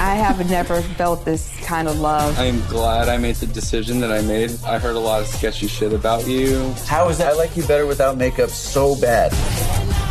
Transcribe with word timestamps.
I 0.00 0.14
have 0.14 0.48
never 0.48 0.80
felt 0.80 1.26
this 1.26 1.54
kind 1.60 1.86
of 1.86 2.00
love. 2.00 2.38
I 2.38 2.46
am 2.46 2.66
glad 2.68 3.10
I 3.10 3.18
made 3.18 3.36
the 3.36 3.46
decision 3.46 4.00
that 4.00 4.10
I 4.10 4.22
made. 4.22 4.50
I 4.64 4.78
heard 4.78 4.96
a 4.96 4.98
lot 4.98 5.20
of 5.20 5.26
sketchy 5.26 5.66
shit 5.66 5.92
about 5.92 6.26
you. 6.26 6.72
How 6.86 7.10
is 7.10 7.18
that? 7.18 7.34
I 7.34 7.36
like 7.36 7.54
you 7.54 7.62
better 7.64 7.84
without 7.84 8.16
makeup 8.16 8.48
so 8.48 8.98
bad. 8.98 9.30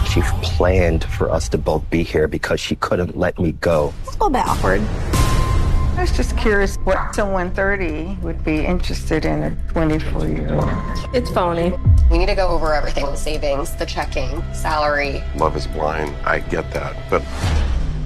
She 0.08 0.22
planned 0.44 1.06
for 1.06 1.31
us 1.31 1.50
to 1.50 1.58
both 1.58 1.90
be 1.90 2.04
here 2.04 2.28
because 2.28 2.59
she 2.59 2.76
couldn't 2.76 3.18
let 3.18 3.40
me 3.40 3.54
go. 3.54 3.92
It's 4.04 4.09
a 4.09 4.12
little 4.12 4.30
bit 4.30 4.46
awkward. 4.46 4.81
I 4.81 6.02
was 6.02 6.12
just 6.12 6.38
curious 6.38 6.76
what 6.84 7.16
someone 7.16 7.50
30 7.50 8.20
would 8.22 8.44
be 8.44 8.64
interested 8.64 9.26
in 9.26 9.42
a 9.42 9.56
24 9.72 10.28
year 10.28 10.53
old. 10.53 10.69
It's 11.16 11.31
phony. 11.31 11.74
We 12.12 12.19
need 12.19 12.28
to 12.28 12.36
go 12.36 12.50
over 12.50 12.75
everything 12.75 13.06
the 13.06 13.16
savings, 13.16 13.75
the 13.75 13.88
checking, 13.88 14.44
salary. 14.53 15.24
Love 15.36 15.58
is 15.58 15.66
blind. 15.66 16.16
I 16.28 16.42
get 16.42 16.72
that. 16.74 16.96
But 17.09 17.24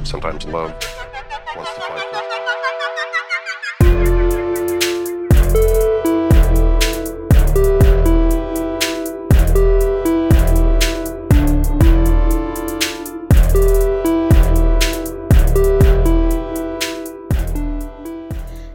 sometimes 0.06 0.46
love 0.46 0.74
wants 1.56 1.74
to 1.76 1.82
fight. 1.82 2.00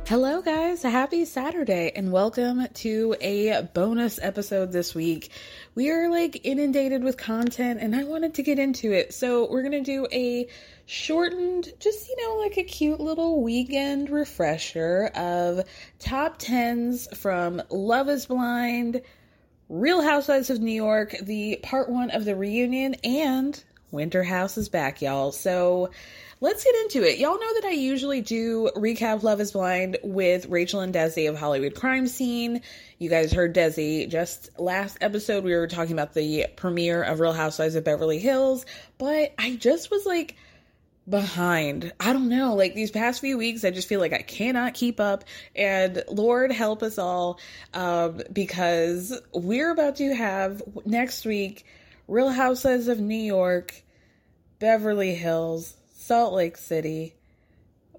Hello, 0.07 0.41
guys. 0.41 0.83
Happy 0.83 1.25
Saturday, 1.27 1.93
and 1.95 2.13
welcome 2.13 2.67
to 2.75 3.15
a 3.21 3.63
bonus 3.75 4.19
episode 4.23 4.73
this 4.73 4.95
week. 4.95 5.31
We 5.75 5.91
are 5.91 6.09
like 6.09 6.47
inundated 6.47 7.03
with 7.05 7.17
content, 7.17 7.81
and 7.81 7.95
I 7.95 8.05
wanted 8.05 8.35
to 8.35 8.43
get 8.43 8.59
into 8.59 8.93
it. 8.93 9.13
So, 9.13 9.51
we're 9.51 9.63
going 9.63 9.73
to 9.73 9.81
do 9.83 10.07
a 10.11 10.49
shortened, 10.89 11.71
just 11.81 12.09
you 12.09 12.17
know, 12.17 12.41
like 12.43 12.57
a 12.57 12.65
cute 12.65 12.99
little 12.99 13.43
weekend 13.43 14.09
refresher 14.09 15.11
of 15.15 15.63
top 15.99 16.41
10s 16.41 17.15
from 17.15 17.63
Love 17.69 18.09
is 18.09 18.25
Blind, 18.25 19.03
Real 19.69 20.01
Housewives 20.01 20.49
of 20.49 20.61
New 20.61 20.73
York, 20.73 21.15
the 21.21 21.61
part 21.63 21.91
one 21.91 22.11
of 22.11 22.25
the 22.25 22.35
reunion, 22.35 22.95
and 23.05 23.63
Winter 23.91 24.25
House 24.25 24.57
is 24.57 24.71
back, 24.71 25.03
y'all. 25.03 25.31
So, 25.31 25.91
let's 26.41 26.65
get 26.65 26.75
into 26.77 27.03
it. 27.07 27.19
Y'all 27.19 27.39
know 27.39 27.55
that 27.61 27.67
I 27.67 27.73
usually 27.73 28.23
do 28.23 28.71
recap 28.75 29.23
Love 29.23 29.43
is 29.43 29.53
Blind 29.53 29.99
with 30.03 30.47
Rachel 30.47 30.81
and 30.81 30.95
Desi 30.95 31.29
of 31.29 31.39
Hollywood 31.39 31.75
Crime 31.75 32.07
Scene. 32.07 32.63
You 32.99 33.11
guys 33.11 33.31
heard 33.31 33.55
Desi 33.55 34.09
just 34.09 34.59
last 34.59 34.97
episode. 35.03 35.45
We 35.45 35.55
were 35.55 35.67
talking 35.67 35.93
about 35.93 36.15
the 36.15 36.47
premiere 36.57 37.03
of 37.03 37.21
Real 37.21 37.35
Housewives 37.35 37.75
of 37.75 37.85
Beverly 37.85 38.21
Hills, 38.21 38.65
but 38.97 39.35
I 39.39 39.57
just 39.57 39.91
was 39.91 40.07
like 40.07 40.37
behind. 41.09 41.93
I 41.99 42.13
don't 42.13 42.29
know. 42.29 42.55
Like 42.55 42.75
these 42.75 42.91
past 42.91 43.21
few 43.21 43.39
weeks, 43.39 43.65
I 43.65 43.71
just 43.71 43.89
feel 43.89 44.01
like 44.01 44.13
I 44.13 44.23
cannot 44.23 44.75
keep 44.75 45.01
up. 45.01 45.25
And 45.57 46.03
Lord 46.09 46.53
help 46.53 46.83
us 46.83 46.99
all 46.99 47.39
um, 47.75 48.21
because 48.33 49.19
we're 49.33 49.71
about 49.71 49.97
to 49.97 50.15
have 50.15 50.63
next 50.85 51.25
week 51.25 51.65
Real 52.07 52.31
Housewives 52.31 52.89
of 52.89 53.01
New 53.01 53.15
York, 53.15 53.83
Beverly 54.59 55.15
Hills, 55.15 55.77
Salt 55.95 56.33
Lake 56.33 56.57
City. 56.57 57.15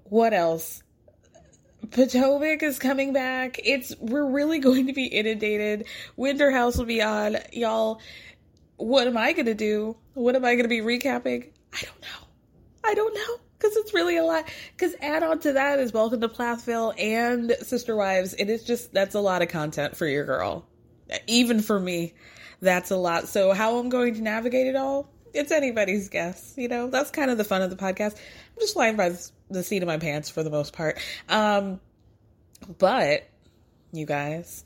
What 0.04 0.32
else? 0.32 0.82
Potomac 1.90 2.62
is 2.62 2.78
coming 2.78 3.12
back. 3.12 3.60
It's 3.64 3.94
we're 3.98 4.26
really 4.26 4.58
going 4.60 4.86
to 4.88 4.92
be 4.92 5.06
inundated. 5.06 5.86
Winter 6.16 6.50
House 6.50 6.76
will 6.76 6.84
be 6.84 7.02
on, 7.02 7.36
y'all. 7.52 8.00
What 8.76 9.06
am 9.06 9.16
I 9.16 9.32
gonna 9.32 9.54
do? 9.54 9.96
What 10.14 10.36
am 10.36 10.44
I 10.44 10.54
gonna 10.56 10.68
be 10.68 10.80
recapping? 10.80 11.50
I 11.72 11.82
don't 11.82 12.00
know. 12.00 12.19
I 12.84 12.94
don't 12.94 13.14
know 13.14 13.36
because 13.58 13.76
it's 13.76 13.94
really 13.94 14.16
a 14.16 14.24
lot. 14.24 14.48
Because 14.76 14.94
add 15.00 15.22
on 15.22 15.40
to 15.40 15.52
that 15.52 15.78
is 15.78 15.92
Welcome 15.92 16.20
to 16.22 16.28
Plathville 16.28 16.94
and 16.98 17.54
Sister 17.62 17.94
Wives, 17.94 18.34
and 18.34 18.48
it's 18.50 18.64
just 18.64 18.92
that's 18.92 19.14
a 19.14 19.20
lot 19.20 19.42
of 19.42 19.48
content 19.48 19.96
for 19.96 20.06
your 20.06 20.24
girl. 20.24 20.66
Even 21.26 21.60
for 21.60 21.78
me, 21.78 22.14
that's 22.60 22.90
a 22.90 22.96
lot. 22.96 23.28
So 23.28 23.52
how 23.52 23.78
I'm 23.78 23.88
going 23.88 24.14
to 24.14 24.22
navigate 24.22 24.66
it 24.66 24.76
all, 24.76 25.10
it's 25.34 25.52
anybody's 25.52 26.08
guess. 26.08 26.54
You 26.56 26.68
know, 26.68 26.88
that's 26.88 27.10
kind 27.10 27.30
of 27.30 27.38
the 27.38 27.44
fun 27.44 27.62
of 27.62 27.70
the 27.70 27.76
podcast. 27.76 28.14
I'm 28.14 28.60
just 28.60 28.74
flying 28.74 28.96
by 28.96 29.14
the 29.50 29.62
seat 29.62 29.82
of 29.82 29.86
my 29.86 29.98
pants 29.98 30.30
for 30.30 30.42
the 30.42 30.50
most 30.50 30.72
part. 30.72 30.98
Um, 31.28 31.80
but 32.78 33.28
you 33.92 34.06
guys, 34.06 34.64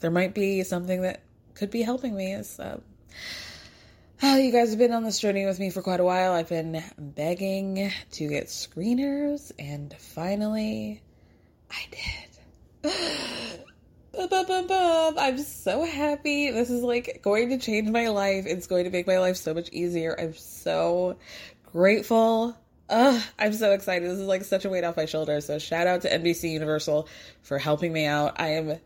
there 0.00 0.10
might 0.10 0.34
be 0.34 0.62
something 0.64 1.02
that 1.02 1.22
could 1.54 1.70
be 1.70 1.82
helping 1.82 2.16
me. 2.16 2.32
Is 2.32 2.58
um, 2.60 2.82
oh, 4.22 4.36
you 4.36 4.52
guys 4.52 4.70
have 4.70 4.78
been 4.78 4.92
on 4.92 5.02
this 5.02 5.18
journey 5.18 5.46
with 5.46 5.58
me 5.58 5.70
for 5.70 5.82
quite 5.82 6.00
a 6.00 6.04
while. 6.04 6.32
I've 6.32 6.48
been 6.48 6.82
begging 6.96 7.92
to 8.12 8.28
get 8.28 8.46
screeners, 8.46 9.50
and 9.58 9.92
finally, 9.98 11.02
I 11.70 11.86
did. 11.90 12.92
I'm 15.18 15.38
so 15.38 15.84
happy. 15.84 16.50
This 16.50 16.70
is 16.70 16.82
like 16.82 17.20
going 17.22 17.50
to 17.50 17.58
change 17.58 17.88
my 17.88 18.08
life. 18.08 18.46
It's 18.46 18.66
going 18.66 18.84
to 18.84 18.90
make 18.90 19.06
my 19.06 19.18
life 19.18 19.36
so 19.36 19.54
much 19.54 19.70
easier. 19.72 20.14
I'm 20.18 20.34
so 20.34 21.16
grateful. 21.72 22.56
Ugh, 22.88 23.22
I'm 23.38 23.52
so 23.52 23.72
excited. 23.72 24.08
This 24.08 24.18
is 24.18 24.26
like 24.26 24.44
such 24.44 24.64
a 24.64 24.68
weight 24.68 24.84
off 24.84 24.96
my 24.96 25.06
shoulders. 25.06 25.46
So 25.46 25.58
shout 25.58 25.86
out 25.86 26.02
to 26.02 26.10
NBC 26.10 26.50
Universal 26.50 27.08
for 27.42 27.58
helping 27.58 27.92
me 27.92 28.04
out. 28.06 28.38
I 28.40 28.48
am 28.50 28.78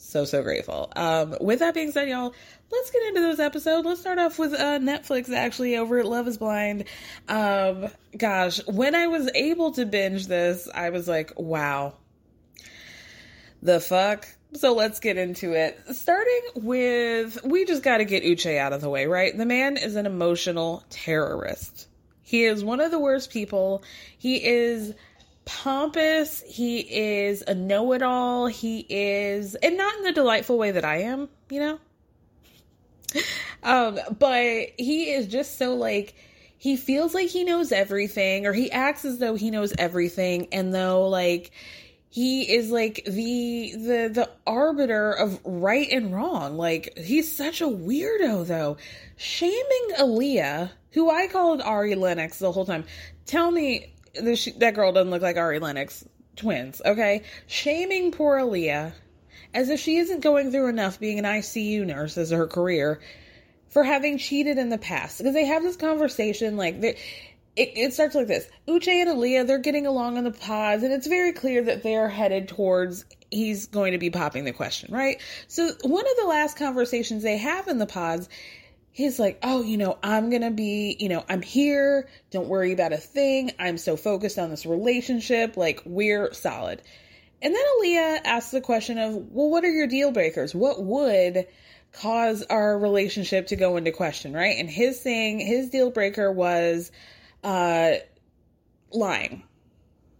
so 0.00 0.24
so 0.24 0.42
grateful. 0.42 0.92
Um, 0.96 1.36
with 1.40 1.60
that 1.60 1.74
being 1.74 1.92
said, 1.92 2.08
y'all, 2.08 2.34
let's 2.70 2.90
get 2.90 3.02
into 3.04 3.20
this 3.20 3.38
episode. 3.38 3.84
Let's 3.84 4.00
start 4.00 4.18
off 4.18 4.38
with 4.38 4.52
uh, 4.54 4.78
Netflix 4.78 5.30
actually 5.30 5.76
over 5.76 5.98
at 5.98 6.06
Love 6.06 6.26
Is 6.26 6.38
Blind. 6.38 6.84
Um, 7.28 7.88
gosh, 8.16 8.64
when 8.66 8.94
I 8.94 9.06
was 9.06 9.30
able 9.34 9.72
to 9.72 9.86
binge 9.86 10.26
this, 10.26 10.68
I 10.74 10.90
was 10.90 11.06
like, 11.06 11.38
wow, 11.38 11.94
the 13.62 13.80
fuck. 13.80 14.26
So 14.54 14.74
let's 14.74 14.98
get 14.98 15.16
into 15.16 15.52
it. 15.52 15.78
Starting 15.92 16.40
with, 16.56 17.44
we 17.44 17.64
just 17.64 17.84
got 17.84 17.98
to 17.98 18.04
get 18.04 18.24
Uche 18.24 18.58
out 18.58 18.72
of 18.72 18.80
the 18.80 18.88
way, 18.88 19.06
right? 19.06 19.36
The 19.36 19.46
man 19.46 19.76
is 19.76 19.94
an 19.94 20.06
emotional 20.06 20.82
terrorist. 20.90 21.86
He 22.22 22.44
is 22.44 22.64
one 22.64 22.80
of 22.80 22.90
the 22.90 22.98
worst 22.98 23.30
people. 23.30 23.84
He 24.18 24.44
is 24.44 24.94
pompous. 25.50 26.42
He 26.46 26.78
is 26.78 27.42
a 27.46 27.54
know 27.54 27.92
it 27.92 28.02
all. 28.02 28.46
He 28.46 28.86
is, 28.88 29.56
and 29.56 29.76
not 29.76 29.96
in 29.96 30.04
the 30.04 30.12
delightful 30.12 30.56
way 30.56 30.70
that 30.70 30.84
I 30.84 31.02
am, 31.02 31.28
you 31.50 31.58
know? 31.60 31.78
Um, 33.64 33.98
but 34.18 34.68
he 34.78 35.10
is 35.10 35.26
just 35.26 35.58
so 35.58 35.74
like, 35.74 36.14
he 36.56 36.76
feels 36.76 37.14
like 37.14 37.28
he 37.28 37.42
knows 37.42 37.72
everything, 37.72 38.46
or 38.46 38.52
he 38.52 38.70
acts 38.70 39.04
as 39.04 39.18
though 39.18 39.34
he 39.34 39.50
knows 39.50 39.72
everything, 39.76 40.46
and 40.52 40.72
though, 40.72 41.08
like, 41.08 41.50
he 42.12 42.42
is 42.42 42.70
like 42.70 43.04
the 43.06 43.72
the 43.72 44.10
the 44.12 44.30
arbiter 44.44 45.12
of 45.12 45.40
right 45.44 45.88
and 45.92 46.12
wrong. 46.12 46.56
Like 46.56 46.98
he's 46.98 47.32
such 47.34 47.60
a 47.60 47.66
weirdo 47.66 48.46
though. 48.48 48.78
Shaming 49.16 49.94
Aaliyah, 49.96 50.70
who 50.90 51.08
I 51.08 51.28
called 51.28 51.60
Ari 51.60 51.94
Lennox 51.94 52.40
the 52.40 52.50
whole 52.50 52.66
time. 52.66 52.84
Tell 53.26 53.52
me 53.52 53.94
that, 54.14 54.52
that 54.58 54.74
girl 54.74 54.92
doesn't 54.92 55.10
look 55.10 55.22
like 55.22 55.36
Ari 55.36 55.58
Lennox 55.58 56.04
twins, 56.36 56.80
okay? 56.84 57.22
Shaming 57.46 58.12
poor 58.12 58.38
Aaliyah 58.38 58.92
as 59.52 59.68
if 59.68 59.80
she 59.80 59.96
isn't 59.96 60.20
going 60.20 60.50
through 60.50 60.68
enough 60.68 61.00
being 61.00 61.18
an 61.18 61.24
ICU 61.24 61.84
nurse 61.84 62.16
as 62.16 62.30
her 62.30 62.46
career 62.46 63.00
for 63.68 63.84
having 63.84 64.18
cheated 64.18 64.58
in 64.58 64.68
the 64.68 64.78
past. 64.78 65.18
Because 65.18 65.34
they 65.34 65.46
have 65.46 65.62
this 65.62 65.76
conversation 65.76 66.56
like 66.56 66.76
it, 67.56 67.72
it 67.76 67.92
starts 67.92 68.14
like 68.14 68.26
this 68.26 68.48
Uche 68.68 68.88
and 68.88 69.10
Aaliyah, 69.10 69.46
they're 69.46 69.58
getting 69.58 69.86
along 69.86 70.18
on 70.18 70.24
the 70.24 70.30
pods, 70.30 70.82
and 70.82 70.92
it's 70.92 71.06
very 71.06 71.32
clear 71.32 71.62
that 71.64 71.82
they're 71.82 72.08
headed 72.08 72.48
towards 72.48 73.04
he's 73.30 73.66
going 73.66 73.92
to 73.92 73.98
be 73.98 74.10
popping 74.10 74.44
the 74.44 74.52
question, 74.52 74.92
right? 74.92 75.20
So, 75.48 75.70
one 75.82 76.06
of 76.06 76.16
the 76.20 76.28
last 76.28 76.56
conversations 76.56 77.22
they 77.22 77.38
have 77.38 77.68
in 77.68 77.78
the 77.78 77.86
pods, 77.86 78.28
he's 78.92 79.18
like, 79.18 79.38
Oh, 79.42 79.62
you 79.62 79.76
know, 79.76 79.98
I'm 80.02 80.30
going 80.30 80.42
to 80.42 80.50
be, 80.50 80.96
you 80.98 81.08
know, 81.08 81.24
I'm 81.28 81.42
here. 81.42 82.08
Don't 82.30 82.48
worry 82.48 82.72
about 82.72 82.92
a 82.92 82.98
thing. 82.98 83.52
I'm 83.58 83.78
so 83.78 83.96
focused 83.96 84.38
on 84.38 84.50
this 84.50 84.66
relationship. 84.66 85.56
Like, 85.56 85.82
we're 85.84 86.32
solid. 86.32 86.82
And 87.42 87.54
then 87.54 87.62
Aaliyah 87.62 88.20
asks 88.24 88.50
the 88.50 88.60
question 88.60 88.98
of, 88.98 89.14
Well, 89.14 89.50
what 89.50 89.64
are 89.64 89.70
your 89.70 89.86
deal 89.86 90.12
breakers? 90.12 90.54
What 90.54 90.82
would 90.82 91.46
cause 91.92 92.42
our 92.44 92.78
relationship 92.78 93.48
to 93.48 93.56
go 93.56 93.76
into 93.76 93.90
question, 93.92 94.32
right? 94.32 94.56
And 94.58 94.70
his 94.70 95.00
thing, 95.00 95.40
his 95.40 95.70
deal 95.70 95.90
breaker 95.90 96.30
was, 96.30 96.92
uh, 97.42 97.94
lying. 98.92 99.42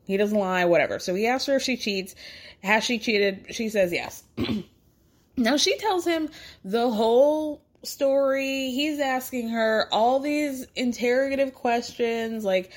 He 0.06 0.17
doesn't 0.17 0.37
lie, 0.37 0.64
whatever. 0.64 0.99
So 0.99 1.14
he 1.14 1.26
asks 1.26 1.46
her 1.46 1.56
if 1.56 1.62
she 1.62 1.76
cheats. 1.76 2.14
Has 2.62 2.84
she 2.84 2.99
cheated? 2.99 3.55
She 3.55 3.69
says 3.69 3.93
yes. 3.93 4.25
now 5.37 5.56
she 5.56 5.76
tells 5.78 6.05
him 6.05 6.28
the 6.64 6.90
whole 6.90 7.62
story. 7.82 8.71
He's 8.71 9.00
asking 9.00 9.50
her 9.50 9.88
all 9.93 10.21
these 10.21 10.67
interrogative 10.77 11.55
questions 11.55 12.44
like, 12.44 12.73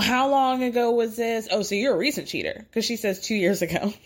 how 0.00 0.30
long 0.30 0.62
ago 0.62 0.92
was 0.92 1.16
this? 1.16 1.48
Oh, 1.50 1.62
so 1.62 1.74
you're 1.74 1.94
a 1.94 1.98
recent 1.98 2.28
cheater. 2.28 2.66
Because 2.68 2.84
she 2.84 2.96
says 2.96 3.20
two 3.20 3.34
years 3.34 3.62
ago. 3.62 3.92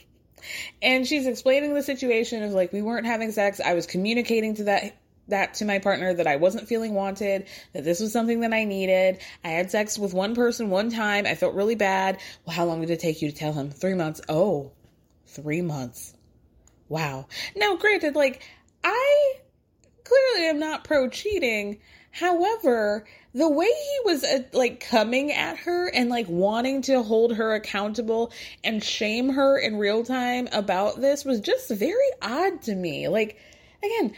And 0.82 1.06
she's 1.06 1.28
explaining 1.28 1.72
the 1.72 1.84
situation 1.84 2.42
of 2.42 2.50
like, 2.50 2.72
we 2.72 2.82
weren't 2.82 3.06
having 3.06 3.30
sex. 3.30 3.60
I 3.60 3.74
was 3.74 3.86
communicating 3.86 4.56
to 4.56 4.64
that 4.64 4.96
that 5.28 5.54
to 5.54 5.64
my 5.64 5.78
partner 5.78 6.12
that 6.14 6.26
I 6.26 6.36
wasn't 6.36 6.68
feeling 6.68 6.94
wanted, 6.94 7.46
that 7.72 7.84
this 7.84 8.00
was 8.00 8.12
something 8.12 8.40
that 8.40 8.52
I 8.52 8.64
needed. 8.64 9.18
I 9.44 9.48
had 9.48 9.70
sex 9.70 9.98
with 9.98 10.12
one 10.12 10.34
person 10.34 10.68
one 10.68 10.90
time. 10.90 11.26
I 11.26 11.36
felt 11.36 11.54
really 11.54 11.76
bad. 11.76 12.18
Well, 12.44 12.56
how 12.56 12.64
long 12.64 12.80
did 12.80 12.90
it 12.90 13.00
take 13.00 13.22
you 13.22 13.30
to 13.30 13.36
tell 13.36 13.52
him? 13.52 13.70
Three 13.70 13.94
months. 13.94 14.20
Oh, 14.28 14.72
three 15.26 15.62
months. 15.62 16.14
Wow. 16.88 17.28
Now, 17.56 17.76
granted, 17.76 18.16
like, 18.16 18.42
I 18.82 19.34
clearly 20.04 20.48
am 20.48 20.58
not 20.58 20.84
pro 20.84 21.08
cheating. 21.08 21.78
However, 22.10 23.06
the 23.34 23.48
way 23.48 23.66
he 23.66 23.98
was 24.04 24.22
uh, 24.22 24.42
like 24.52 24.80
coming 24.80 25.32
at 25.32 25.56
her 25.58 25.88
and 25.88 26.10
like 26.10 26.28
wanting 26.28 26.82
to 26.82 27.02
hold 27.02 27.36
her 27.36 27.54
accountable 27.54 28.32
and 28.62 28.84
shame 28.84 29.30
her 29.30 29.58
in 29.58 29.78
real 29.78 30.04
time 30.04 30.48
about 30.52 31.00
this 31.00 31.24
was 31.24 31.40
just 31.40 31.70
very 31.70 32.10
odd 32.20 32.60
to 32.62 32.74
me. 32.74 33.08
Like, 33.08 33.38
again, 33.82 34.14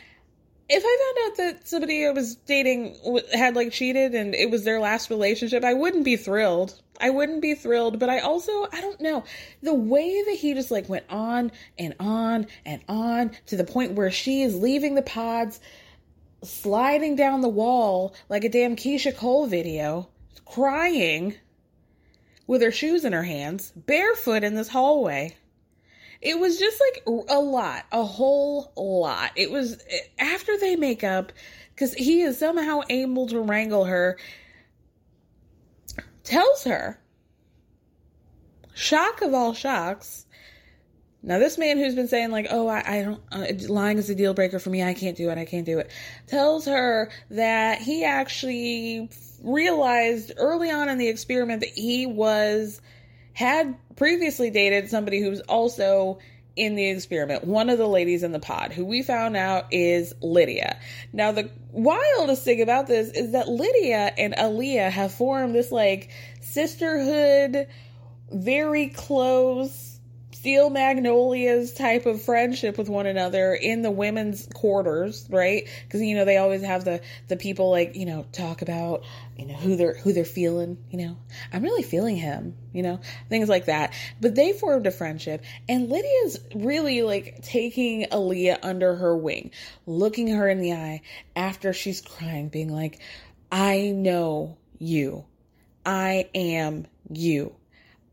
if 0.68 0.82
I 0.84 1.14
found 1.14 1.30
out 1.30 1.36
that 1.36 1.68
somebody 1.68 2.06
I 2.06 2.10
was 2.10 2.36
dating 2.36 2.96
had 3.32 3.54
like 3.54 3.72
cheated 3.72 4.14
and 4.14 4.34
it 4.34 4.50
was 4.50 4.64
their 4.64 4.80
last 4.80 5.10
relationship, 5.10 5.62
I 5.64 5.74
wouldn't 5.74 6.04
be 6.04 6.16
thrilled. 6.16 6.80
I 7.00 7.10
wouldn't 7.10 7.42
be 7.42 7.54
thrilled, 7.54 7.98
but 7.98 8.08
I 8.08 8.20
also, 8.20 8.66
I 8.72 8.80
don't 8.80 9.00
know, 9.00 9.24
the 9.62 9.74
way 9.74 10.22
that 10.22 10.36
he 10.36 10.54
just 10.54 10.70
like 10.70 10.88
went 10.88 11.04
on 11.10 11.52
and 11.78 11.94
on 12.00 12.46
and 12.64 12.82
on 12.88 13.32
to 13.46 13.56
the 13.56 13.64
point 13.64 13.92
where 13.92 14.10
she 14.10 14.42
is 14.42 14.54
leaving 14.54 14.94
the 14.94 15.02
pods, 15.02 15.60
sliding 16.42 17.16
down 17.16 17.40
the 17.40 17.48
wall 17.48 18.14
like 18.28 18.44
a 18.44 18.48
damn 18.48 18.76
Keyshia 18.76 19.14
Cole 19.14 19.46
video, 19.46 20.08
crying 20.46 21.34
with 22.46 22.62
her 22.62 22.72
shoes 22.72 23.04
in 23.04 23.12
her 23.12 23.24
hands, 23.24 23.72
barefoot 23.74 24.44
in 24.44 24.54
this 24.54 24.68
hallway 24.68 25.36
it 26.24 26.40
was 26.40 26.58
just 26.58 26.80
like 26.80 27.04
a 27.28 27.38
lot, 27.38 27.84
a 27.92 28.02
whole 28.02 28.72
lot. 28.76 29.32
It 29.36 29.50
was 29.50 29.78
after 30.18 30.58
they 30.58 30.74
make 30.74 31.04
up 31.04 31.32
because 31.74 31.92
he 31.92 32.22
is 32.22 32.38
somehow 32.38 32.80
able 32.88 33.28
to 33.28 33.40
wrangle 33.40 33.84
her, 33.84 34.16
tells 36.22 36.64
her, 36.64 36.98
shock 38.72 39.20
of 39.20 39.34
all 39.34 39.52
shocks. 39.52 40.24
Now, 41.22 41.38
this 41.38 41.58
man 41.58 41.78
who's 41.78 41.94
been 41.94 42.08
saying, 42.08 42.30
like, 42.30 42.48
oh, 42.50 42.68
I, 42.68 42.82
I 42.86 43.02
don't, 43.02 43.22
uh, 43.32 43.72
lying 43.72 43.98
is 43.98 44.10
a 44.10 44.14
deal 44.14 44.34
breaker 44.34 44.58
for 44.58 44.70
me, 44.70 44.82
I 44.82 44.94
can't 44.94 45.16
do 45.16 45.30
it, 45.30 45.38
I 45.38 45.44
can't 45.44 45.64
do 45.64 45.78
it, 45.78 45.90
tells 46.26 46.66
her 46.66 47.10
that 47.30 47.80
he 47.80 48.04
actually 48.04 49.08
realized 49.42 50.32
early 50.36 50.70
on 50.70 50.88
in 50.88 50.98
the 50.98 51.08
experiment 51.08 51.60
that 51.60 51.70
he 51.70 52.06
was 52.06 52.80
had 53.34 53.76
previously 53.96 54.50
dated 54.50 54.88
somebody 54.88 55.20
who's 55.20 55.40
also 55.40 56.18
in 56.56 56.76
the 56.76 56.88
experiment, 56.88 57.44
one 57.44 57.68
of 57.68 57.78
the 57.78 57.86
ladies 57.86 58.22
in 58.22 58.32
the 58.32 58.38
pod, 58.38 58.72
who 58.72 58.84
we 58.84 59.02
found 59.02 59.36
out 59.36 59.66
is 59.72 60.14
Lydia. 60.22 60.78
Now, 61.12 61.32
the 61.32 61.50
wildest 61.72 62.44
thing 62.44 62.62
about 62.62 62.86
this 62.86 63.10
is 63.10 63.32
that 63.32 63.48
Lydia 63.48 64.12
and 64.16 64.34
Aaliyah 64.34 64.90
have 64.90 65.12
formed 65.12 65.54
this 65.54 65.72
like 65.72 66.10
sisterhood, 66.40 67.66
very 68.30 68.88
close 68.88 69.93
steel 70.44 70.68
magnolias 70.68 71.72
type 71.72 72.04
of 72.04 72.20
friendship 72.20 72.76
with 72.76 72.90
one 72.90 73.06
another 73.06 73.54
in 73.54 73.80
the 73.80 73.90
women's 73.90 74.46
quarters, 74.52 75.26
right? 75.30 75.66
Because 75.84 76.02
you 76.02 76.14
know 76.14 76.26
they 76.26 76.36
always 76.36 76.60
have 76.60 76.84
the 76.84 77.00
the 77.28 77.36
people 77.38 77.70
like 77.70 77.96
you 77.96 78.04
know 78.04 78.26
talk 78.30 78.60
about 78.60 79.04
you 79.38 79.46
know 79.46 79.54
who 79.54 79.74
they're 79.76 79.94
who 79.94 80.12
they're 80.12 80.26
feeling. 80.26 80.76
You 80.90 80.98
know, 80.98 81.16
I'm 81.50 81.62
really 81.62 81.82
feeling 81.82 82.16
him. 82.16 82.56
You 82.74 82.82
know, 82.82 83.00
things 83.30 83.48
like 83.48 83.64
that. 83.64 83.94
But 84.20 84.34
they 84.34 84.52
formed 84.52 84.86
a 84.86 84.90
friendship, 84.90 85.42
and 85.66 85.88
Lydia's 85.88 86.38
really 86.54 87.00
like 87.00 87.42
taking 87.42 88.04
Aaliyah 88.04 88.58
under 88.62 88.96
her 88.96 89.16
wing, 89.16 89.50
looking 89.86 90.28
her 90.28 90.46
in 90.46 90.60
the 90.60 90.74
eye 90.74 91.00
after 91.34 91.72
she's 91.72 92.02
crying, 92.02 92.50
being 92.50 92.70
like, 92.70 92.98
"I 93.50 93.92
know 93.92 94.58
you, 94.78 95.24
I 95.86 96.28
am 96.34 96.86
you." 97.08 97.54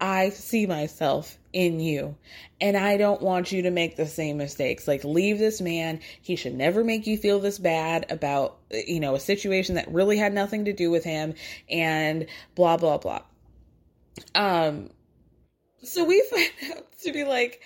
I 0.01 0.29
see 0.29 0.65
myself 0.65 1.37
in 1.53 1.79
you. 1.79 2.17
And 2.59 2.75
I 2.75 2.97
don't 2.97 3.21
want 3.21 3.51
you 3.51 3.61
to 3.63 3.71
make 3.71 3.95
the 3.95 4.07
same 4.07 4.37
mistakes. 4.37 4.87
Like, 4.87 5.03
leave 5.03 5.37
this 5.37 5.61
man. 5.61 5.99
He 6.21 6.35
should 6.35 6.55
never 6.55 6.83
make 6.83 7.05
you 7.05 7.17
feel 7.17 7.39
this 7.39 7.59
bad 7.59 8.11
about, 8.11 8.57
you 8.71 8.99
know, 8.99 9.13
a 9.13 9.19
situation 9.19 9.75
that 9.75 9.91
really 9.91 10.17
had 10.17 10.33
nothing 10.33 10.65
to 10.65 10.73
do 10.73 10.89
with 10.89 11.03
him 11.03 11.35
and 11.69 12.25
blah, 12.55 12.77
blah, 12.77 12.97
blah. 12.97 13.21
Um, 14.33 14.89
so 15.83 16.03
we 16.03 16.25
find 16.31 16.77
out 16.77 16.85
to 17.03 17.13
be 17.13 17.23
like, 17.23 17.61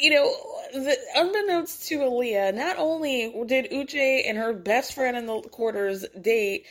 you 0.00 0.10
know, 0.10 0.34
the, 0.72 0.96
unbeknownst 1.16 1.86
to 1.88 1.98
Aaliyah, 1.98 2.54
not 2.54 2.78
only 2.78 3.32
did 3.46 3.70
Uche 3.70 4.28
and 4.28 4.38
her 4.38 4.52
best 4.52 4.94
friend 4.94 5.16
in 5.16 5.26
the 5.26 5.42
quarters 5.42 6.04
date, 6.20 6.66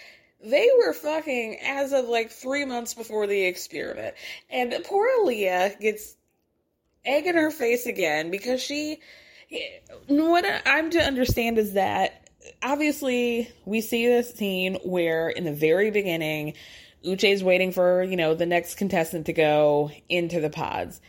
they 0.46 0.70
were 0.78 0.94
fucking 0.94 1.60
as 1.64 1.92
of 1.92 2.06
like 2.06 2.32
three 2.32 2.66
months 2.66 2.94
before 2.94 3.28
the 3.28 3.46
experiment. 3.46 4.16
And 4.50 4.74
poor 4.86 5.08
Aaliyah 5.20 5.80
gets 5.80 6.16
egg 7.04 7.26
in 7.26 7.36
her 7.36 7.52
face 7.52 7.86
again 7.86 8.32
because 8.32 8.62
she. 8.62 9.00
What 10.08 10.46
I'm 10.66 10.90
to 10.92 11.00
understand 11.00 11.60
is 11.60 11.74
that 11.74 12.30
obviously 12.64 13.52
we 13.66 13.82
see 13.82 14.08
this 14.08 14.34
scene 14.34 14.76
where 14.84 15.30
in 15.30 15.44
the 15.44 15.54
very 15.54 15.92
beginning, 15.92 16.54
Uche's 17.06 17.44
waiting 17.44 17.72
for, 17.72 18.04
you 18.04 18.18
know, 18.18 18.34
the 18.34 18.48
next 18.48 18.76
contestant 18.76 19.28
to 19.28 19.34
go 19.34 19.92
into 20.10 20.40
the 20.40 20.50
pods 20.50 21.00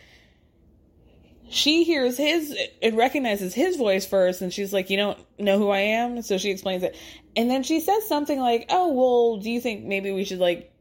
she 1.48 1.84
hears 1.84 2.16
his 2.16 2.56
and 2.82 2.96
recognizes 2.96 3.54
his 3.54 3.76
voice 3.76 4.06
first 4.06 4.42
and 4.42 4.52
she's 4.52 4.72
like 4.72 4.90
you 4.90 4.96
don't 4.96 5.18
know 5.38 5.58
who 5.58 5.70
i 5.70 5.78
am? 5.78 6.22
So 6.22 6.38
she 6.38 6.50
explains 6.50 6.82
it. 6.82 6.96
And 7.36 7.50
then 7.50 7.62
she 7.62 7.80
says 7.80 8.06
something 8.08 8.38
like 8.38 8.66
oh 8.68 8.92
well 8.92 9.36
do 9.38 9.50
you 9.50 9.60
think 9.60 9.84
maybe 9.84 10.10
we 10.12 10.24
should 10.24 10.38
like 10.38 10.72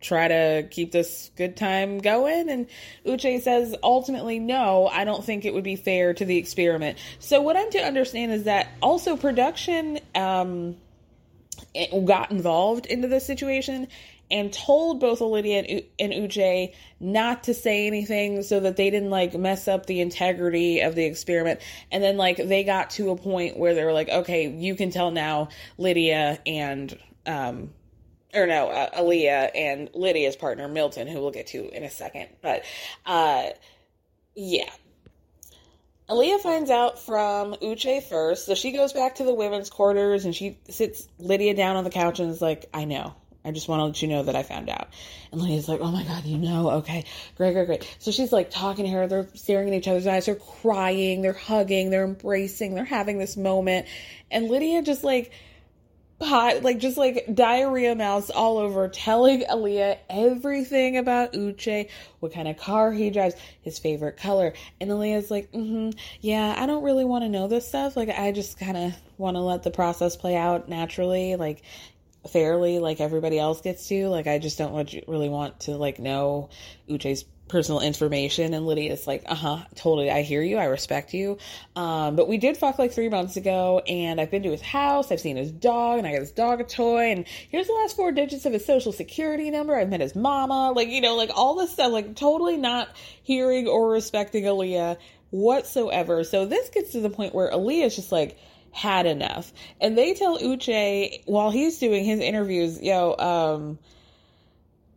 try 0.00 0.28
to 0.28 0.68
keep 0.70 0.92
this 0.92 1.30
good 1.36 1.56
time 1.56 1.98
going? 1.98 2.48
And 2.48 2.66
uche 3.04 3.40
says 3.42 3.74
ultimately 3.82 4.38
no 4.38 4.88
i 4.88 5.04
don't 5.04 5.24
think 5.24 5.44
it 5.44 5.54
would 5.54 5.64
be 5.64 5.76
fair 5.76 6.14
to 6.14 6.24
the 6.24 6.36
experiment. 6.36 6.98
So 7.18 7.40
what 7.40 7.56
i'm 7.56 7.70
to 7.70 7.78
understand 7.78 8.32
is 8.32 8.44
that 8.44 8.68
also 8.82 9.16
production 9.16 10.00
um 10.14 10.76
got 12.04 12.30
involved 12.30 12.86
into 12.86 13.08
this 13.08 13.26
situation 13.26 13.88
and 14.30 14.52
told 14.52 15.00
both 15.00 15.20
Lydia 15.20 15.58
and, 15.58 15.68
U- 15.68 15.84
and 15.98 16.12
Uche 16.12 16.74
not 16.98 17.44
to 17.44 17.54
say 17.54 17.86
anything 17.86 18.42
so 18.42 18.60
that 18.60 18.76
they 18.76 18.90
didn't 18.90 19.10
like 19.10 19.34
mess 19.34 19.68
up 19.68 19.86
the 19.86 20.00
integrity 20.00 20.80
of 20.80 20.94
the 20.94 21.04
experiment. 21.04 21.60
And 21.92 22.02
then 22.02 22.16
like 22.16 22.36
they 22.36 22.64
got 22.64 22.90
to 22.90 23.10
a 23.10 23.16
point 23.16 23.56
where 23.56 23.74
they 23.74 23.84
were 23.84 23.92
like, 23.92 24.08
okay, 24.08 24.48
you 24.48 24.74
can 24.74 24.90
tell 24.90 25.10
now 25.10 25.48
Lydia 25.78 26.40
and 26.46 26.96
um 27.26 27.70
or 28.34 28.46
no, 28.46 28.68
uh, 28.68 29.00
Aaliyah 29.00 29.50
and 29.54 29.90
Lydia's 29.94 30.36
partner 30.36 30.68
Milton, 30.68 31.06
who 31.06 31.20
we'll 31.20 31.30
get 31.30 31.48
to 31.48 31.68
in 31.70 31.84
a 31.84 31.90
second. 31.90 32.28
But 32.42 32.64
uh 33.04 33.50
yeah. 34.34 34.70
Aaliyah 36.08 36.40
finds 36.40 36.70
out 36.70 37.00
from 37.00 37.54
Uche 37.54 38.00
first, 38.02 38.46
so 38.46 38.54
she 38.54 38.70
goes 38.70 38.92
back 38.92 39.16
to 39.16 39.24
the 39.24 39.34
women's 39.34 39.70
quarters 39.70 40.24
and 40.24 40.34
she 40.34 40.58
sits 40.68 41.08
Lydia 41.18 41.54
down 41.54 41.74
on 41.74 41.82
the 41.82 41.90
couch 41.90 42.20
and 42.20 42.30
is 42.30 42.40
like, 42.40 42.66
I 42.72 42.84
know. 42.84 43.14
I 43.46 43.52
just 43.52 43.68
want 43.68 43.80
to 43.80 43.84
let 43.84 44.02
you 44.02 44.08
know 44.08 44.24
that 44.24 44.34
I 44.34 44.42
found 44.42 44.68
out. 44.68 44.88
And 45.30 45.40
Lydia's 45.40 45.68
like, 45.68 45.80
oh 45.80 45.92
my 45.92 46.02
God, 46.02 46.24
you 46.24 46.36
know? 46.36 46.70
Okay, 46.70 47.04
great, 47.36 47.52
great, 47.52 47.66
great. 47.66 47.96
So 48.00 48.10
she's 48.10 48.32
like 48.32 48.50
talking 48.50 48.84
to 48.84 48.90
her. 48.90 49.06
They're 49.06 49.28
staring 49.34 49.68
in 49.68 49.74
each 49.74 49.86
other's 49.86 50.06
eyes. 50.06 50.26
They're 50.26 50.34
crying. 50.34 51.22
They're 51.22 51.32
hugging. 51.32 51.90
They're 51.90 52.04
embracing. 52.04 52.74
They're 52.74 52.84
having 52.84 53.18
this 53.18 53.36
moment. 53.36 53.86
And 54.30 54.48
Lydia 54.48 54.82
just 54.82 55.04
like, 55.04 55.32
pot, 56.18 56.62
like 56.62 56.78
just 56.78 56.96
like 56.96 57.26
diarrhea 57.32 57.94
mouths 57.94 58.30
all 58.30 58.58
over, 58.58 58.88
telling 58.88 59.42
Aaliyah 59.42 59.98
everything 60.08 60.96
about 60.96 61.34
Uche, 61.34 61.88
what 62.20 62.32
kind 62.32 62.48
of 62.48 62.56
car 62.56 62.90
he 62.90 63.10
drives, 63.10 63.34
his 63.60 63.78
favorite 63.78 64.16
color. 64.16 64.54
And 64.80 64.90
Aaliyah's 64.90 65.30
like, 65.30 65.52
mm-hmm, 65.52 65.90
yeah, 66.20 66.54
I 66.56 66.66
don't 66.66 66.82
really 66.82 67.04
want 67.04 67.24
to 67.24 67.28
know 67.28 67.48
this 67.48 67.68
stuff. 67.68 67.96
Like, 67.96 68.08
I 68.08 68.32
just 68.32 68.58
kind 68.58 68.76
of 68.76 68.94
want 69.18 69.36
to 69.36 69.40
let 69.40 69.62
the 69.62 69.70
process 69.70 70.16
play 70.16 70.36
out 70.36 70.68
naturally. 70.68 71.36
Like, 71.36 71.62
fairly 72.26 72.78
like 72.78 73.00
everybody 73.00 73.38
else 73.38 73.60
gets 73.60 73.88
to. 73.88 74.08
Like 74.08 74.26
I 74.26 74.38
just 74.38 74.58
don't 74.58 74.92
really 75.06 75.28
want 75.28 75.60
to 75.60 75.76
like 75.76 75.98
know 75.98 76.50
Uche's 76.88 77.24
personal 77.48 77.80
information 77.80 78.54
and 78.54 78.66
Lydia's 78.66 79.06
like, 79.06 79.22
uh-huh, 79.26 79.58
totally 79.76 80.10
I 80.10 80.22
hear 80.22 80.42
you, 80.42 80.56
I 80.56 80.64
respect 80.64 81.14
you. 81.14 81.38
Um, 81.76 82.16
but 82.16 82.28
we 82.28 82.38
did 82.38 82.56
fuck 82.56 82.78
like 82.78 82.92
three 82.92 83.08
months 83.08 83.36
ago 83.36 83.80
and 83.86 84.20
I've 84.20 84.30
been 84.30 84.42
to 84.42 84.50
his 84.50 84.62
house, 84.62 85.12
I've 85.12 85.20
seen 85.20 85.36
his 85.36 85.52
dog 85.52 85.98
and 85.98 86.06
I 86.06 86.12
got 86.12 86.20
his 86.20 86.32
dog 86.32 86.60
a 86.60 86.64
toy 86.64 87.12
and 87.12 87.24
here's 87.50 87.68
the 87.68 87.72
last 87.74 87.94
four 87.94 88.10
digits 88.10 88.46
of 88.46 88.52
his 88.52 88.64
social 88.64 88.92
security 88.92 89.50
number. 89.50 89.76
I've 89.76 89.88
met 89.88 90.00
his 90.00 90.16
mama, 90.16 90.72
like, 90.72 90.88
you 90.88 91.00
know, 91.00 91.14
like 91.14 91.30
all 91.34 91.54
this 91.54 91.72
stuff, 91.72 91.92
like 91.92 92.16
totally 92.16 92.56
not 92.56 92.88
hearing 93.22 93.68
or 93.68 93.90
respecting 93.90 94.44
Aaliyah 94.44 94.96
whatsoever. 95.30 96.24
So 96.24 96.46
this 96.46 96.68
gets 96.70 96.92
to 96.92 97.00
the 97.00 97.10
point 97.10 97.34
where 97.34 97.50
Aaliyah's 97.50 97.94
just 97.94 98.10
like, 98.10 98.38
had 98.76 99.06
enough. 99.06 99.52
And 99.80 99.96
they 99.96 100.12
tell 100.12 100.38
Uche 100.38 101.22
while 101.24 101.50
he's 101.50 101.78
doing 101.78 102.04
his 102.04 102.20
interviews, 102.20 102.80
yo, 102.80 103.16
um, 103.16 103.78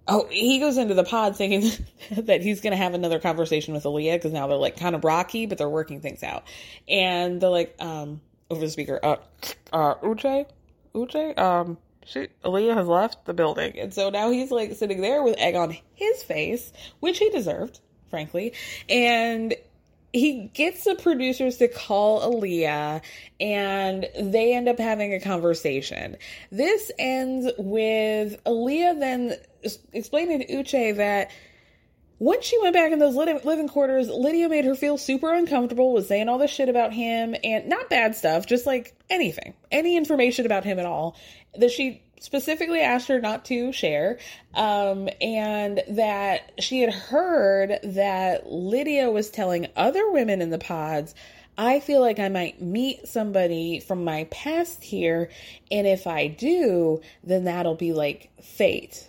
oh, 0.05 0.27
he 0.29 0.59
goes 0.59 0.77
into 0.77 0.95
the 0.95 1.05
pod 1.05 1.37
thinking 1.37 1.71
that 2.11 2.41
he's 2.41 2.59
going 2.59 2.71
to 2.71 2.77
have 2.77 2.93
another 2.93 3.19
conversation 3.19 3.73
with 3.73 3.85
Aaliyah 3.85 4.15
because 4.15 4.33
now 4.33 4.47
they're 4.47 4.57
like 4.57 4.77
kind 4.77 4.95
of 4.95 5.05
rocky, 5.05 5.45
but 5.45 5.57
they're 5.57 5.69
working 5.69 6.01
things 6.01 6.23
out. 6.23 6.43
And 6.89 7.39
they're 7.39 7.49
like, 7.49 7.73
um, 7.79 8.19
over 8.49 8.59
the 8.59 8.69
speaker, 8.69 8.99
uh, 9.01 9.15
uh, 9.71 9.95
Uche, 9.95 10.45
Uche, 10.93 11.37
um, 11.39 11.77
she, 12.03 12.27
Aaliyah 12.43 12.75
has 12.75 12.87
left 12.87 13.25
the 13.25 13.33
building. 13.33 13.79
And 13.79 13.93
so 13.93 14.09
now 14.09 14.29
he's 14.29 14.51
like 14.51 14.73
sitting 14.73 14.99
there 14.99 15.23
with 15.23 15.37
egg 15.37 15.55
on 15.55 15.77
his 15.95 16.21
face, 16.21 16.73
which 16.99 17.17
he 17.19 17.29
deserved, 17.29 17.79
frankly. 18.09 18.51
And 18.89 19.55
he 20.13 20.49
gets 20.53 20.85
the 20.85 20.95
producers 20.95 21.57
to 21.57 21.67
call 21.67 22.21
Aaliyah 22.21 23.01
and 23.39 24.07
they 24.19 24.53
end 24.53 24.67
up 24.67 24.79
having 24.79 25.13
a 25.13 25.19
conversation. 25.19 26.17
This 26.51 26.91
ends 26.97 27.51
with 27.57 28.43
Aaliyah 28.45 28.99
then 28.99 29.35
explaining 29.93 30.39
to 30.39 30.47
Uche 30.47 30.95
that 30.97 31.31
once 32.17 32.43
she 32.43 32.59
went 32.59 32.73
back 32.73 32.91
in 32.91 32.99
those 32.99 33.15
living 33.15 33.69
quarters, 33.69 34.09
Lydia 34.09 34.49
made 34.49 34.65
her 34.65 34.75
feel 34.75 34.97
super 34.97 35.33
uncomfortable, 35.33 35.93
was 35.93 36.07
saying 36.07 36.27
all 36.27 36.37
this 36.37 36.51
shit 36.51 36.67
about 36.67 36.91
him 36.91 37.33
and 37.45 37.69
not 37.69 37.89
bad 37.89 38.13
stuff, 38.13 38.45
just 38.45 38.65
like 38.65 38.93
anything, 39.09 39.53
any 39.71 39.95
information 39.95 40.45
about 40.45 40.65
him 40.65 40.79
at 40.79 40.85
all 40.85 41.15
that 41.57 41.71
she 41.71 42.03
specifically 42.19 42.81
asked 42.81 43.07
her 43.07 43.19
not 43.19 43.45
to 43.45 43.71
share, 43.71 44.19
um, 44.53 45.09
and 45.21 45.81
that 45.89 46.51
she 46.59 46.81
had 46.81 46.93
heard 46.93 47.79
that 47.83 48.51
Lydia 48.51 49.09
was 49.09 49.29
telling 49.29 49.67
other 49.75 50.11
women 50.11 50.41
in 50.41 50.49
the 50.49 50.59
pods. 50.59 51.15
I 51.57 51.81
feel 51.81 51.99
like 51.99 52.19
I 52.19 52.29
might 52.29 52.61
meet 52.61 53.07
somebody 53.07 53.79
from 53.79 54.05
my 54.05 54.25
past 54.31 54.83
here, 54.83 55.29
and 55.69 55.85
if 55.85 56.07
I 56.07 56.27
do, 56.27 57.01
then 57.23 57.45
that'll 57.45 57.75
be 57.75 57.91
like 57.91 58.29
fate. 58.41 59.07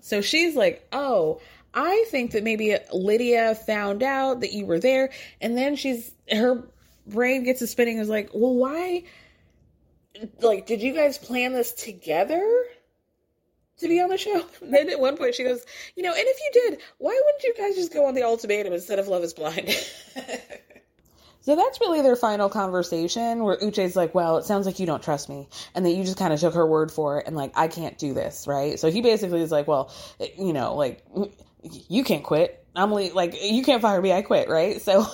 So 0.00 0.20
she's 0.20 0.56
like, 0.56 0.86
Oh, 0.92 1.40
I 1.74 2.04
think 2.10 2.32
that 2.32 2.44
maybe 2.44 2.76
Lydia 2.92 3.54
found 3.54 4.02
out 4.02 4.40
that 4.40 4.52
you 4.52 4.66
were 4.66 4.78
there, 4.78 5.10
and 5.40 5.56
then 5.56 5.76
she's 5.76 6.12
her 6.30 6.62
brain 7.06 7.44
gets 7.44 7.62
a 7.62 7.66
spinning 7.66 7.98
is 7.98 8.08
like, 8.08 8.30
Well, 8.32 8.54
why? 8.54 9.04
Like, 10.40 10.66
did 10.66 10.82
you 10.82 10.94
guys 10.94 11.18
plan 11.18 11.52
this 11.52 11.72
together 11.72 12.42
to 13.78 13.88
be 13.88 14.00
on 14.00 14.08
the 14.08 14.18
show? 14.18 14.44
And 14.60 14.72
then 14.74 14.90
at 14.90 15.00
one 15.00 15.16
point 15.16 15.34
she 15.34 15.44
goes, 15.44 15.64
you 15.96 16.02
know, 16.02 16.12
and 16.12 16.24
if 16.24 16.38
you 16.40 16.50
did, 16.52 16.80
why 16.98 17.20
wouldn't 17.24 17.42
you 17.42 17.54
guys 17.56 17.76
just 17.76 17.92
go 17.92 18.06
on 18.06 18.14
the 18.14 18.22
ultimatum 18.22 18.72
instead 18.72 18.98
of 18.98 19.08
Love 19.08 19.22
is 19.22 19.34
Blind? 19.34 19.68
so 21.40 21.56
that's 21.56 21.80
really 21.80 22.02
their 22.02 22.16
final 22.16 22.48
conversation 22.48 23.44
where 23.44 23.56
Uche's 23.58 23.96
like, 23.96 24.14
well, 24.14 24.38
it 24.38 24.44
sounds 24.44 24.66
like 24.66 24.78
you 24.78 24.86
don't 24.86 25.02
trust 25.02 25.28
me. 25.28 25.48
And 25.74 25.84
that 25.84 25.92
you 25.92 26.04
just 26.04 26.18
kind 26.18 26.32
of 26.32 26.40
took 26.40 26.54
her 26.54 26.66
word 26.66 26.90
for 26.90 27.18
it 27.20 27.26
and 27.26 27.36
like, 27.36 27.52
I 27.56 27.68
can't 27.68 27.98
do 27.98 28.14
this, 28.14 28.46
right? 28.46 28.78
So 28.78 28.90
he 28.90 29.00
basically 29.00 29.42
is 29.42 29.50
like, 29.50 29.66
well, 29.66 29.92
eh, 30.20 30.28
you 30.38 30.52
know, 30.52 30.74
like, 30.74 31.04
you 31.62 32.04
can't 32.04 32.24
quit. 32.24 32.64
I'm 32.74 32.90
like, 32.90 33.34
you 33.42 33.62
can't 33.62 33.82
fire 33.82 34.00
me, 34.00 34.12
I 34.12 34.22
quit, 34.22 34.48
right? 34.48 34.80
So 34.80 35.06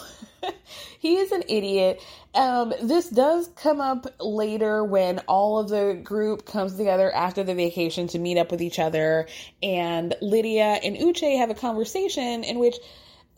he 0.99 1.17
is 1.17 1.33
an 1.33 1.43
idiot. 1.49 2.02
Um, 2.38 2.73
this 2.80 3.11
does 3.11 3.49
come 3.57 3.80
up 3.80 4.07
later 4.21 4.85
when 4.85 5.18
all 5.26 5.59
of 5.59 5.71
the 5.71 6.00
group 6.04 6.47
comes 6.47 6.76
together 6.76 7.12
after 7.12 7.42
the 7.42 7.57
vacation 7.57 8.07
to 8.09 8.21
meet 8.21 8.38
up 8.38 8.52
with 8.52 8.62
each 8.62 8.78
other, 8.78 9.26
and 9.61 10.14
Lydia 10.23 10.78
and 10.85 10.97
Uche 10.97 11.37
have 11.37 11.50
a 11.50 11.54
conversation 11.54 12.45
in 12.45 12.61
which 12.61 12.76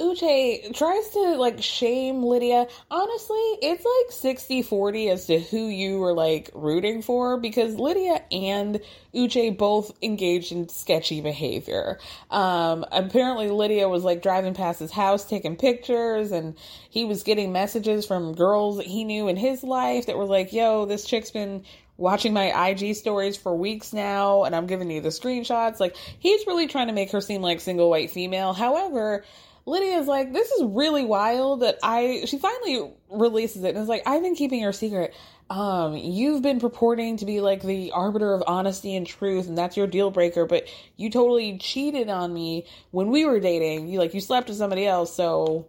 Uche 0.01 0.75
tries 0.75 1.09
to 1.11 1.37
like 1.37 1.63
shame 1.63 2.23
Lydia. 2.23 2.67
Honestly, 2.91 3.37
it's 3.61 3.85
like 3.85 4.13
60 4.13 4.63
40 4.63 5.11
as 5.11 5.27
to 5.27 5.39
who 5.39 5.67
you 5.67 5.99
were 5.99 6.15
like 6.15 6.51
rooting 6.55 7.03
for 7.03 7.37
because 7.37 7.75
Lydia 7.75 8.23
and 8.33 8.81
Uche 9.15 9.57
both 9.57 9.93
engaged 10.03 10.53
in 10.53 10.69
sketchy 10.71 11.21
behavior. 11.21 11.99
Um, 12.31 12.87
apparently, 12.91 13.51
Lydia 13.51 13.89
was 13.89 14.03
like 14.03 14.23
driving 14.23 14.55
past 14.55 14.81
his 14.81 14.91
house 14.91 15.27
taking 15.27 15.57
pictures, 15.57 16.33
and 16.33 16.57
he 16.89 17.05
was 17.05 17.23
getting 17.23 17.53
messages 17.53 18.07
from 18.07 18.35
girls 18.35 18.79
that 18.79 18.87
he 18.87 19.05
knew 19.05 19.29
in 19.29 19.37
his 19.37 19.63
life 19.63 20.07
that 20.07 20.17
were 20.17 20.25
like, 20.25 20.53
yo, 20.53 20.87
this 20.87 21.05
chick's 21.05 21.31
been 21.31 21.65
watching 21.99 22.33
my 22.33 22.71
IG 22.71 22.97
stories 22.97 23.37
for 23.37 23.55
weeks 23.55 23.93
now, 23.93 24.45
and 24.45 24.57
I'm 24.57 24.67
giving 24.67 24.91
you 24.91 25.03
the 25.03 25.11
screenshots. 25.11 25.79
Like, 25.79 25.95
he's 26.19 26.47
really 26.47 26.67
trying 26.67 26.87
to 26.87 26.95
make 26.95 27.11
her 27.13 27.21
seem 27.21 27.43
like 27.43 27.61
single 27.61 27.91
white 27.91 28.11
female. 28.11 28.55
However, 28.55 29.25
Lydia's 29.71 30.09
like, 30.09 30.33
this 30.33 30.51
is 30.51 30.65
really 30.65 31.05
wild 31.05 31.61
that 31.61 31.79
I, 31.83 32.25
she 32.27 32.39
finally 32.39 32.93
releases 33.09 33.63
it 33.63 33.69
and 33.69 33.79
is 33.79 33.89
like, 33.89 34.03
I've 34.05 34.23
been 34.23 34.35
keeping 34.35 34.61
your 34.61 34.73
secret. 34.73 35.15
Um, 35.49 35.97
you've 35.97 36.43
been 36.43 36.59
purporting 36.59 37.19
to 37.19 37.25
be 37.25 37.41
like 37.41 37.63
the 37.63 37.93
arbiter 37.93 38.35
of 38.35 38.43
honesty 38.47 38.97
and 38.97 39.07
truth, 39.07 39.47
and 39.47 39.57
that's 39.57 39.77
your 39.77 39.87
deal 39.87 40.11
breaker, 40.11 40.45
but 40.45 40.69
you 40.97 41.09
totally 41.09 41.59
cheated 41.59 42.09
on 42.09 42.35
me 42.35 42.67
when 42.91 43.11
we 43.11 43.25
were 43.25 43.39
dating. 43.39 43.89
You 43.89 44.01
like, 44.01 44.13
you 44.13 44.21
slept 44.21 44.49
with 44.49 44.59
somebody 44.59 44.87
else, 44.87 45.15
so 45.15 45.69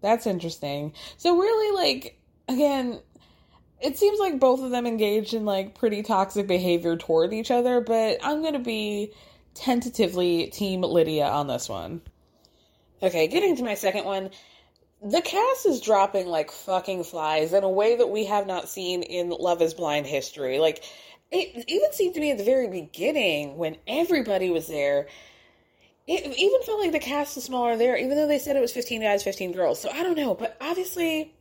that's 0.00 0.26
interesting. 0.26 0.94
So, 1.16 1.38
really, 1.38 1.76
like, 1.76 2.18
again, 2.48 3.00
it 3.80 3.98
seems 3.98 4.18
like 4.18 4.40
both 4.40 4.62
of 4.62 4.70
them 4.70 4.86
engaged 4.86 5.34
in 5.34 5.44
like 5.44 5.74
pretty 5.74 6.02
toxic 6.02 6.46
behavior 6.46 6.96
toward 6.96 7.32
each 7.32 7.50
other, 7.50 7.80
but 7.80 8.18
I'm 8.22 8.42
gonna 8.42 8.60
be 8.60 9.12
tentatively 9.54 10.46
team 10.48 10.82
Lydia 10.82 11.28
on 11.28 11.48
this 11.48 11.68
one. 11.68 12.00
Okay, 13.02 13.26
getting 13.26 13.56
to 13.56 13.64
my 13.64 13.74
second 13.74 14.04
one. 14.04 14.30
The 15.02 15.20
cast 15.20 15.66
is 15.66 15.80
dropping 15.80 16.28
like 16.28 16.52
fucking 16.52 17.02
flies 17.02 17.52
in 17.52 17.64
a 17.64 17.68
way 17.68 17.96
that 17.96 18.06
we 18.06 18.24
have 18.26 18.46
not 18.46 18.68
seen 18.68 19.02
in 19.02 19.30
Love 19.30 19.60
is 19.60 19.74
Blind 19.74 20.06
history. 20.06 20.60
Like, 20.60 20.84
it 21.32 21.64
even 21.66 21.92
seemed 21.92 22.14
to 22.14 22.20
me 22.20 22.30
at 22.30 22.38
the 22.38 22.44
very 22.44 22.68
beginning 22.68 23.56
when 23.56 23.76
everybody 23.88 24.50
was 24.50 24.68
there. 24.68 25.08
It 26.06 26.26
even 26.38 26.62
felt 26.62 26.80
like 26.80 26.92
the 26.92 27.00
cast 27.00 27.34
was 27.34 27.44
smaller 27.44 27.76
there, 27.76 27.96
even 27.96 28.16
though 28.16 28.28
they 28.28 28.38
said 28.38 28.54
it 28.54 28.60
was 28.60 28.72
15 28.72 29.00
guys, 29.00 29.24
15 29.24 29.52
girls. 29.52 29.80
So 29.80 29.90
I 29.90 30.04
don't 30.04 30.16
know, 30.16 30.34
but 30.34 30.56
obviously 30.60 31.34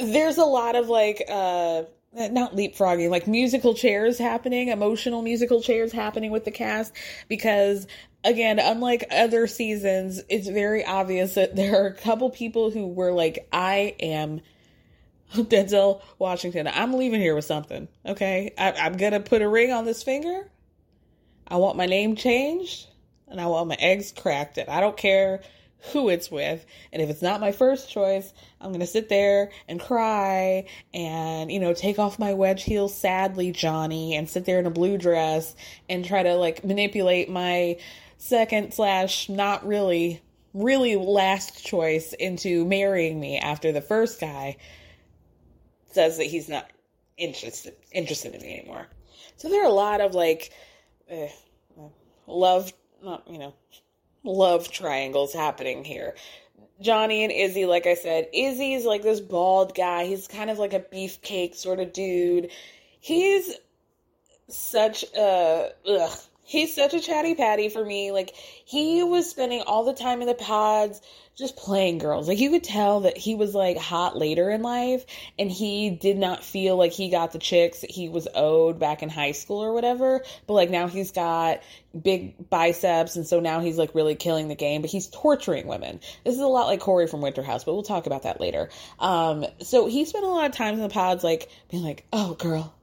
there's 0.00 0.38
a 0.38 0.44
lot 0.44 0.76
of 0.76 0.88
like, 0.88 1.24
uh, 1.28 1.84
Uh, 2.16 2.28
not 2.28 2.54
leapfrogging, 2.54 3.10
like 3.10 3.26
musical 3.26 3.74
chairs 3.74 4.18
happening, 4.18 4.68
emotional 4.68 5.20
musical 5.20 5.60
chairs 5.60 5.90
happening 5.90 6.30
with 6.30 6.44
the 6.44 6.50
cast 6.52 6.92
because 7.28 7.88
again, 8.22 8.60
unlike 8.60 9.04
other 9.10 9.48
seasons, 9.48 10.22
it's 10.28 10.46
very 10.46 10.84
obvious 10.84 11.34
that 11.34 11.56
there 11.56 11.82
are 11.82 11.88
a 11.88 11.94
couple 11.94 12.30
people 12.30 12.70
who 12.70 12.86
were 12.86 13.10
like, 13.10 13.48
I 13.52 13.96
am 13.98 14.40
Denzel 15.34 16.02
Washington, 16.18 16.68
I'm 16.68 16.94
leaving 16.94 17.20
here 17.20 17.34
with 17.34 17.46
something. 17.46 17.88
Okay, 18.06 18.52
I, 18.56 18.72
I'm 18.72 18.96
gonna 18.96 19.20
put 19.20 19.42
a 19.42 19.48
ring 19.48 19.72
on 19.72 19.84
this 19.84 20.04
finger. 20.04 20.48
I 21.48 21.56
want 21.56 21.76
my 21.76 21.86
name 21.86 22.14
changed, 22.14 22.86
and 23.28 23.40
I 23.40 23.46
want 23.46 23.68
my 23.68 23.76
eggs 23.80 24.12
cracked. 24.12 24.58
And 24.58 24.68
I 24.68 24.80
don't 24.80 24.96
care 24.96 25.42
who 25.92 26.08
it's 26.08 26.30
with. 26.30 26.64
And 26.92 27.02
if 27.02 27.10
it's 27.10 27.22
not 27.22 27.40
my 27.40 27.52
first 27.52 27.90
choice, 27.90 28.32
I'm 28.60 28.70
going 28.70 28.80
to 28.80 28.86
sit 28.86 29.08
there 29.08 29.50
and 29.68 29.80
cry 29.80 30.66
and, 30.92 31.50
you 31.50 31.60
know, 31.60 31.74
take 31.74 31.98
off 31.98 32.18
my 32.18 32.34
wedge 32.34 32.64
heels 32.64 32.96
sadly, 32.96 33.52
Johnny, 33.52 34.14
and 34.14 34.28
sit 34.28 34.44
there 34.44 34.58
in 34.58 34.66
a 34.66 34.70
blue 34.70 34.96
dress 34.96 35.54
and 35.88 36.04
try 36.04 36.22
to 36.22 36.34
like 36.34 36.64
manipulate 36.64 37.28
my 37.28 37.78
second 38.16 38.72
slash 38.72 39.28
not 39.28 39.66
really, 39.66 40.22
really 40.54 40.96
last 40.96 41.64
choice 41.64 42.12
into 42.14 42.64
marrying 42.64 43.20
me 43.20 43.38
after 43.38 43.72
the 43.72 43.82
first 43.82 44.20
guy 44.20 44.56
says 45.92 46.16
that 46.18 46.24
he's 46.24 46.48
not 46.48 46.68
interested 47.16 47.74
interested 47.92 48.34
in 48.34 48.42
me 48.42 48.58
anymore. 48.58 48.86
So 49.36 49.48
there 49.48 49.62
are 49.62 49.68
a 49.68 49.72
lot 49.72 50.00
of 50.00 50.14
like 50.14 50.50
eh, 51.08 51.28
love, 52.26 52.72
not 53.02 53.28
you 53.28 53.38
know, 53.38 53.54
love 54.24 54.70
triangles 54.70 55.32
happening 55.32 55.84
here. 55.84 56.14
Johnny 56.80 57.22
and 57.22 57.32
Izzy, 57.32 57.66
like 57.66 57.86
I 57.86 57.94
said, 57.94 58.28
Izzy's 58.32 58.84
like 58.84 59.02
this 59.02 59.20
bald 59.20 59.74
guy. 59.74 60.06
He's 60.06 60.26
kind 60.26 60.50
of 60.50 60.58
like 60.58 60.72
a 60.72 60.80
beefcake 60.80 61.54
sort 61.54 61.78
of 61.78 61.92
dude. 61.92 62.50
He's 63.00 63.54
such 64.48 65.04
a 65.16 65.70
ugh, 65.88 66.18
he's 66.44 66.74
such 66.74 66.94
a 66.94 67.00
chatty 67.00 67.34
patty 67.34 67.68
for 67.68 67.84
me. 67.84 68.12
Like 68.12 68.34
he 68.64 69.02
was 69.02 69.28
spending 69.28 69.62
all 69.62 69.84
the 69.84 69.94
time 69.94 70.20
in 70.20 70.28
the 70.28 70.34
pods 70.34 71.00
just 71.36 71.56
playing 71.56 71.98
girls. 71.98 72.28
Like 72.28 72.38
you 72.38 72.50
could 72.50 72.62
tell 72.62 73.00
that 73.00 73.16
he 73.16 73.34
was 73.34 73.54
like 73.54 73.76
hot 73.76 74.16
later 74.16 74.50
in 74.50 74.62
life 74.62 75.04
and 75.36 75.50
he 75.50 75.90
did 75.90 76.16
not 76.16 76.44
feel 76.44 76.76
like 76.76 76.92
he 76.92 77.10
got 77.10 77.32
the 77.32 77.40
chicks 77.40 77.80
that 77.80 77.90
he 77.90 78.08
was 78.08 78.28
owed 78.34 78.78
back 78.78 79.02
in 79.02 79.08
high 79.08 79.32
school 79.32 79.58
or 79.58 79.72
whatever. 79.72 80.22
But 80.46 80.54
like 80.54 80.70
now 80.70 80.86
he's 80.86 81.10
got 81.10 81.62
big 82.00 82.48
biceps 82.50 83.16
and 83.16 83.26
so 83.26 83.40
now 83.40 83.60
he's 83.60 83.78
like 83.78 83.94
really 83.94 84.14
killing 84.14 84.46
the 84.46 84.54
game, 84.54 84.80
but 84.80 84.90
he's 84.90 85.08
torturing 85.08 85.66
women. 85.66 85.98
This 86.24 86.34
is 86.34 86.40
a 86.40 86.46
lot 86.46 86.66
like 86.66 86.80
Corey 86.80 87.08
from 87.08 87.20
Winter 87.20 87.42
House, 87.42 87.64
but 87.64 87.74
we'll 87.74 87.82
talk 87.82 88.06
about 88.06 88.22
that 88.22 88.40
later. 88.40 88.68
Um 89.00 89.44
so 89.60 89.86
he 89.86 90.04
spent 90.04 90.24
a 90.24 90.28
lot 90.28 90.46
of 90.46 90.52
times 90.52 90.78
in 90.78 90.82
the 90.82 90.88
pods 90.88 91.24
like 91.24 91.48
being 91.68 91.82
like, 91.82 92.04
"Oh 92.12 92.34
girl, 92.34 92.74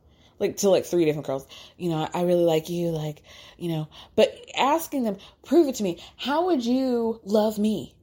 like 0.41 0.57
to 0.57 0.69
like 0.69 0.85
three 0.85 1.05
different 1.05 1.27
girls. 1.27 1.45
You 1.77 1.91
know, 1.91 2.09
I 2.13 2.23
really 2.23 2.43
like 2.43 2.69
you, 2.69 2.89
like, 2.89 3.21
you 3.57 3.69
know, 3.69 3.87
but 4.15 4.37
asking 4.57 5.03
them, 5.03 5.17
prove 5.45 5.67
it 5.67 5.75
to 5.75 5.83
me. 5.83 6.03
How 6.17 6.47
would 6.47 6.65
you 6.65 7.21
love 7.23 7.57
me? 7.57 7.95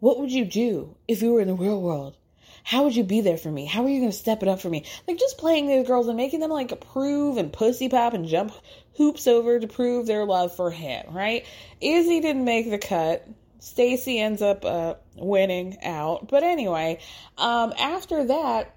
What 0.00 0.18
would 0.18 0.32
you 0.32 0.44
do 0.44 0.96
if 1.06 1.22
you 1.22 1.32
were 1.32 1.40
in 1.40 1.48
the 1.48 1.54
real 1.54 1.80
world? 1.80 2.16
How 2.64 2.84
would 2.84 2.96
you 2.96 3.04
be 3.04 3.20
there 3.20 3.36
for 3.36 3.50
me? 3.50 3.66
How 3.66 3.84
are 3.84 3.88
you 3.88 4.00
going 4.00 4.10
to 4.10 4.16
step 4.16 4.42
it 4.42 4.48
up 4.48 4.60
for 4.60 4.70
me? 4.70 4.84
Like 5.06 5.18
just 5.18 5.36
playing 5.36 5.66
these 5.66 5.86
girls 5.86 6.08
and 6.08 6.16
making 6.16 6.40
them 6.40 6.50
like 6.50 6.80
prove 6.92 7.36
and 7.36 7.52
pussy 7.52 7.90
pop 7.90 8.14
and 8.14 8.26
jump 8.26 8.52
hoops 8.96 9.26
over 9.26 9.60
to 9.60 9.66
prove 9.66 10.06
their 10.06 10.24
love 10.24 10.56
for 10.56 10.70
him, 10.70 11.04
right? 11.10 11.44
Izzy 11.80 12.20
didn't 12.20 12.44
make 12.44 12.70
the 12.70 12.78
cut. 12.78 13.28
Stacy 13.58 14.18
ends 14.18 14.40
up 14.40 14.64
uh, 14.64 14.94
winning 15.16 15.76
out. 15.82 16.28
But 16.28 16.42
anyway, 16.42 17.00
um, 17.36 17.74
after 17.78 18.24
that, 18.24 18.74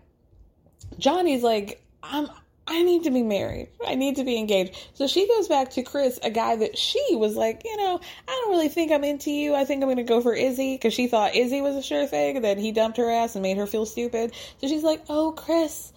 Johnny's 0.97 1.43
like, 1.43 1.81
I'm 2.03 2.29
I 2.69 2.83
need 2.83 3.03
to 3.03 3.11
be 3.11 3.23
married. 3.23 3.69
I 3.85 3.95
need 3.95 4.17
to 4.17 4.25
be 4.25 4.37
engaged. 4.37 4.75
So 4.93 5.07
she 5.07 5.25
goes 5.25 5.47
back 5.47 5.71
to 5.71 5.83
Chris, 5.83 6.19
a 6.21 6.29
guy 6.29 6.57
that 6.57 6.77
she 6.77 7.01
was 7.11 7.35
like, 7.35 7.61
you 7.63 7.77
know, 7.77 8.01
I 8.27 8.31
don't 8.31 8.51
really 8.51 8.67
think 8.67 8.91
I'm 8.91 9.05
into 9.05 9.31
you. 9.31 9.55
I 9.55 9.63
think 9.63 9.81
I'm 9.81 9.87
going 9.87 9.97
to 9.97 10.03
go 10.03 10.19
for 10.19 10.33
Izzy 10.33 10.75
because 10.75 10.93
she 10.93 11.07
thought 11.07 11.33
Izzy 11.33 11.61
was 11.61 11.77
a 11.77 11.81
sure 11.81 12.05
thing. 12.07 12.41
Then 12.41 12.57
he 12.57 12.73
dumped 12.73 12.97
her 12.97 13.09
ass 13.09 13.35
and 13.35 13.41
made 13.41 13.55
her 13.55 13.67
feel 13.67 13.85
stupid. 13.85 14.33
So 14.59 14.67
she's 14.67 14.83
like, 14.83 15.01
oh, 15.07 15.31
Chris, 15.31 15.93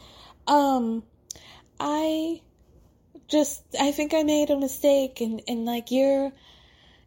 um, 0.46 1.02
I 1.80 2.40
just, 3.26 3.64
I 3.78 3.90
think 3.90 4.14
I 4.14 4.22
made 4.22 4.50
a 4.50 4.56
mistake. 4.56 5.20
And, 5.20 5.42
and 5.48 5.64
like, 5.64 5.90
you're, 5.90 6.30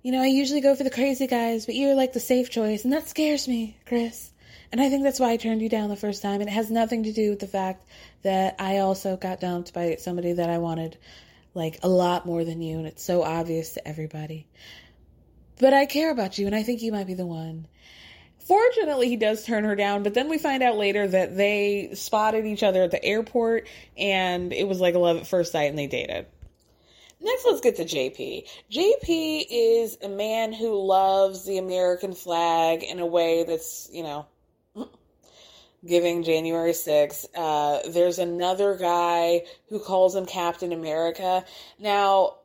you 0.02 0.12
know, 0.12 0.22
I 0.22 0.28
usually 0.28 0.60
go 0.60 0.76
for 0.76 0.84
the 0.84 0.90
crazy 0.90 1.26
guys, 1.26 1.66
but 1.66 1.76
you're 1.76 1.96
like 1.96 2.12
the 2.12 2.20
safe 2.20 2.50
choice. 2.50 2.84
And 2.84 2.92
that 2.92 3.08
scares 3.08 3.48
me, 3.48 3.78
Chris. 3.86 4.33
And 4.74 4.82
I 4.82 4.90
think 4.90 5.04
that's 5.04 5.20
why 5.20 5.30
I 5.30 5.38
turned 5.38 5.62
you 5.62 5.70
down 5.70 5.90
the 5.90 5.96
first 5.96 6.24
time. 6.24 6.42
And 6.42 6.50
it 6.50 6.54
has 6.54 6.72
nothing 6.72 7.04
to 7.04 7.14
do 7.14 7.30
with 7.30 7.40
the 7.40 7.48
fact 7.48 7.86
that 8.24 8.56
I 8.58 8.80
also 8.80 9.16
got 9.16 9.40
dumped 9.40 9.72
by 9.72 9.98
somebody 10.00 10.34
that 10.34 10.50
I 10.50 10.58
wanted 10.58 10.98
like 11.54 11.78
a 11.84 11.88
lot 11.88 12.26
more 12.26 12.44
than 12.44 12.60
you. 12.60 12.80
And 12.80 12.88
it's 12.88 13.04
so 13.04 13.22
obvious 13.22 13.74
to 13.74 13.88
everybody. 13.88 14.48
But 15.60 15.76
I 15.76 15.86
care 15.86 16.10
about 16.10 16.40
you 16.40 16.48
and 16.48 16.56
I 16.56 16.64
think 16.64 16.82
you 16.82 16.92
might 16.92 17.06
be 17.06 17.14
the 17.14 17.26
one. 17.26 17.68
Fortunately, 18.48 19.10
he 19.10 19.16
does 19.16 19.46
turn 19.46 19.64
her 19.64 19.76
down, 19.76 20.02
but 20.02 20.16
then 20.16 20.28
we 20.28 20.40
find 20.40 20.64
out 20.64 20.76
later 20.76 21.08
that 21.08 21.38
they 21.38 21.92
spotted 21.94 22.48
each 22.48 22.64
other 22.64 22.82
at 22.82 22.90
the 22.90 23.06
airport 23.06 23.68
and 23.96 24.52
it 24.52 24.68
was 24.68 24.82
like 24.82 24.96
a 24.96 25.00
love 25.00 25.18
at 25.18 25.28
first 25.28 25.52
sight 25.52 25.70
and 25.70 25.78
they 25.78 25.86
dated. 25.86 26.26
Next, 27.22 27.46
let's 27.46 27.62
get 27.62 27.76
to 27.76 27.86
JP. 27.86 28.48
JP 28.72 29.46
is 29.52 30.00
a 30.02 30.10
man 30.10 30.52
who 30.52 30.84
loves 30.84 31.46
the 31.46 31.60
American 31.60 32.14
flag 32.14 32.82
in 32.82 33.00
a 33.00 33.06
way 33.06 33.44
that's, 33.44 33.88
you 33.94 34.02
know, 34.02 34.26
giving 35.86 36.24
January 36.24 36.72
6th. 36.72 37.26
Uh, 37.36 37.90
there's 37.90 38.20
another 38.20 38.76
guy 38.76 39.44
who 39.70 39.80
calls 39.80 40.16
him 40.16 40.26
Captain 40.26 40.72
America. 40.72 41.44
Now, 41.80 42.38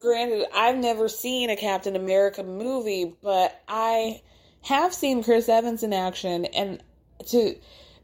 granted, 0.00 0.46
I've 0.54 0.76
never 0.76 1.08
seen 1.08 1.50
a 1.50 1.56
Captain 1.56 1.96
America 1.96 2.42
movie, 2.42 3.14
but 3.22 3.60
I 3.66 4.22
have 4.62 4.94
seen 4.94 5.24
Chris 5.24 5.48
Evans 5.48 5.82
in 5.82 5.92
action, 5.92 6.44
and 6.44 6.82
to 7.28 7.56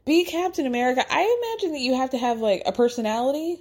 be 0.05 0.25
Captain 0.25 0.65
America, 0.65 1.05
I 1.09 1.21
imagine 1.21 1.73
that 1.73 1.81
you 1.81 1.95
have 1.95 2.11
to 2.11 2.17
have 2.17 2.39
like 2.39 2.63
a 2.65 2.71
personality 2.71 3.59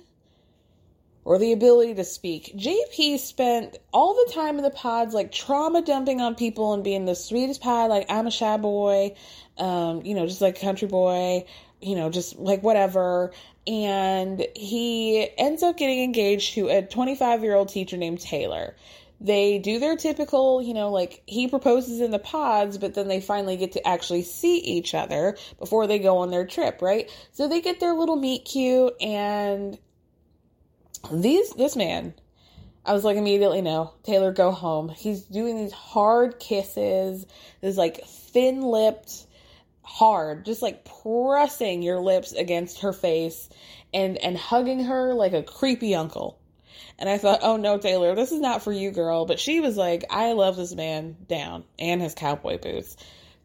or 1.25 1.39
the 1.39 1.53
ability 1.53 1.95
to 1.95 2.05
speak. 2.05 2.55
JP 2.57 3.19
spent 3.19 3.77
all 3.93 4.15
the 4.15 4.33
time 4.33 4.57
in 4.57 4.65
the 4.65 4.71
pods 4.71 5.13
like 5.13 5.31
trauma 5.31 5.83
dumping 5.83 6.23
on 6.23 6.35
people 6.35 6.73
and 6.73 6.83
being 6.83 7.05
the 7.05 7.15
sweetest 7.15 7.61
pie, 7.61 7.87
like 7.87 8.07
I'm 8.09 8.27
a 8.27 8.31
shy 8.31 8.57
boy, 8.57 9.15
um, 9.59 10.05
you 10.05 10.15
know, 10.15 10.27
just 10.27 10.41
like 10.41 10.61
country 10.61 10.89
boy, 10.89 11.45
you 11.81 11.97
know, 11.97 12.11
just 12.11 12.39
like 12.39 12.63
whatever. 12.63 13.33
And 13.67 14.47
he 14.55 15.29
ends 15.37 15.63
up 15.63 15.77
getting 15.77 16.03
engaged 16.03 16.55
to 16.55 16.69
a 16.69 16.83
25 16.83 17.43
year 17.43 17.55
old 17.55 17.69
teacher 17.69 17.97
named 17.97 18.21
Taylor. 18.21 18.77
They 19.21 19.59
do 19.59 19.81
their 19.81 19.97
typical, 19.97 20.63
you 20.63 20.75
know, 20.75 20.91
like 20.91 21.23
he 21.27 21.49
proposes 21.49 22.01
in 22.01 22.13
the 22.13 22.21
pods, 22.21 22.79
but 22.79 22.95
then 22.95 23.09
they 23.09 23.21
finally 23.21 23.57
get 23.57 23.73
to 23.73 23.87
actually 23.87 24.23
see 24.23 24.59
each 24.59 24.95
other 24.95 25.37
before 25.59 25.89
they 25.89 25.99
go 25.99 26.19
on 26.19 26.31
their 26.31 26.47
trip, 26.47 26.81
right? 26.81 27.11
So 27.33 27.49
they 27.49 27.61
get 27.61 27.81
their 27.81 27.95
little 27.95 28.17
meet 28.17 28.45
cute 28.45 28.95
and 29.01 29.77
these 31.13 31.51
this 31.51 31.77
man 31.77 32.13
I 32.89 32.95
was 32.95 33.05
like 33.05 33.19
immediately 33.19 33.61
no. 33.61 33.93
Taylor 34.03 34.33
go 34.33 34.51
home. 34.51 34.89
He's 34.89 35.21
doing 35.25 35.57
these 35.57 35.73
hard 35.73 36.41
kisses, 36.41 37.27
this 37.61 37.77
like 37.77 38.03
thin-lipped 38.07 39.27
hard, 39.89 40.45
just 40.45 40.61
like 40.63 40.85
pressing 41.03 41.83
your 41.83 42.01
lips 42.01 42.33
against 42.33 42.81
her 42.81 42.93
face 42.93 43.49
and 43.95 44.19
and 44.19 44.37
hugging 44.37 44.85
her 44.85 45.15
like 45.15 45.33
a 45.33 45.43
creepy 45.43 45.95
uncle. 45.95 46.39
And 46.99 47.09
I 47.09 47.17
thought, 47.19 47.41
"Oh 47.43 47.57
no, 47.57 47.79
Taylor, 47.79 48.15
this 48.15 48.33
is 48.33 48.41
not 48.41 48.63
for 48.63 48.73
you, 48.73 48.91
girl." 48.91 49.25
But 49.25 49.41
she 49.41 49.61
was 49.61 49.77
like, 49.77 50.05
"I 50.11 50.33
love 50.33 50.57
this 50.57 50.75
man 50.75 51.17
down 51.27 51.65
and 51.79 52.03
his 52.03 52.15
cowboy 52.15 52.59
boots." 52.59 52.97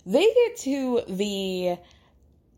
They 0.06 0.26
get 0.34 0.58
to 0.58 1.02
the 1.08 1.78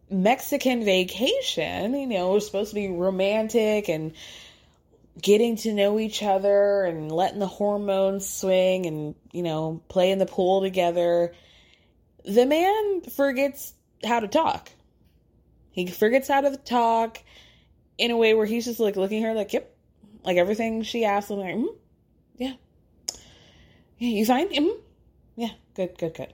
Mexican 0.10 0.84
vacation, 0.84 1.94
you 1.94 2.08
know, 2.08 2.32
it 2.32 2.34
was 2.36 2.46
supposed 2.46 2.70
to 2.70 2.76
be 2.76 2.88
romantic 2.88 3.90
and 3.90 4.14
getting 5.22 5.56
to 5.58 5.74
know 5.74 6.00
each 6.00 6.22
other 6.22 6.84
and 6.84 7.12
letting 7.12 7.40
the 7.40 7.48
hormones 7.48 8.28
swing 8.28 8.86
and, 8.86 9.16
you 9.32 9.44
know, 9.44 9.82
play 9.88 10.12
in 10.12 10.20
the 10.20 10.26
pool 10.26 10.62
together, 10.62 11.34
the 12.28 12.46
man 12.46 13.02
forgets 13.02 13.74
how 14.04 14.20
to 14.20 14.28
talk. 14.28 14.70
He 15.72 15.88
forgets 15.88 16.28
how 16.28 16.42
to 16.42 16.56
talk 16.58 17.20
in 17.98 18.12
a 18.12 18.18
way 18.18 18.34
where 18.34 18.46
he's 18.46 18.66
just 18.66 18.80
like 18.80 18.96
looking 18.96 19.24
at 19.24 19.28
her 19.28 19.34
like, 19.34 19.54
yep, 19.54 19.76
like 20.24 20.38
everything 20.38 20.84
she 20.84 21.06
asks 21.06 21.30
him, 21.30 21.40
like, 21.40 21.56
mm, 21.56 21.76
yeah. 22.38 22.54
Yeah, 23.98 24.10
you 24.10 24.26
fine? 24.26 24.50
Mm, 24.50 24.78
yeah, 25.36 25.50
good, 25.76 25.98
good, 25.98 26.14
good. 26.14 26.34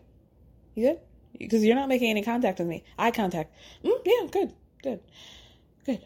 You 0.75 0.89
good? 0.89 0.99
Because 1.37 1.63
you're 1.63 1.75
not 1.75 1.89
making 1.89 2.09
any 2.09 2.23
contact 2.23 2.59
with 2.59 2.67
me. 2.67 2.83
Eye 2.97 3.11
contact. 3.11 3.53
Mm, 3.83 3.99
yeah, 4.05 4.27
good, 4.31 4.53
good, 4.83 4.99
good. 5.85 5.99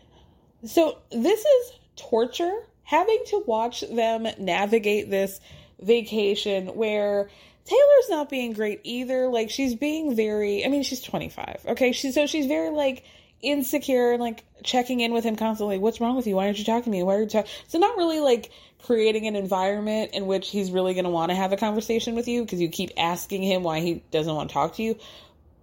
So 0.65 1.00
this 1.12 1.39
is 1.39 1.71
torture 1.95 2.63
having 2.84 3.21
to 3.28 3.43
watch 3.45 3.82
them 3.82 4.28
navigate 4.39 5.10
this 5.10 5.39
vacation 5.80 6.67
where 6.69 7.30
Taylor's 7.65 8.10
not 8.10 8.30
being 8.30 8.54
great 8.54 8.82
either. 8.84 9.28
Like 9.28 9.49
she's 9.49 9.75
being 9.75 10.15
very 10.15 10.65
I 10.65 10.69
mean 10.69 10.84
she's 10.84 11.01
25. 11.01 11.65
Okay? 11.69 11.91
She's 11.91 12.13
so 12.13 12.28
she's 12.28 12.45
very 12.45 12.69
like 12.69 13.04
insecure 13.41 14.13
and 14.13 14.21
like 14.21 14.43
checking 14.63 15.01
in 15.01 15.13
with 15.13 15.23
him 15.23 15.36
constantly. 15.36 15.78
What's 15.78 15.99
wrong 15.99 16.15
with 16.15 16.28
you? 16.28 16.36
Why 16.36 16.45
aren't 16.45 16.60
you 16.60 16.65
talking 16.65 16.84
to 16.84 16.89
me? 16.89 17.04
Why 17.04 17.15
are 17.15 17.21
you 17.21 17.28
talking? 17.28 17.51
So 17.67 17.80
not 17.80 17.97
really 17.97 18.19
like 18.19 18.51
creating 18.84 19.28
an 19.28 19.36
environment 19.36 20.12
in 20.13 20.28
which 20.28 20.49
he's 20.49 20.71
really 20.71 20.93
going 20.93 21.06
to 21.06 21.10
want 21.10 21.32
to 21.32 21.36
have 21.36 21.51
a 21.51 21.58
conversation 21.58 22.15
with 22.15 22.28
you 22.28 22.43
because 22.43 22.62
you 22.62 22.69
keep 22.69 22.91
asking 22.97 23.43
him 23.43 23.63
why 23.63 23.80
he 23.80 24.04
doesn't 24.12 24.34
want 24.34 24.49
to 24.49 24.54
talk 24.54 24.75
to 24.75 24.84
you. 24.84 24.97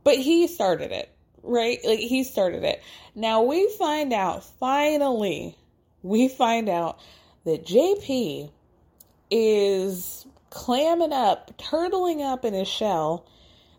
But 0.04 0.16
he 0.16 0.48
started 0.48 0.90
it 0.90 1.08
right? 1.42 1.78
Like 1.84 1.98
he 1.98 2.24
started 2.24 2.64
it. 2.64 2.82
Now 3.14 3.42
we 3.42 3.68
find 3.78 4.12
out, 4.12 4.44
finally, 4.58 5.56
we 6.02 6.28
find 6.28 6.68
out 6.68 6.98
that 7.44 7.66
JP 7.66 8.50
is 9.30 10.26
clamming 10.52 11.12
up, 11.12 11.56
turtling 11.58 12.20
up 12.20 12.44
in 12.44 12.52
his 12.52 12.68
shell 12.68 13.26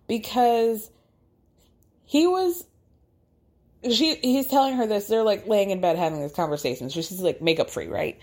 because 0.07 0.89
he 2.05 2.25
was 2.25 2.65
she 3.91 4.15
he's 4.15 4.47
telling 4.47 4.75
her 4.75 4.87
this 4.87 5.07
they're 5.07 5.23
like 5.23 5.47
laying 5.47 5.69
in 5.69 5.81
bed 5.81 5.97
having 5.97 6.19
this 6.19 6.33
conversation. 6.33 6.89
So 6.89 7.01
she's 7.01 7.21
like 7.21 7.41
makeup 7.41 7.69
free 7.69 7.87
right? 7.87 8.19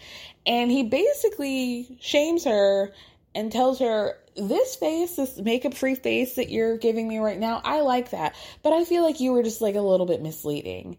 And 0.46 0.70
he 0.70 0.82
basically 0.82 1.96
shames 2.00 2.44
her 2.44 2.92
and 3.34 3.52
tells 3.52 3.78
her 3.78 4.18
this 4.36 4.74
face 4.76 5.16
this 5.16 5.38
makeup 5.38 5.74
free 5.74 5.94
face 5.94 6.34
that 6.34 6.50
you're 6.50 6.76
giving 6.78 7.06
me 7.06 7.18
right 7.18 7.38
now 7.38 7.60
i 7.64 7.80
like 7.80 8.10
that. 8.10 8.34
But 8.62 8.72
i 8.72 8.84
feel 8.84 9.04
like 9.04 9.20
you 9.20 9.32
were 9.32 9.44
just 9.44 9.60
like 9.60 9.76
a 9.76 9.80
little 9.80 10.06
bit 10.06 10.22
misleading 10.22 10.98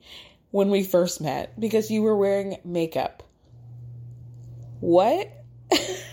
when 0.51 0.69
we 0.69 0.83
first 0.83 1.19
met 1.19 1.59
because 1.59 1.91
you 1.91 2.01
were 2.01 2.15
wearing 2.15 2.57
makeup. 2.63 3.23
What 4.79 5.29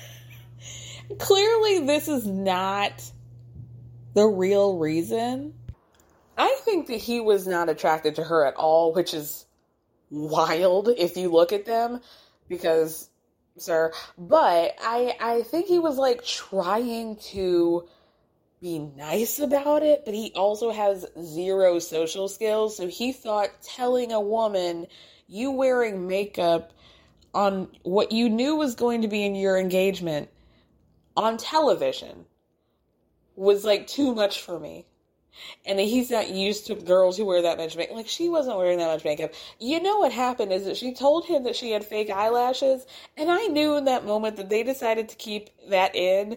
clearly 1.18 1.86
this 1.86 2.08
is 2.08 2.26
not 2.26 3.02
the 4.14 4.26
real 4.26 4.78
reason. 4.78 5.54
I 6.36 6.58
think 6.64 6.86
that 6.88 6.96
he 6.96 7.20
was 7.20 7.46
not 7.46 7.68
attracted 7.68 8.16
to 8.16 8.24
her 8.24 8.46
at 8.46 8.54
all, 8.54 8.92
which 8.92 9.14
is 9.14 9.46
wild 10.10 10.88
if 10.88 11.16
you 11.16 11.30
look 11.30 11.52
at 11.52 11.66
them 11.66 12.00
because 12.48 13.10
sir, 13.56 13.92
but 14.16 14.74
I 14.80 15.16
I 15.20 15.42
think 15.42 15.66
he 15.66 15.78
was 15.78 15.96
like 15.98 16.24
trying 16.24 17.16
to 17.32 17.88
be 18.60 18.78
nice 18.78 19.38
about 19.38 19.82
it, 19.82 20.02
but 20.04 20.14
he 20.14 20.32
also 20.34 20.70
has 20.70 21.06
zero 21.22 21.78
social 21.78 22.28
skills, 22.28 22.76
so 22.76 22.88
he 22.88 23.12
thought 23.12 23.50
telling 23.62 24.12
a 24.12 24.20
woman 24.20 24.86
you 25.28 25.50
wearing 25.50 26.08
makeup 26.08 26.72
on 27.34 27.68
what 27.82 28.10
you 28.10 28.28
knew 28.28 28.56
was 28.56 28.74
going 28.74 29.02
to 29.02 29.08
be 29.08 29.24
in 29.24 29.34
your 29.34 29.58
engagement 29.58 30.28
on 31.18 31.36
television 31.36 32.24
was 33.34 33.64
like 33.64 33.86
too 33.86 34.14
much 34.14 34.40
for 34.40 34.58
me 34.58 34.86
and 35.64 35.78
he's 35.78 36.10
not 36.10 36.30
used 36.30 36.66
to 36.66 36.74
girls 36.74 37.16
who 37.16 37.24
wear 37.24 37.42
that 37.42 37.58
much 37.58 37.76
makeup. 37.76 37.96
Like 37.96 38.08
she 38.08 38.28
wasn't 38.28 38.56
wearing 38.56 38.78
that 38.78 38.92
much 38.92 39.04
makeup. 39.04 39.32
You 39.58 39.82
know 39.82 39.98
what 39.98 40.12
happened 40.12 40.52
is 40.52 40.64
that 40.64 40.76
she 40.76 40.94
told 40.94 41.26
him 41.26 41.44
that 41.44 41.56
she 41.56 41.70
had 41.70 41.84
fake 41.84 42.10
eyelashes, 42.10 42.86
and 43.16 43.30
I 43.30 43.46
knew 43.46 43.76
in 43.76 43.84
that 43.84 44.04
moment 44.04 44.36
that 44.36 44.48
they 44.48 44.62
decided 44.62 45.08
to 45.10 45.16
keep 45.16 45.50
that 45.68 45.94
in 45.94 46.36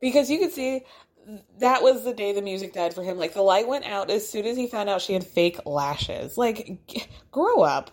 because 0.00 0.30
you 0.30 0.38
could 0.38 0.52
see 0.52 0.82
that 1.58 1.82
was 1.82 2.04
the 2.04 2.12
day 2.12 2.32
the 2.32 2.42
music 2.42 2.74
died 2.74 2.94
for 2.94 3.02
him. 3.02 3.18
Like 3.18 3.34
the 3.34 3.42
light 3.42 3.66
went 3.66 3.86
out 3.86 4.10
as 4.10 4.28
soon 4.28 4.46
as 4.46 4.56
he 4.56 4.66
found 4.66 4.88
out 4.88 5.00
she 5.00 5.14
had 5.14 5.24
fake 5.24 5.58
lashes. 5.64 6.36
Like 6.36 7.08
grow 7.30 7.62
up. 7.62 7.90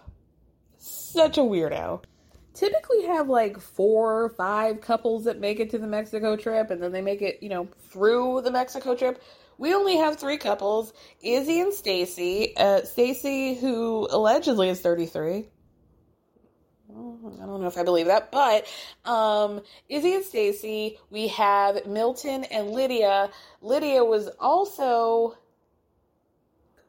Such 0.77 1.37
a 1.37 1.41
weirdo 1.41 2.03
typically 2.53 3.05
have 3.05 3.29
like 3.29 3.59
four 3.59 4.23
or 4.23 4.29
five 4.29 4.81
couples 4.81 5.25
that 5.25 5.39
make 5.39 5.59
it 5.59 5.69
to 5.71 5.77
the 5.77 5.87
Mexico 5.87 6.35
trip 6.35 6.69
and 6.69 6.81
then 6.81 6.91
they 6.91 7.01
make 7.01 7.21
it, 7.21 7.41
you 7.41 7.49
know, 7.49 7.67
through 7.89 8.41
the 8.41 8.51
Mexico 8.51 8.95
trip 8.95 9.21
we 9.61 9.75
only 9.75 9.97
have 9.97 10.17
three 10.17 10.37
couples 10.37 10.91
Izzy 11.21 11.59
and 11.59 11.71
Stacy. 11.71 12.57
Uh, 12.57 12.81
Stacy, 12.81 13.53
who 13.53 14.07
allegedly 14.09 14.69
is 14.69 14.81
33. 14.81 15.47
I 16.89 16.93
don't 16.93 17.61
know 17.61 17.67
if 17.67 17.77
I 17.77 17.83
believe 17.83 18.07
that, 18.07 18.31
but 18.31 18.65
um, 19.05 19.61
Izzy 19.87 20.15
and 20.15 20.25
Stacy. 20.25 20.97
We 21.11 21.27
have 21.27 21.85
Milton 21.85 22.43
and 22.45 22.71
Lydia. 22.71 23.29
Lydia 23.61 24.03
was 24.03 24.29
also 24.39 25.37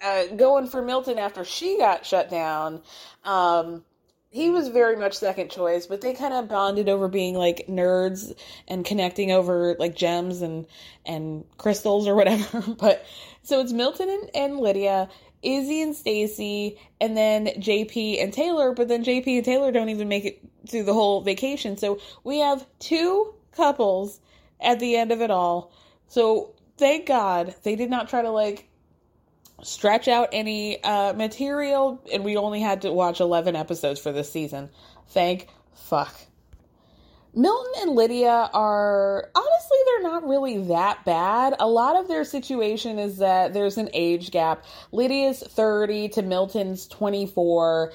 uh, 0.03 0.29
going 0.29 0.66
for 0.66 0.81
Milton 0.81 1.18
after 1.18 1.44
she 1.44 1.77
got 1.77 2.07
shut 2.07 2.31
down. 2.31 2.81
Um, 3.22 3.85
he 4.33 4.49
was 4.49 4.68
very 4.68 4.97
much 4.97 5.12
second 5.12 5.51
choice, 5.51 5.87
but 5.87 6.01
they 6.01 6.14
kind 6.14 6.33
of 6.33 6.49
bonded 6.49 6.88
over 6.88 7.07
being 7.07 7.35
like 7.35 7.66
nerds 7.68 8.35
and 8.66 8.83
connecting 8.83 9.31
over 9.31 9.77
like 9.79 9.95
gems 9.95 10.40
and 10.40 10.66
and 11.05 11.45
crystals 11.59 12.09
or 12.09 12.14
whatever. 12.14 12.62
but 12.79 13.05
so 13.42 13.61
it's 13.61 13.73
Milton 13.73 14.09
and, 14.09 14.31
and 14.35 14.59
Lydia, 14.59 15.11
Izzy 15.42 15.83
and 15.83 15.95
Stacy, 15.95 16.79
and 16.99 17.14
then 17.14 17.49
JP 17.59 18.23
and 18.23 18.33
Taylor. 18.33 18.73
But 18.73 18.88
then 18.88 19.05
JP 19.05 19.37
and 19.37 19.45
Taylor 19.45 19.71
don't 19.71 19.90
even 19.90 20.09
make 20.09 20.25
it 20.25 20.40
through 20.66 20.85
the 20.85 20.95
whole 20.95 21.21
vacation. 21.21 21.77
So 21.77 22.01
we 22.25 22.38
have 22.38 22.66
two 22.79 23.35
couples 23.55 24.18
at 24.62 24.81
the 24.81 24.97
end 24.97 25.12
of 25.12 25.21
it 25.21 25.31
all. 25.31 25.73
So 26.09 26.55
thank 26.79 27.05
God 27.05 27.55
they 27.64 27.77
did 27.77 27.90
not 27.90 28.09
try 28.09 28.23
to 28.23 28.31
like 28.31 28.66
stretch 29.62 30.09
out 30.09 30.31
any 30.33 30.83
uh, 30.83 31.12
material, 31.12 32.03
and 32.12 32.25
we 32.25 32.37
only 32.37 32.61
had 32.61 32.83
to 32.83 32.93
watch 32.93 33.21
11 33.21 33.57
episodes 33.57 34.01
for 34.01 34.12
this 34.12 34.31
season. 34.31 34.71
Thank 35.09 35.49
fuck. 35.75 36.15
Milton 37.35 37.73
and 37.81 37.97
Lydia 37.97 38.51
are 38.53 39.31
honestly, 39.35 39.79
they're 39.87 40.03
not 40.03 40.29
really 40.29 40.59
that 40.67 41.03
bad. 41.07 41.55
A 41.59 41.67
lot 41.67 41.97
of 41.97 42.07
their 42.07 42.25
situation 42.25 42.99
is 42.99 43.19
that 43.19 43.55
there's 43.55 43.79
an 43.79 43.88
age 43.95 44.31
gap. 44.31 44.65
Lydia's 44.91 45.41
30 45.41 46.11
to 46.11 46.23
Milton's 46.23 46.87
24. 46.88 47.93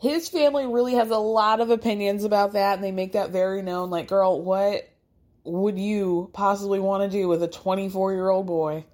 His 0.00 0.28
family 0.28 0.66
really 0.66 0.94
has 0.94 1.10
a 1.10 1.16
lot 1.16 1.60
of 1.60 1.70
opinions 1.70 2.24
about 2.24 2.52
that, 2.52 2.74
and 2.74 2.84
they 2.84 2.92
make 2.92 3.12
that 3.12 3.30
very 3.30 3.62
known. 3.62 3.88
Like, 3.88 4.08
girl, 4.08 4.42
what 4.42 4.86
would 5.44 5.78
you 5.78 6.30
possibly 6.34 6.78
want 6.78 7.10
to 7.10 7.18
do 7.18 7.26
with 7.26 7.42
a 7.42 7.48
24 7.48 8.12
year 8.12 8.28
old 8.28 8.46
boy? 8.46 8.84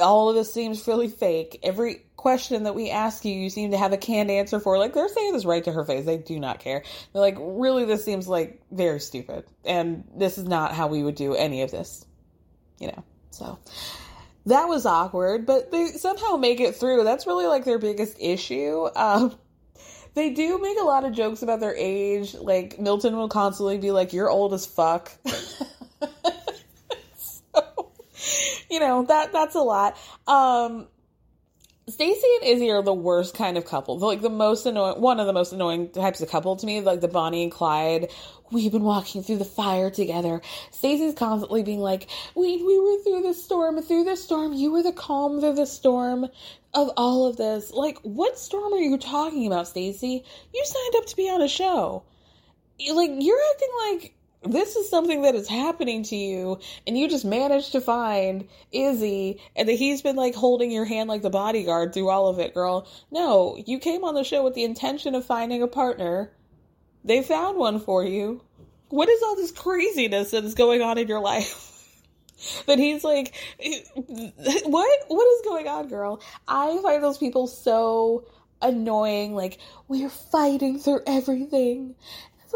All 0.00 0.28
of 0.28 0.34
this 0.34 0.52
seems 0.52 0.86
really 0.86 1.08
fake. 1.08 1.58
Every 1.62 2.06
question 2.16 2.64
that 2.64 2.74
we 2.74 2.90
ask 2.90 3.24
you, 3.24 3.32
you 3.32 3.50
seem 3.50 3.70
to 3.70 3.78
have 3.78 3.92
a 3.92 3.96
canned 3.96 4.30
answer 4.30 4.58
for. 4.60 4.78
Like 4.78 4.94
they're 4.94 5.08
saying 5.08 5.32
this 5.32 5.44
right 5.44 5.62
to 5.64 5.72
her 5.72 5.84
face. 5.84 6.04
They 6.04 6.18
do 6.18 6.38
not 6.38 6.60
care. 6.60 6.82
They're 7.12 7.22
like, 7.22 7.36
really, 7.38 7.84
this 7.84 8.04
seems 8.04 8.26
like 8.28 8.60
very 8.70 9.00
stupid, 9.00 9.44
and 9.64 10.04
this 10.16 10.38
is 10.38 10.44
not 10.44 10.72
how 10.72 10.88
we 10.88 11.02
would 11.02 11.14
do 11.14 11.34
any 11.34 11.62
of 11.62 11.70
this. 11.70 12.04
You 12.78 12.88
know, 12.88 13.04
so 13.30 13.58
that 14.46 14.66
was 14.66 14.86
awkward, 14.86 15.46
but 15.46 15.70
they 15.70 15.86
somehow 15.88 16.36
make 16.36 16.60
it 16.60 16.76
through. 16.76 17.04
That's 17.04 17.26
really 17.26 17.46
like 17.46 17.64
their 17.64 17.78
biggest 17.78 18.16
issue. 18.20 18.88
Um, 18.94 19.36
they 20.14 20.30
do 20.30 20.58
make 20.60 20.78
a 20.80 20.84
lot 20.84 21.04
of 21.04 21.12
jokes 21.12 21.42
about 21.42 21.60
their 21.60 21.74
age. 21.76 22.34
Like 22.34 22.78
Milton 22.78 23.16
will 23.16 23.28
constantly 23.28 23.78
be 23.78 23.90
like, 23.90 24.12
"You're 24.12 24.30
old 24.30 24.54
as 24.54 24.66
fuck." 24.66 25.12
you 28.70 28.80
know 28.80 29.04
that 29.04 29.32
that's 29.32 29.54
a 29.54 29.60
lot. 29.60 29.96
Um, 30.26 30.88
Stacy 31.88 32.26
and 32.40 32.50
Izzy 32.50 32.70
are 32.72 32.82
the 32.82 32.92
worst 32.92 33.36
kind 33.36 33.56
of 33.56 33.64
couple. 33.64 33.96
They're 33.96 34.08
like 34.08 34.20
the 34.20 34.28
most 34.28 34.66
annoying, 34.66 35.00
one 35.00 35.20
of 35.20 35.28
the 35.28 35.32
most 35.32 35.52
annoying 35.52 35.90
types 35.90 36.20
of 36.20 36.28
couple 36.28 36.56
to 36.56 36.66
me, 36.66 36.80
like 36.80 37.00
the 37.00 37.06
Bonnie 37.06 37.44
and 37.44 37.52
Clyde. 37.52 38.10
We've 38.50 38.72
been 38.72 38.82
walking 38.82 39.22
through 39.22 39.38
the 39.38 39.44
fire 39.44 39.88
together. 39.88 40.42
Stacy's 40.72 41.14
constantly 41.14 41.62
being 41.62 41.78
like, 41.78 42.08
"We 42.34 42.60
we 42.60 42.80
were 42.80 43.02
through 43.04 43.22
the 43.22 43.34
storm, 43.34 43.80
through 43.82 44.02
the 44.02 44.16
storm. 44.16 44.52
You 44.52 44.72
were 44.72 44.82
the 44.82 44.92
calm 44.92 45.40
through 45.40 45.54
the 45.54 45.66
storm 45.66 46.26
of 46.74 46.90
all 46.96 47.26
of 47.26 47.36
this. 47.36 47.70
Like, 47.70 47.98
what 48.02 48.36
storm 48.36 48.72
are 48.74 48.78
you 48.78 48.98
talking 48.98 49.46
about, 49.46 49.68
Stacy? 49.68 50.24
You 50.52 50.64
signed 50.64 50.94
up 50.96 51.06
to 51.06 51.16
be 51.16 51.30
on 51.30 51.40
a 51.40 51.48
show. 51.48 52.02
Like, 52.92 53.10
you're 53.16 53.40
acting 53.52 53.68
like 54.02 54.15
this 54.46 54.76
is 54.76 54.88
something 54.88 55.22
that 55.22 55.34
is 55.34 55.48
happening 55.48 56.02
to 56.04 56.16
you 56.16 56.58
and 56.86 56.98
you 56.98 57.08
just 57.08 57.24
managed 57.24 57.72
to 57.72 57.80
find 57.80 58.48
Izzy 58.72 59.40
and 59.54 59.68
that 59.68 59.74
he's 59.74 60.02
been 60.02 60.16
like 60.16 60.34
holding 60.34 60.70
your 60.70 60.84
hand 60.84 61.08
like 61.08 61.22
the 61.22 61.30
bodyguard 61.30 61.92
through 61.92 62.08
all 62.08 62.28
of 62.28 62.38
it, 62.38 62.54
girl. 62.54 62.88
No, 63.10 63.56
you 63.66 63.78
came 63.78 64.04
on 64.04 64.14
the 64.14 64.24
show 64.24 64.42
with 64.44 64.54
the 64.54 64.64
intention 64.64 65.14
of 65.14 65.24
finding 65.24 65.62
a 65.62 65.68
partner. 65.68 66.32
They 67.04 67.22
found 67.22 67.58
one 67.58 67.80
for 67.80 68.04
you. 68.04 68.42
What 68.88 69.08
is 69.08 69.22
all 69.22 69.36
this 69.36 69.52
craziness 69.52 70.30
that 70.30 70.44
is 70.44 70.54
going 70.54 70.82
on 70.82 70.98
in 70.98 71.08
your 71.08 71.20
life? 71.20 71.72
that 72.66 72.78
he's 72.78 73.02
like 73.02 73.34
what 73.96 75.00
what 75.08 75.26
is 75.26 75.42
going 75.44 75.68
on, 75.68 75.88
girl? 75.88 76.20
I 76.46 76.78
find 76.82 77.02
those 77.02 77.18
people 77.18 77.46
so 77.46 78.26
annoying 78.62 79.34
like 79.34 79.58
we're 79.86 80.08
fighting 80.08 80.78
through 80.78 81.00
everything 81.06 81.94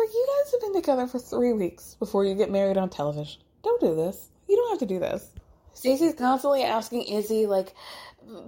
like, 0.01 0.15
you 0.15 0.27
guys 0.27 0.53
have 0.53 0.61
been 0.61 0.81
together 0.81 1.07
for 1.07 1.19
three 1.19 1.53
weeks 1.53 1.95
before 1.99 2.25
you 2.25 2.35
get 2.35 2.51
married 2.51 2.77
on 2.77 2.89
television. 2.89 3.41
Don't 3.63 3.81
do 3.81 3.95
this. 3.95 4.31
You 4.49 4.57
don't 4.57 4.71
have 4.71 4.79
to 4.81 4.87
do 4.87 4.99
this. 4.99 5.31
Stacy's 5.75 6.15
constantly 6.15 6.63
asking 6.63 7.03
Izzy, 7.03 7.47
like, 7.47 7.75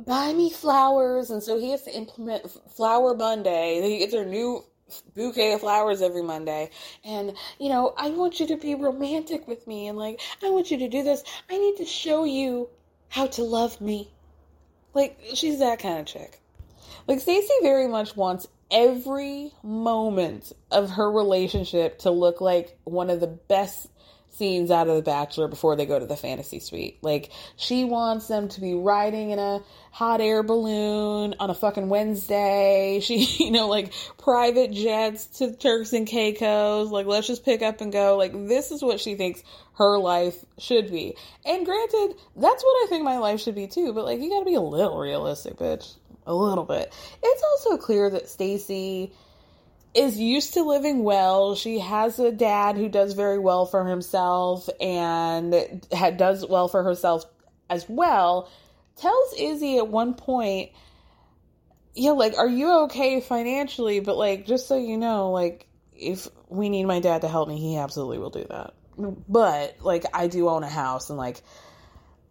buy 0.06 0.32
me 0.32 0.50
flowers. 0.50 1.30
And 1.30 1.42
so 1.42 1.58
he 1.58 1.70
has 1.70 1.82
to 1.82 1.96
implement 1.96 2.50
Flower 2.74 3.14
Monday. 3.14 3.80
He 3.82 3.98
gets 3.98 4.14
her 4.14 4.24
new 4.24 4.64
bouquet 5.14 5.52
of 5.52 5.60
flowers 5.60 6.02
every 6.02 6.22
Monday. 6.22 6.70
And, 7.04 7.34
you 7.58 7.68
know, 7.68 7.94
I 7.96 8.10
want 8.10 8.40
you 8.40 8.46
to 8.48 8.56
be 8.56 8.74
romantic 8.74 9.46
with 9.46 9.66
me. 9.66 9.86
And, 9.88 9.98
like, 9.98 10.20
I 10.42 10.50
want 10.50 10.70
you 10.70 10.78
to 10.78 10.88
do 10.88 11.02
this. 11.02 11.22
I 11.48 11.58
need 11.58 11.76
to 11.76 11.84
show 11.84 12.24
you 12.24 12.68
how 13.08 13.26
to 13.28 13.44
love 13.44 13.80
me. 13.80 14.10
Like, 14.94 15.18
she's 15.34 15.60
that 15.60 15.78
kind 15.78 16.00
of 16.00 16.06
chick. 16.06 16.40
Like, 17.06 17.20
Stacy 17.20 17.52
very 17.62 17.88
much 17.88 18.16
wants 18.16 18.46
every 18.72 19.52
moment 19.62 20.52
of 20.70 20.90
her 20.90 21.10
relationship 21.10 22.00
to 22.00 22.10
look 22.10 22.40
like 22.40 22.76
one 22.84 23.10
of 23.10 23.20
the 23.20 23.26
best 23.26 23.88
scenes 24.32 24.70
out 24.70 24.88
of 24.88 24.96
The 24.96 25.02
Bachelor 25.02 25.46
before 25.46 25.76
they 25.76 25.86
go 25.86 25.98
to 25.98 26.06
the 26.06 26.16
fantasy 26.16 26.58
suite. 26.58 26.98
Like, 27.02 27.30
she 27.56 27.84
wants 27.84 28.28
them 28.28 28.48
to 28.48 28.60
be 28.60 28.74
riding 28.74 29.30
in 29.30 29.38
a 29.38 29.60
hot 29.90 30.20
air 30.20 30.42
balloon 30.42 31.34
on 31.38 31.50
a 31.50 31.54
fucking 31.54 31.88
Wednesday. 31.88 33.00
She, 33.02 33.44
you 33.44 33.50
know, 33.50 33.68
like 33.68 33.92
private 34.18 34.70
jets 34.72 35.26
to 35.38 35.54
Turks 35.56 35.92
and 35.92 36.06
Caicos. 36.06 36.90
Like, 36.90 37.06
let's 37.06 37.26
just 37.26 37.44
pick 37.44 37.62
up 37.62 37.80
and 37.80 37.92
go. 37.92 38.16
Like, 38.16 38.32
this 38.32 38.70
is 38.70 38.80
what 38.80 39.00
she 39.00 39.16
thinks 39.16 39.42
her 39.74 39.98
life 39.98 40.36
should 40.58 40.90
be. 40.90 41.16
And 41.44 41.64
granted, 41.66 42.14
that's 42.36 42.62
what 42.62 42.84
I 42.84 42.86
think 42.88 43.04
my 43.04 43.18
life 43.18 43.40
should 43.40 43.54
be 43.54 43.66
too, 43.66 43.92
but 43.92 44.04
like, 44.04 44.20
you 44.20 44.30
gotta 44.30 44.44
be 44.44 44.54
a 44.54 44.60
little 44.60 44.98
realistic, 44.98 45.56
bitch. 45.56 45.94
A 46.26 46.34
little 46.34 46.64
bit. 46.64 46.92
It's 47.22 47.42
also 47.42 47.76
clear 47.76 48.08
that 48.10 48.28
Stacy 48.28 49.12
is 49.94 50.18
used 50.18 50.54
to 50.54 50.62
living 50.62 51.02
well. 51.04 51.54
She 51.54 51.80
has 51.80 52.18
a 52.18 52.32
dad 52.32 52.76
who 52.76 52.88
does 52.88 53.12
very 53.12 53.38
well 53.38 53.66
for 53.66 53.84
himself 53.84 54.68
and 54.80 55.52
does 56.16 56.46
well 56.46 56.68
for 56.68 56.82
herself 56.82 57.24
as 57.68 57.86
well. 57.88 58.48
Tells 58.96 59.34
Izzy 59.38 59.78
at 59.78 59.88
one 59.88 60.14
point, 60.14 60.70
yeah, 61.94 62.12
like, 62.12 62.38
are 62.38 62.48
you 62.48 62.84
okay 62.84 63.20
financially? 63.20 64.00
But 64.00 64.16
like, 64.16 64.46
just 64.46 64.68
so 64.68 64.78
you 64.78 64.96
know, 64.96 65.30
like, 65.30 65.66
if 65.92 66.28
we 66.48 66.68
need 66.68 66.84
my 66.84 67.00
dad 67.00 67.22
to 67.22 67.28
help 67.28 67.48
me, 67.48 67.58
he 67.58 67.76
absolutely 67.76 68.18
will 68.18 68.30
do 68.30 68.46
that. 68.48 68.74
But 68.96 69.78
like, 69.80 70.04
I 70.14 70.28
do 70.28 70.48
own 70.48 70.62
a 70.62 70.68
house 70.68 71.10
and 71.10 71.18
like, 71.18 71.42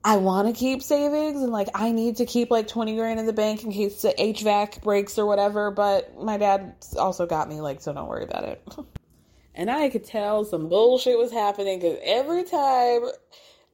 I 0.03 0.17
want 0.17 0.47
to 0.47 0.53
keep 0.53 0.81
savings 0.81 1.41
and 1.41 1.51
like 1.51 1.69
I 1.75 1.91
need 1.91 2.17
to 2.17 2.25
keep 2.25 2.49
like 2.49 2.67
20 2.67 2.95
grand 2.95 3.19
in 3.19 3.27
the 3.27 3.33
bank 3.33 3.63
in 3.63 3.71
case 3.71 4.01
the 4.01 4.13
HVAC 4.17 4.81
breaks 4.81 5.19
or 5.19 5.27
whatever, 5.27 5.69
but 5.69 6.19
my 6.19 6.37
dad 6.37 6.73
also 6.97 7.27
got 7.27 7.47
me 7.47 7.61
like 7.61 7.81
so 7.81 7.93
don't 7.93 8.07
worry 8.07 8.23
about 8.23 8.45
it. 8.45 8.63
and 9.55 9.69
I 9.69 9.89
could 9.89 10.03
tell 10.03 10.43
some 10.43 10.69
bullshit 10.69 11.19
was 11.19 11.31
happening 11.31 11.79
cuz 11.79 11.99
every 12.03 12.43
time 12.43 13.03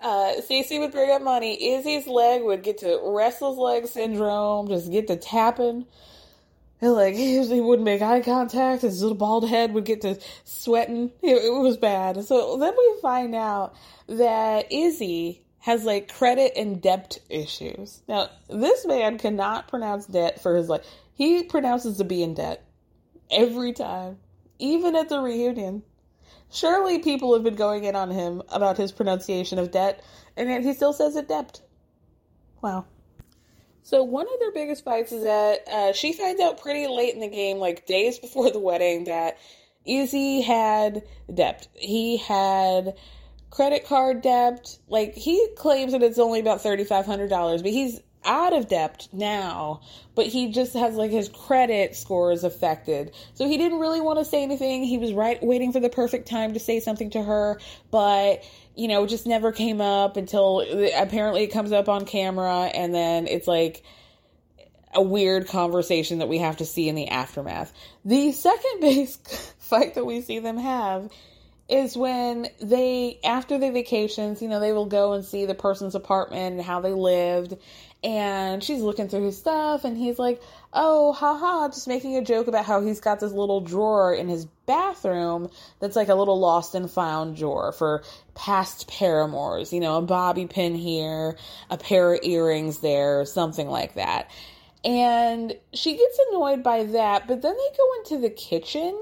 uh 0.01 0.33
Cece 0.41 0.79
would 0.79 0.91
bring 0.91 1.11
up 1.11 1.21
money, 1.21 1.75
Izzy's 1.75 2.07
leg 2.07 2.43
would 2.43 2.61
get 2.61 2.79
to 2.79 2.99
restless 3.05 3.57
leg 3.57 3.87
syndrome, 3.87 4.67
just 4.67 4.91
get 4.91 5.07
to 5.07 5.15
tapping. 5.15 5.85
And 6.81 6.91
like 6.91 7.15
he 7.15 7.61
wouldn't 7.61 7.85
make 7.85 8.01
eye 8.01 8.19
contact. 8.19 8.81
His 8.81 9.01
little 9.01 9.17
bald 9.17 9.47
head 9.47 9.73
would 9.73 9.85
get 9.85 10.01
to 10.01 10.19
sweating. 10.43 11.11
It, 11.21 11.37
it 11.37 11.53
was 11.53 11.77
bad. 11.77 12.25
So 12.25 12.57
then 12.57 12.73
we 12.77 13.01
find 13.01 13.33
out 13.33 13.75
that 14.07 14.69
Izzy 14.73 15.46
has 15.67 15.83
like 15.83 16.07
credit 16.13 16.53
and 16.55 16.81
debt 16.81 17.17
issues. 17.29 18.01
Now, 18.07 18.29
this 18.49 18.85
man 18.85 19.17
cannot 19.17 19.67
pronounce 19.67 20.05
debt 20.05 20.41
for 20.41 20.55
his 20.55 20.69
life. 20.69 20.85
He 21.13 21.43
pronounces 21.43 21.97
to 21.97 22.05
be 22.05 22.23
in 22.23 22.35
debt 22.35 22.63
every 23.29 23.73
time, 23.73 24.17
even 24.59 24.95
at 24.95 25.09
the 25.09 25.19
reunion. 25.19 25.83
Surely 26.49 26.99
people 26.99 27.33
have 27.33 27.43
been 27.43 27.57
going 27.57 27.83
in 27.83 27.97
on 27.97 28.11
him 28.11 28.43
about 28.47 28.77
his 28.77 28.93
pronunciation 28.93 29.59
of 29.59 29.71
debt, 29.71 30.01
and 30.37 30.47
yet 30.47 30.63
he 30.63 30.73
still 30.73 30.93
says 30.93 31.17
it 31.17 31.27
debt. 31.27 31.59
Wow. 32.61 32.85
So 33.83 34.03
one 34.03 34.27
of 34.33 34.39
their 34.39 34.53
biggest 34.53 34.85
fights 34.85 35.11
is 35.11 35.25
that 35.25 35.67
uh, 35.67 35.91
she 35.91 36.13
finds 36.13 36.39
out 36.39 36.61
pretty 36.61 36.87
late 36.87 37.13
in 37.13 37.19
the 37.19 37.27
game, 37.27 37.57
like 37.57 37.85
days 37.85 38.19
before 38.19 38.51
the 38.51 38.59
wedding, 38.59 39.03
that 39.03 39.37
Izzy 39.85 40.39
had 40.39 41.03
debt. 41.33 41.67
He 41.73 42.15
had 42.15 42.95
credit 43.49 43.85
card 43.85 44.21
debt. 44.21 44.77
Like 44.87 45.13
he 45.13 45.47
claims 45.57 45.93
that 45.93 46.03
it's 46.03 46.19
only 46.19 46.39
about 46.39 46.61
thirty 46.61 46.83
five 46.83 47.05
hundred 47.05 47.29
dollars, 47.29 47.61
but 47.61 47.71
he's 47.71 47.99
out 48.25 48.53
of 48.53 48.67
debt 48.67 49.07
now, 49.13 49.81
but 50.13 50.27
he 50.27 50.51
just 50.51 50.73
has 50.73 50.95
like 50.95 51.11
his 51.11 51.29
credit 51.29 51.95
score 51.95 52.31
is 52.31 52.43
affected. 52.43 53.13
So 53.33 53.47
he 53.47 53.57
didn't 53.57 53.79
really 53.79 54.01
want 54.01 54.19
to 54.19 54.25
say 54.25 54.43
anything. 54.43 54.83
He 54.83 54.97
was 54.97 55.13
right 55.13 55.41
waiting 55.41 55.71
for 55.71 55.79
the 55.79 55.89
perfect 55.89 56.27
time 56.27 56.53
to 56.53 56.59
say 56.59 56.79
something 56.79 57.09
to 57.11 57.23
her, 57.23 57.59
but 57.89 58.43
you 58.75 58.87
know, 58.87 59.07
just 59.07 59.25
never 59.25 59.51
came 59.51 59.81
up 59.81 60.17
until 60.17 60.63
apparently 60.95 61.43
it 61.43 61.47
comes 61.47 61.71
up 61.71 61.89
on 61.89 62.05
camera 62.05 62.65
and 62.65 62.93
then 62.93 63.27
it's 63.27 63.47
like 63.47 63.83
a 64.93 65.01
weird 65.01 65.47
conversation 65.47 66.19
that 66.19 66.27
we 66.27 66.37
have 66.37 66.57
to 66.57 66.65
see 66.65 66.87
in 66.87 66.95
the 66.95 67.07
aftermath. 67.07 67.73
The 68.05 68.31
second 68.33 68.71
base 68.81 69.17
fight 69.57 69.95
that 69.95 70.05
we 70.05 70.21
see 70.21 70.39
them 70.39 70.57
have 70.57 71.09
is 71.69 71.97
when 71.97 72.47
they 72.61 73.19
after 73.23 73.57
the 73.57 73.71
vacations, 73.71 74.41
you 74.41 74.47
know, 74.47 74.59
they 74.59 74.71
will 74.71 74.85
go 74.85 75.13
and 75.13 75.25
see 75.25 75.45
the 75.45 75.55
person's 75.55 75.95
apartment 75.95 76.55
and 76.55 76.61
how 76.61 76.79
they 76.79 76.93
lived. 76.93 77.57
And 78.03 78.63
she's 78.63 78.81
looking 78.81 79.09
through 79.09 79.25
his 79.25 79.37
stuff, 79.37 79.83
and 79.83 79.97
he's 79.97 80.19
like, 80.19 80.39
"Oh, 80.71 81.13
haha!" 81.13 81.67
Just 81.69 81.87
making 81.87 82.15
a 82.15 82.21
joke 82.21 82.47
about 82.47 82.63
how 82.63 82.79
he's 82.81 83.01
got 83.01 83.19
this 83.19 83.31
little 83.31 83.59
drawer 83.59 84.13
in 84.13 84.29
his 84.29 84.45
bathroom 84.67 85.49
that's 85.79 85.95
like 85.95 86.07
a 86.07 86.15
little 86.15 86.39
lost 86.39 86.75
and 86.75 86.89
found 86.89 87.37
drawer 87.37 87.71
for 87.71 88.03
past 88.35 88.87
paramours. 88.87 89.73
You 89.73 89.79
know, 89.79 89.97
a 89.97 90.01
bobby 90.03 90.45
pin 90.45 90.75
here, 90.75 91.37
a 91.71 91.77
pair 91.77 92.13
of 92.13 92.19
earrings 92.23 92.79
there, 92.79 93.25
something 93.25 93.67
like 93.67 93.95
that. 93.95 94.29
And 94.85 95.57
she 95.73 95.97
gets 95.97 96.19
annoyed 96.29 96.63
by 96.63 96.83
that, 96.83 97.27
but 97.27 97.41
then 97.41 97.55
they 97.55 97.77
go 97.77 97.93
into 97.97 98.21
the 98.21 98.33
kitchen 98.33 98.95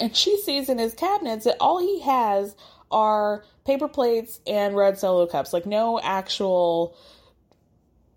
and 0.00 0.14
she 0.14 0.38
sees 0.38 0.68
in 0.68 0.78
his 0.78 0.94
cabinets 0.94 1.44
that 1.44 1.56
all 1.60 1.78
he 1.78 2.00
has 2.00 2.54
are 2.90 3.44
paper 3.64 3.88
plates 3.88 4.40
and 4.46 4.76
red 4.76 4.98
solo 4.98 5.26
cups, 5.26 5.52
like 5.52 5.66
no 5.66 6.00
actual, 6.00 6.96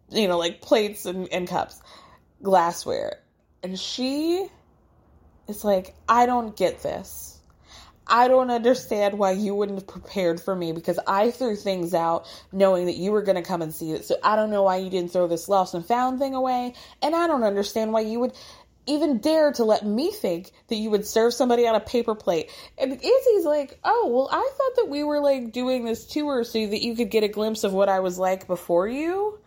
you 0.10 0.28
know, 0.28 0.38
like 0.38 0.62
plates 0.62 1.06
and, 1.06 1.28
and 1.32 1.48
cups, 1.48 1.82
glassware. 2.42 3.20
And 3.64 3.80
she 3.80 4.48
is 5.48 5.64
like, 5.64 5.96
I 6.08 6.26
don't 6.26 6.56
get 6.56 6.84
this. 6.84 7.40
I 8.10 8.30
don't 8.30 8.50
understand 8.52 9.20
why 9.20 9.32
you 9.32 9.54
wouldn't 9.54 9.80
have 9.80 9.88
prepared 9.88 10.40
for 10.40 10.56
me 10.56 10.72
because 10.72 10.98
I 11.06 11.30
threw 11.30 11.58
things 11.58 11.94
out 11.94 12.26
knowing 12.54 12.86
that 12.86 12.96
you 12.96 13.12
were 13.12 13.22
going 13.22 13.36
to 13.36 13.42
come 13.42 13.62
and 13.62 13.74
see 13.74 13.92
it. 13.92 14.06
So 14.06 14.16
I 14.24 14.38
don't 14.38 14.50
know 14.50 14.64
why 14.64 14.78
you 14.78 14.90
didn't 14.90 15.12
throw 15.12 15.28
this 15.28 15.50
lost 15.50 15.74
and 15.74 15.86
found 15.86 16.20
thing 16.20 16.34
away. 16.34 16.74
And 17.02 17.14
I 17.14 17.28
don't 17.28 17.44
understand 17.44 17.92
why 17.92 18.02
you 18.02 18.22
would 18.22 18.34
even 18.88 19.20
dare 19.20 19.52
to 19.52 19.64
let 19.64 19.86
me 19.86 20.12
think 20.12 20.52
that 20.70 20.76
you 20.76 20.90
would 20.90 21.06
serve 21.06 21.34
somebody 21.34 21.68
on 21.68 21.76
a 21.76 21.80
paper 21.80 22.16
plate. 22.16 22.50
And 22.78 22.94
Izzy's 22.94 23.46
like, 23.46 23.78
oh, 23.84 24.10
well, 24.12 24.30
I 24.32 24.50
thought 24.58 24.76
that 24.78 24.90
we 24.90 25.04
were 25.04 25.20
like 25.20 25.52
doing 25.52 25.86
this 25.86 26.06
tour 26.06 26.44
so 26.44 26.66
that 26.66 26.82
you 26.82 26.96
could 26.96 27.12
get 27.12 27.24
a 27.24 27.28
glimpse 27.28 27.64
of 27.64 27.74
what 27.74 27.90
I 27.90 28.00
was 28.00 28.18
like 28.18 28.48
before 28.48 28.88
you. 28.88 29.40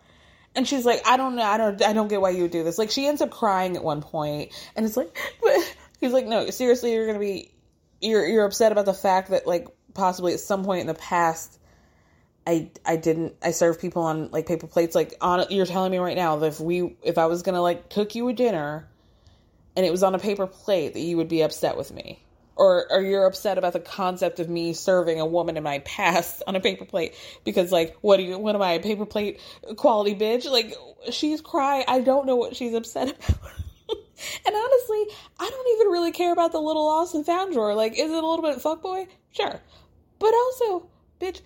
And 0.55 0.67
she's 0.67 0.85
like, 0.85 1.01
I 1.07 1.17
don't 1.17 1.35
know, 1.35 1.43
I 1.43 1.57
don't, 1.57 1.81
I 1.81 1.93
don't 1.93 2.07
get 2.07 2.21
why 2.21 2.31
you 2.31 2.43
would 2.43 2.51
do 2.51 2.63
this. 2.63 2.77
Like, 2.77 2.91
she 2.91 3.07
ends 3.07 3.21
up 3.21 3.31
crying 3.31 3.77
at 3.77 3.83
one 3.83 4.01
point, 4.01 4.51
and 4.75 4.85
it's 4.85 4.97
like, 4.97 5.17
he's 6.01 6.11
like, 6.11 6.25
no, 6.25 6.49
seriously, 6.49 6.93
you're 6.93 7.07
gonna 7.07 7.19
be, 7.19 7.53
you're, 8.01 8.27
you're 8.27 8.45
upset 8.45 8.73
about 8.73 8.85
the 8.85 8.93
fact 8.93 9.29
that 9.29 9.47
like 9.47 9.67
possibly 9.93 10.33
at 10.33 10.41
some 10.41 10.65
point 10.65 10.81
in 10.81 10.87
the 10.87 10.93
past, 10.93 11.57
I, 12.45 12.69
I 12.85 12.97
didn't, 12.97 13.35
I 13.41 13.51
served 13.51 13.79
people 13.79 14.03
on 14.03 14.29
like 14.31 14.45
paper 14.45 14.67
plates. 14.67 14.93
Like, 14.93 15.13
on, 15.21 15.45
you're 15.51 15.65
telling 15.65 15.91
me 15.91 15.99
right 15.99 16.17
now 16.17 16.35
that 16.37 16.47
if 16.47 16.59
we, 16.59 16.97
if 17.01 17.17
I 17.17 17.27
was 17.27 17.43
gonna 17.43 17.61
like 17.61 17.89
cook 17.89 18.13
you 18.13 18.27
a 18.27 18.33
dinner 18.33 18.90
and 19.75 19.85
it 19.85 19.91
was 19.91 20.03
on 20.03 20.15
a 20.15 20.19
paper 20.19 20.47
plate 20.47 20.93
that 20.93 20.99
you 20.99 21.17
would 21.17 21.27
be 21.27 21.41
upset 21.41 21.77
with 21.77 21.91
me. 21.91 22.23
Or 22.55 22.85
or 22.91 23.01
you're 23.01 23.25
upset 23.25 23.57
about 23.57 23.73
the 23.73 23.79
concept 23.79 24.39
of 24.39 24.49
me 24.49 24.73
serving 24.73 25.19
a 25.19 25.25
woman 25.25 25.57
in 25.57 25.63
my 25.63 25.79
past 25.79 26.43
on 26.45 26.55
a 26.55 26.59
paper 26.59 26.85
plate 26.85 27.15
because 27.43 27.71
like 27.71 27.95
what 28.01 28.17
do 28.17 28.23
you 28.23 28.37
what 28.37 28.55
am 28.55 28.61
I 28.61 28.73
a 28.73 28.79
paper 28.79 29.05
plate 29.05 29.39
quality 29.77 30.13
bitch? 30.15 30.49
Like 30.49 30.75
she's 31.11 31.41
crying 31.41 31.85
I 31.87 32.01
don't 32.01 32.25
know 32.25 32.35
what 32.35 32.55
she's 32.55 32.73
upset 32.73 33.09
about. 33.29 33.49
And 34.45 34.55
honestly 34.55 35.05
I 35.39 35.49
don't 35.49 35.79
even 35.79 35.91
really 35.91 36.11
care 36.11 36.33
about 36.33 36.51
the 36.51 36.61
little 36.61 36.85
lost 36.85 37.15
and 37.15 37.25
found 37.25 37.53
drawer 37.53 37.73
like 37.73 37.93
is 37.93 38.11
it 38.11 38.23
a 38.23 38.27
little 38.27 38.41
bit 38.41 38.59
fuckboy? 38.59 39.07
Sure. 39.31 39.59
But 40.19 40.33
also 40.33 40.89
bitch 41.19 41.41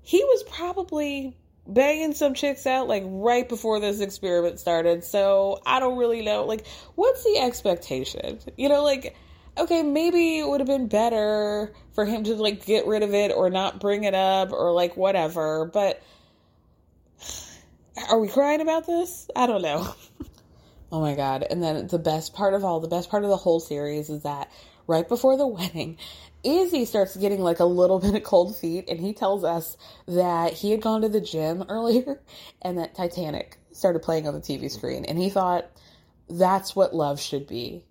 he 0.00 0.24
was 0.24 0.42
probably 0.44 1.36
banging 1.66 2.14
some 2.14 2.34
chicks 2.34 2.66
out 2.66 2.88
like 2.88 3.02
right 3.06 3.48
before 3.48 3.80
this 3.80 4.00
experiment 4.00 4.60
started. 4.60 5.04
So 5.04 5.60
I 5.66 5.80
don't 5.80 5.98
really 5.98 6.22
know. 6.22 6.44
Like, 6.44 6.66
what's 6.94 7.24
the 7.24 7.38
expectation? 7.38 8.38
You 8.56 8.68
know, 8.68 8.82
like, 8.82 9.16
okay, 9.58 9.82
maybe 9.82 10.38
it 10.38 10.48
would 10.48 10.60
have 10.60 10.68
been 10.68 10.88
better 10.88 11.72
for 11.94 12.04
him 12.04 12.24
to 12.24 12.34
like 12.34 12.64
get 12.64 12.86
rid 12.86 13.02
of 13.02 13.14
it 13.14 13.32
or 13.32 13.50
not 13.50 13.80
bring 13.80 14.04
it 14.04 14.14
up 14.14 14.52
or 14.52 14.72
like 14.72 14.96
whatever. 14.96 15.66
But 15.66 16.02
are 18.08 18.18
we 18.18 18.28
crying 18.28 18.60
about 18.60 18.86
this? 18.86 19.28
I 19.34 19.46
don't 19.46 19.62
know. 19.62 19.94
oh 20.92 21.00
my 21.00 21.14
god. 21.14 21.46
And 21.48 21.62
then 21.62 21.86
the 21.88 21.98
best 21.98 22.34
part 22.34 22.54
of 22.54 22.64
all, 22.64 22.80
the 22.80 22.88
best 22.88 23.10
part 23.10 23.24
of 23.24 23.30
the 23.30 23.36
whole 23.36 23.60
series 23.60 24.10
is 24.10 24.22
that 24.22 24.50
right 24.86 25.08
before 25.08 25.36
the 25.36 25.46
wedding, 25.46 25.98
Izzy 26.46 26.84
starts 26.84 27.16
getting 27.16 27.40
like 27.40 27.60
a 27.60 27.64
little 27.64 27.98
bit 28.00 28.14
of 28.14 28.22
cold 28.22 28.56
feet, 28.56 28.86
and 28.88 29.00
he 29.00 29.12
tells 29.12 29.44
us 29.44 29.76
that 30.06 30.52
he 30.52 30.70
had 30.70 30.80
gone 30.80 31.02
to 31.02 31.08
the 31.08 31.20
gym 31.20 31.64
earlier 31.68 32.20
and 32.62 32.78
that 32.78 32.94
Titanic 32.94 33.58
started 33.72 34.02
playing 34.02 34.26
on 34.26 34.34
the 34.34 34.40
TV 34.40 34.70
screen, 34.70 35.04
and 35.04 35.18
he 35.18 35.28
thought 35.28 35.66
that's 36.28 36.74
what 36.74 36.94
love 36.94 37.20
should 37.20 37.46
be. 37.46 37.84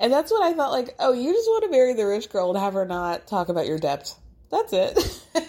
And 0.00 0.12
that's 0.12 0.32
what 0.32 0.42
I 0.42 0.54
thought 0.54 0.72
like, 0.72 0.94
oh, 0.98 1.12
you 1.12 1.32
just 1.32 1.48
want 1.48 1.64
to 1.64 1.70
marry 1.70 1.94
the 1.94 2.06
rich 2.06 2.30
girl 2.30 2.50
and 2.50 2.58
have 2.58 2.74
her 2.74 2.84
not 2.84 3.28
talk 3.28 3.48
about 3.48 3.66
your 3.66 3.78
debt. 3.78 4.12
That's 4.50 4.72
it. 4.72 5.22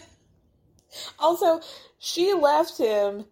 also, 1.19 1.61
she 1.97 2.33
left 2.33 2.77
him 2.77 3.25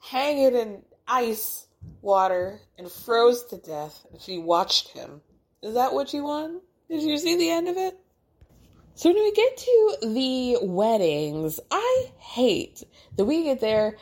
hanging 0.00 0.54
in 0.56 0.82
ice 1.06 1.66
water 2.02 2.60
and 2.78 2.90
froze 2.90 3.44
to 3.46 3.58
death. 3.58 4.04
And 4.12 4.20
She 4.20 4.38
watched 4.38 4.88
him. 4.88 5.20
Is 5.62 5.74
that 5.74 5.92
what 5.92 6.12
you 6.12 6.24
want? 6.24 6.62
Did 6.88 7.02
you 7.02 7.18
see 7.18 7.36
the 7.36 7.50
end 7.50 7.68
of 7.68 7.76
it? 7.76 7.96
So 9.00 9.08
when 9.08 9.16
we 9.16 9.32
get 9.32 9.56
to 9.56 9.96
the 10.02 10.58
weddings, 10.60 11.58
I 11.70 12.10
hate 12.18 12.84
that 13.16 13.24
we 13.24 13.44
get 13.44 13.58
there. 13.58 13.96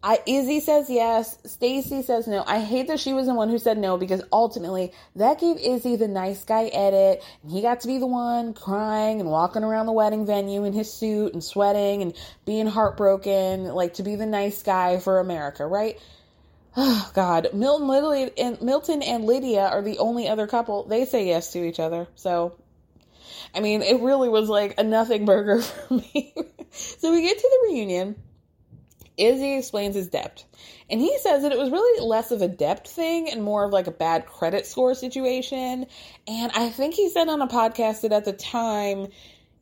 I 0.00 0.20
Izzy 0.26 0.60
says 0.60 0.88
yes, 0.88 1.36
Stacy 1.44 2.02
says 2.02 2.28
no. 2.28 2.44
I 2.46 2.60
hate 2.60 2.86
that 2.86 3.00
she 3.00 3.14
was 3.14 3.26
the 3.26 3.34
one 3.34 3.48
who 3.48 3.58
said 3.58 3.78
no 3.78 3.98
because 3.98 4.22
ultimately 4.30 4.92
that 5.16 5.40
gave 5.40 5.56
Izzy 5.56 5.96
the 5.96 6.06
nice 6.06 6.44
guy 6.44 6.66
edit, 6.66 7.24
and 7.42 7.50
he 7.50 7.62
got 7.62 7.80
to 7.80 7.88
be 7.88 7.98
the 7.98 8.06
one 8.06 8.54
crying 8.54 9.18
and 9.18 9.28
walking 9.28 9.64
around 9.64 9.86
the 9.86 9.92
wedding 9.92 10.24
venue 10.24 10.62
in 10.62 10.72
his 10.72 10.88
suit 10.92 11.32
and 11.32 11.42
sweating 11.42 12.02
and 12.02 12.14
being 12.46 12.68
heartbroken, 12.68 13.64
like 13.64 13.94
to 13.94 14.04
be 14.04 14.14
the 14.14 14.24
nice 14.24 14.62
guy 14.62 15.00
for 15.00 15.18
America, 15.18 15.66
right? 15.66 15.98
Oh 16.76 17.10
God, 17.12 17.48
Milton, 17.54 17.88
Lily, 17.88 18.30
and 18.38 18.62
Milton 18.62 19.02
and 19.02 19.24
Lydia 19.24 19.66
are 19.66 19.82
the 19.82 19.98
only 19.98 20.28
other 20.28 20.46
couple. 20.46 20.84
They 20.84 21.06
say 21.06 21.26
yes 21.26 21.50
to 21.54 21.64
each 21.64 21.80
other, 21.80 22.06
so 22.14 22.56
I 23.54 23.60
mean, 23.60 23.82
it 23.82 24.00
really 24.00 24.28
was 24.28 24.48
like 24.48 24.74
a 24.78 24.82
nothing 24.82 25.24
burger 25.24 25.62
for 25.62 25.94
me. 25.94 26.34
so 26.70 27.12
we 27.12 27.22
get 27.22 27.38
to 27.38 27.50
the 27.50 27.72
reunion. 27.72 28.16
Izzy 29.16 29.56
explains 29.56 29.94
his 29.94 30.08
debt. 30.08 30.44
And 30.90 31.00
he 31.00 31.16
says 31.18 31.42
that 31.42 31.52
it 31.52 31.58
was 31.58 31.70
really 31.70 32.04
less 32.04 32.30
of 32.30 32.42
a 32.42 32.48
debt 32.48 32.86
thing 32.86 33.30
and 33.30 33.42
more 33.42 33.64
of 33.64 33.72
like 33.72 33.86
a 33.86 33.92
bad 33.92 34.26
credit 34.26 34.66
score 34.66 34.94
situation. 34.94 35.86
And 36.26 36.52
I 36.52 36.68
think 36.70 36.94
he 36.94 37.08
said 37.08 37.28
on 37.28 37.40
a 37.40 37.46
podcast 37.46 38.02
that 38.02 38.12
at 38.12 38.24
the 38.24 38.32
time 38.32 39.08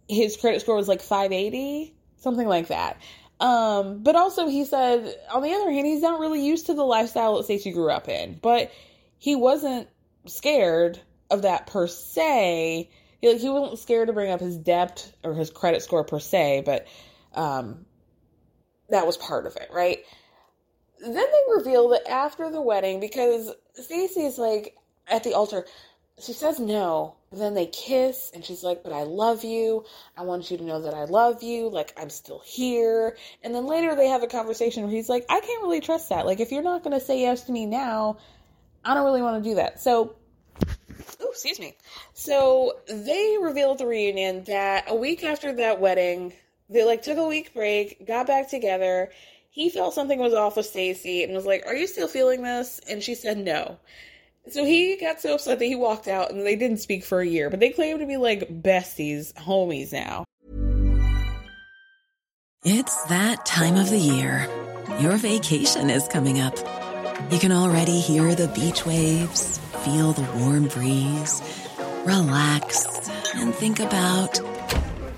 his 0.09 0.37
credit 0.37 0.63
score 0.63 0.77
was 0.77 0.89
like 0.89 1.03
580, 1.03 1.95
something 2.17 2.49
like 2.49 2.69
that. 2.69 3.01
Um, 3.41 4.03
but 4.03 4.17
also 4.17 4.49
he 4.49 4.65
said, 4.65 5.15
on 5.31 5.43
the 5.43 5.53
other 5.53 5.71
hand, 5.71 5.87
he's 5.87 6.03
not 6.03 6.21
really 6.21 6.45
used 6.45 6.67
to 6.67 6.75
the 6.75 6.85
lifestyle 6.85 7.37
that 7.37 7.45
Stacy 7.45 7.73
grew 7.73 7.91
up 7.91 8.09
in. 8.09 8.39
But 8.41 8.73
he 9.19 9.37
wasn't 9.37 9.89
scared 10.27 11.01
of 11.31 11.43
that 11.43 11.67
per 11.67 11.87
se 11.87 12.89
he, 13.23 13.39
he 13.39 13.49
wasn't 13.49 13.79
scared 13.79 14.09
to 14.09 14.13
bring 14.13 14.31
up 14.31 14.41
his 14.41 14.59
debt 14.59 15.11
or 15.25 15.33
his 15.33 15.49
credit 15.49 15.83
score 15.83 16.05
per 16.05 16.19
se, 16.19 16.65
but 16.67 16.87
um, 17.35 17.87
that 18.91 19.07
was 19.07 19.17
part 19.17 19.47
of 19.47 19.57
it, 19.57 19.71
right? 19.73 20.01
Then 21.01 21.15
they 21.15 21.57
reveal 21.57 21.89
that 21.91 22.09
after 22.09 22.51
the 22.51 22.61
wedding, 22.61 23.01
because 23.01 23.51
Stacy 23.75 24.27
is 24.27 24.39
like 24.39 24.77
at 25.07 25.25
the 25.25 25.35
altar, 25.35 25.65
she 26.21 26.33
says 26.33 26.61
no, 26.61 27.17
but 27.31 27.39
then 27.39 27.55
they 27.55 27.67
kiss, 27.67 28.31
and 28.35 28.45
she's 28.45 28.63
like, 28.63 28.83
But 28.85 28.93
I 28.93 29.05
love 29.05 29.45
you. 29.45 29.85
I 30.17 30.23
want 30.23 30.51
you 30.51 30.59
to 30.59 30.65
know 30.65 30.83
that 30.83 30.95
I 30.95 31.05
love 31.05 31.43
you. 31.43 31.69
Like, 31.71 31.93
I'm 31.97 32.11
still 32.11 32.43
here. 32.45 33.17
And 33.43 33.55
then 33.55 33.67
later 33.67 33.97
they 33.97 34.09
have 34.09 34.23
a 34.23 34.29
conversation 34.29 34.83
where 34.83 34.93
he's 34.93 35.09
like, 35.09 35.25
I 35.29 35.41
can't 35.41 35.63
really 35.63 35.81
trust 35.81 36.11
that. 36.11 36.27
Like, 36.27 36.41
if 36.41 36.53
you're 36.53 36.63
not 36.63 36.85
going 36.85 36.99
to 36.99 37.05
say 37.05 37.21
yes 37.21 37.45
to 37.45 37.53
me 37.53 37.67
now, 37.67 38.19
I 38.85 38.95
don't 38.95 39.05
really 39.05 39.23
want 39.23 39.43
to 39.43 39.51
do 39.51 39.57
that. 39.57 39.81
So 39.81 40.17
excuse 41.33 41.59
me. 41.59 41.77
So 42.15 42.79
they 42.89 43.37
revealed 43.41 43.73
at 43.73 43.79
the 43.79 43.87
reunion 43.87 44.45
that 44.45 44.85
a 44.87 44.95
week 44.95 45.25
after 45.25 45.53
that 45.55 45.81
wedding, 45.81 46.33
they 46.69 46.85
like 46.85 47.03
took 47.03 47.19
a 47.19 47.27
week 47.27 47.53
break, 47.55 48.07
got 48.07 48.27
back 48.27 48.49
together. 48.49 49.11
He 49.51 49.69
felt 49.69 49.95
something 49.95 50.19
was 50.19 50.35
off 50.35 50.57
with 50.57 50.67
Stacy 50.67 51.25
and 51.25 51.35
was 51.35 51.45
like, 51.45 51.65
"Are 51.67 51.75
you 51.75 51.87
still 51.87 52.09
feeling 52.09 52.43
this?" 52.43 52.81
And 52.89 53.03
she 53.03 53.15
said 53.15 53.39
no. 53.39 53.79
So 54.51 54.65
he 54.65 54.97
got 54.97 55.21
so 55.21 55.35
upset 55.35 55.59
that 55.59 55.65
he 55.65 55.75
walked 55.75 56.09
out 56.09 56.31
and 56.31 56.45
they 56.45 56.57
didn't 56.57 56.79
speak 56.79 57.05
for 57.05 57.21
a 57.21 57.27
year, 57.27 57.49
but 57.49 57.61
they 57.61 57.71
claim 57.71 57.99
to 57.99 58.07
be 58.07 58.17
like 58.17 58.63
besties, 58.63 59.33
homies 59.35 59.93
now. 59.93 60.25
It's 62.65 63.05
that 63.05 63.45
time 63.45 63.77
of 63.77 63.91
the 63.91 63.99
year. 63.99 64.49
Your 65.01 65.17
vacation 65.17 65.91
is 65.91 66.07
coming 66.09 66.41
up. 66.41 66.57
You 67.31 67.39
can 67.39 67.53
already 67.53 68.01
hear 68.01 68.35
the 68.35 68.49
beach 68.49 68.85
waves 68.85 69.61
feel 69.85 70.13
the 70.13 70.23
warm 70.39 70.69
breeze, 70.69 71.43
relax, 72.07 72.87
and 73.35 73.53
think 73.53 73.81
about 73.81 74.39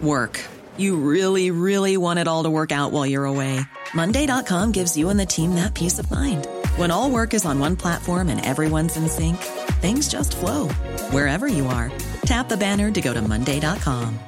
work. 0.01 0.41
You 0.79 0.97
really, 0.97 1.51
really 1.51 1.99
want 1.99 2.19
it 2.19 2.27
all 2.27 2.45
to 2.45 2.51
work 2.51 2.73
out 2.73 2.91
while 2.91 3.07
you're 3.07 3.27
away. 3.27 3.61
Monday.com 3.95 4.73
gives 4.73 4.97
you 4.97 5.11
and 5.11 5.21
the 5.21 5.27
team 5.27 5.55
that 5.57 5.75
peace 5.75 5.99
of 5.99 6.11
mind. 6.11 6.47
When 6.77 6.91
all 6.91 7.11
work 7.11 7.35
is 7.35 7.45
on 7.45 7.59
one 7.59 7.77
platform 7.77 8.31
and 8.31 8.45
everyone's 8.45 8.97
in 8.97 9.07
sync, 9.07 9.37
things 9.83 10.09
just 10.09 10.35
flow 10.35 10.69
wherever 11.11 11.47
you 11.47 11.67
are. 11.67 11.93
Tap 12.25 12.49
the 12.49 12.57
banner 12.57 12.91
to 12.91 13.01
go 13.03 13.13
to 13.13 13.21
Monday.com. 13.21 14.19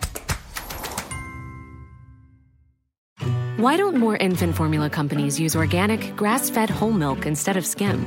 Why 3.57 3.79
don't 3.79 3.96
more 3.96 4.18
infant 4.18 4.55
formula 4.55 4.90
companies 4.90 5.40
use 5.40 5.57
organic, 5.57 6.14
grass 6.14 6.51
fed 6.51 6.68
whole 6.68 6.92
milk 6.92 7.25
instead 7.25 7.57
of 7.57 7.64
skim? 7.64 8.07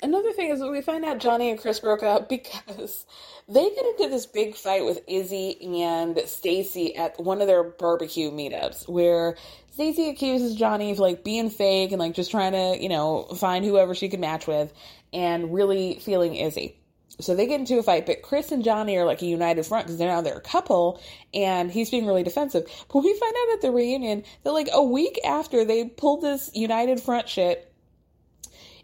Another 0.00 0.32
thing 0.32 0.50
is 0.50 0.60
we 0.60 0.80
find 0.80 1.04
out 1.04 1.18
Johnny 1.18 1.50
and 1.50 1.58
Chris 1.58 1.80
broke 1.80 2.02
up 2.02 2.28
because 2.28 3.04
they 3.48 3.70
get 3.70 3.86
into 3.86 4.08
this 4.08 4.26
big 4.26 4.54
fight 4.54 4.84
with 4.84 5.00
Izzy 5.06 5.82
and 5.82 6.18
Stacy 6.26 6.94
at 6.96 7.18
one 7.18 7.40
of 7.40 7.46
their 7.46 7.64
barbecue 7.64 8.30
meetups 8.30 8.88
where 8.88 9.36
Stacy 9.72 10.08
accuses 10.08 10.54
Johnny 10.54 10.92
of 10.92 10.98
like 10.98 11.24
being 11.24 11.50
fake 11.50 11.92
and 11.92 11.98
like 11.98 12.14
just 12.14 12.30
trying 12.30 12.52
to, 12.52 12.82
you 12.82 12.88
know, 12.88 13.24
find 13.36 13.64
whoever 13.64 13.94
she 13.94 14.08
could 14.08 14.20
match 14.20 14.46
with 14.46 14.72
and 15.12 15.52
really 15.52 15.98
feeling 16.00 16.36
Izzy. 16.36 16.76
So 17.20 17.34
they 17.34 17.46
get 17.46 17.58
into 17.58 17.78
a 17.78 17.82
fight, 17.82 18.06
but 18.06 18.22
Chris 18.22 18.52
and 18.52 18.62
Johnny 18.62 18.96
are 18.96 19.04
like 19.04 19.22
a 19.22 19.26
united 19.26 19.66
front 19.66 19.86
because 19.86 19.98
they're 19.98 20.08
now 20.08 20.20
they're 20.20 20.36
a 20.36 20.40
couple, 20.40 21.00
and 21.34 21.68
he's 21.68 21.90
being 21.90 22.06
really 22.06 22.22
defensive. 22.22 22.64
But 22.92 23.02
we 23.02 23.12
find 23.18 23.34
out 23.34 23.54
at 23.54 23.62
the 23.62 23.72
reunion 23.72 24.22
that 24.44 24.52
like 24.52 24.68
a 24.72 24.82
week 24.82 25.18
after 25.24 25.64
they 25.64 25.86
pulled 25.86 26.22
this 26.22 26.48
united 26.54 27.00
front 27.00 27.28
shit, 27.28 27.72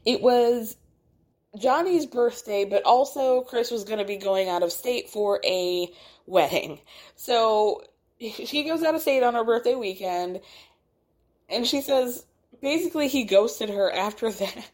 it 0.04 0.20
was 0.20 0.76
Johnny's 1.58 2.06
birthday, 2.06 2.64
but 2.64 2.82
also 2.84 3.42
Chris 3.42 3.70
was 3.70 3.84
going 3.84 3.98
to 3.98 4.04
be 4.04 4.16
going 4.16 4.48
out 4.48 4.62
of 4.62 4.72
state 4.72 5.10
for 5.10 5.40
a 5.44 5.88
wedding. 6.26 6.80
So 7.16 7.82
she 8.20 8.64
goes 8.64 8.82
out 8.82 8.94
of 8.94 9.00
state 9.00 9.22
on 9.22 9.34
her 9.34 9.44
birthday 9.44 9.74
weekend, 9.74 10.40
and 11.48 11.66
she 11.66 11.80
says 11.80 12.24
basically 12.60 13.08
he 13.08 13.24
ghosted 13.24 13.70
her 13.70 13.90
after 13.90 14.30
that. 14.30 14.70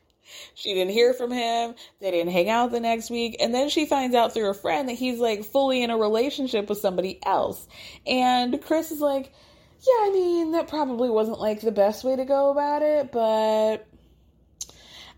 She 0.54 0.74
didn't 0.74 0.92
hear 0.92 1.12
from 1.12 1.32
him. 1.32 1.74
They 2.00 2.12
didn't 2.12 2.32
hang 2.32 2.48
out 2.48 2.70
the 2.70 2.78
next 2.78 3.10
week. 3.10 3.36
And 3.40 3.52
then 3.52 3.68
she 3.68 3.84
finds 3.84 4.14
out 4.14 4.32
through 4.32 4.50
a 4.50 4.54
friend 4.54 4.88
that 4.88 4.94
he's 4.94 5.18
like 5.18 5.42
fully 5.42 5.82
in 5.82 5.90
a 5.90 5.98
relationship 5.98 6.68
with 6.68 6.78
somebody 6.78 7.18
else. 7.24 7.66
And 8.06 8.62
Chris 8.62 8.92
is 8.92 9.00
like, 9.00 9.32
yeah, 9.80 10.06
I 10.06 10.10
mean, 10.12 10.52
that 10.52 10.68
probably 10.68 11.10
wasn't 11.10 11.40
like 11.40 11.62
the 11.62 11.72
best 11.72 12.04
way 12.04 12.14
to 12.14 12.24
go 12.24 12.50
about 12.50 12.82
it, 12.82 13.10
but 13.10 13.86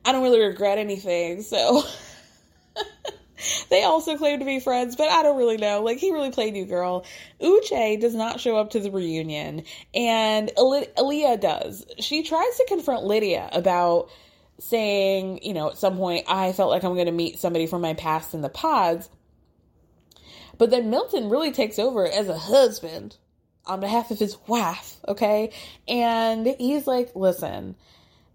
I 0.05 0.13
don't 0.13 0.23
really 0.23 0.41
regret 0.41 0.79
anything. 0.79 1.43
So 1.43 1.85
they 3.71 3.83
also 3.85 4.17
claim 4.17 4.39
to 4.41 4.45
be 4.45 4.61
friends, 4.61 4.97
but 4.97 5.09
I 5.09 5.23
don't 5.23 5.37
really 5.37 5.57
know. 5.57 5.83
Like 5.83 5.99
he 5.99 6.13
really 6.13 6.31
played 6.31 6.53
New 6.53 6.67
Girl. 6.67 7.05
Uche 7.41 8.01
does 8.01 8.15
not 8.15 8.41
show 8.41 8.57
up 8.57 8.71
to 8.71 8.81
the 8.81 8.91
reunion, 8.91 9.65
and 9.95 10.51
Aaliyah 10.57 11.41
does. 11.41 11.85
She 11.99 12.23
tries 12.23 12.57
to 12.57 12.67
confront 12.69 13.05
Lydia 13.05 13.49
about 13.53 14.11
saying, 14.59 15.41
you 15.43 15.55
know, 15.55 15.71
at 15.71 15.79
some 15.79 15.97
point, 15.97 16.25
I 16.29 16.53
felt 16.53 16.71
like 16.71 16.85
I'm 16.85 16.95
going 16.95 17.07
to 17.07 17.13
meet 17.13 17.39
somebody 17.39 17.67
from 17.67 17.81
my 17.83 17.95
past 17.95 18.35
in 18.35 18.43
the 18.43 18.49
pods. 18.49 19.09
But 20.59 20.71
then 20.71 20.91
Milton 20.91 21.31
really 21.31 21.51
takes 21.51 21.79
over 21.79 22.07
as 22.07 22.29
a 22.29 22.39
husband 22.39 23.17
on 23.67 23.81
behalf 23.81 24.11
of 24.11 24.19
his 24.19 24.37
wife, 24.47 24.97
okay? 25.09 25.51
And 25.89 26.55
he's 26.59 26.87
like, 26.87 27.11
listen, 27.17 27.75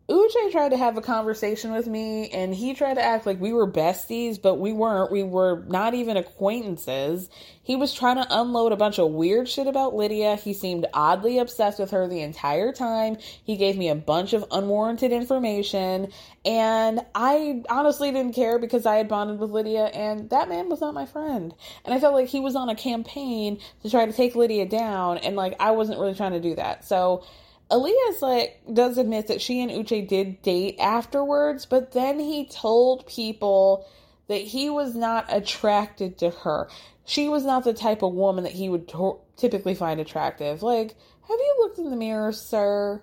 Uche 0.09 0.51
tried 0.53 0.69
to 0.69 0.77
have 0.77 0.97
a 0.97 1.01
conversation 1.01 1.73
with 1.73 1.85
me 1.85 2.29
and 2.29 2.55
he 2.55 2.73
tried 2.73 2.93
to 2.93 3.01
act 3.01 3.25
like 3.25 3.41
we 3.41 3.51
were 3.51 3.69
besties, 3.69 4.41
but 4.41 4.55
we 4.55 4.71
weren't. 4.71 5.11
We 5.11 5.21
were 5.21 5.65
not 5.67 5.93
even 5.95 6.15
acquaintances. 6.15 7.29
He 7.61 7.75
was 7.75 7.93
trying 7.93 8.15
to 8.15 8.27
unload 8.29 8.71
a 8.71 8.77
bunch 8.77 8.99
of 8.99 9.11
weird 9.11 9.49
shit 9.49 9.67
about 9.67 9.95
Lydia. 9.95 10.37
He 10.37 10.53
seemed 10.53 10.85
oddly 10.93 11.39
obsessed 11.39 11.77
with 11.77 11.91
her 11.91 12.07
the 12.07 12.21
entire 12.21 12.71
time. 12.71 13.17
He 13.43 13.57
gave 13.57 13.77
me 13.77 13.89
a 13.89 13.95
bunch 13.95 14.31
of 14.31 14.45
unwarranted 14.49 15.11
information 15.11 16.07
and 16.45 17.01
I 17.13 17.63
honestly 17.69 18.09
didn't 18.13 18.33
care 18.33 18.59
because 18.59 18.85
I 18.85 18.95
had 18.95 19.09
bonded 19.09 19.39
with 19.39 19.51
Lydia 19.51 19.87
and 19.87 20.29
that 20.29 20.47
man 20.47 20.69
was 20.69 20.79
not 20.79 20.93
my 20.93 21.05
friend. 21.05 21.53
And 21.83 21.93
I 21.93 21.99
felt 21.99 22.13
like 22.13 22.29
he 22.29 22.39
was 22.39 22.55
on 22.55 22.69
a 22.69 22.75
campaign 22.75 23.59
to 23.83 23.89
try 23.89 24.05
to 24.05 24.13
take 24.13 24.35
Lydia 24.35 24.67
down 24.67 25.17
and 25.17 25.35
like 25.35 25.57
I 25.59 25.71
wasn't 25.71 25.99
really 25.99 26.15
trying 26.15 26.31
to 26.31 26.39
do 26.39 26.55
that. 26.55 26.85
So, 26.85 27.25
Elias 27.69 28.21
like 28.21 28.61
does 28.71 28.97
admit 28.97 29.27
that 29.27 29.41
she 29.41 29.61
and 29.61 29.71
Uche 29.71 30.07
did 30.07 30.41
date 30.41 30.77
afterwards, 30.79 31.65
but 31.65 31.91
then 31.91 32.19
he 32.19 32.47
told 32.47 33.05
people 33.07 33.85
that 34.27 34.41
he 34.41 34.69
was 34.69 34.95
not 34.95 35.25
attracted 35.29 36.17
to 36.19 36.29
her. 36.29 36.69
She 37.05 37.27
was 37.29 37.45
not 37.45 37.63
the 37.63 37.73
type 37.73 38.01
of 38.03 38.13
woman 38.13 38.43
that 38.43 38.53
he 38.53 38.69
would 38.69 38.87
to- 38.89 39.19
typically 39.35 39.75
find 39.75 39.99
attractive. 39.99 40.63
Like, 40.63 40.95
have 41.27 41.39
you 41.39 41.55
looked 41.59 41.77
in 41.77 41.89
the 41.89 41.95
mirror, 41.95 42.31
sir? 42.31 43.01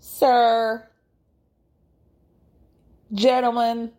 Sir? 0.00 0.88
Gentlemen? 3.12 3.92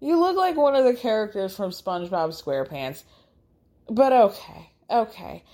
You 0.00 0.18
look 0.18 0.36
like 0.36 0.56
one 0.56 0.74
of 0.74 0.84
the 0.84 0.94
characters 0.94 1.54
from 1.54 1.70
SpongeBob 1.70 2.30
SquarePants. 2.30 3.04
But 3.88 4.12
okay, 4.12 4.70
okay. 4.90 5.44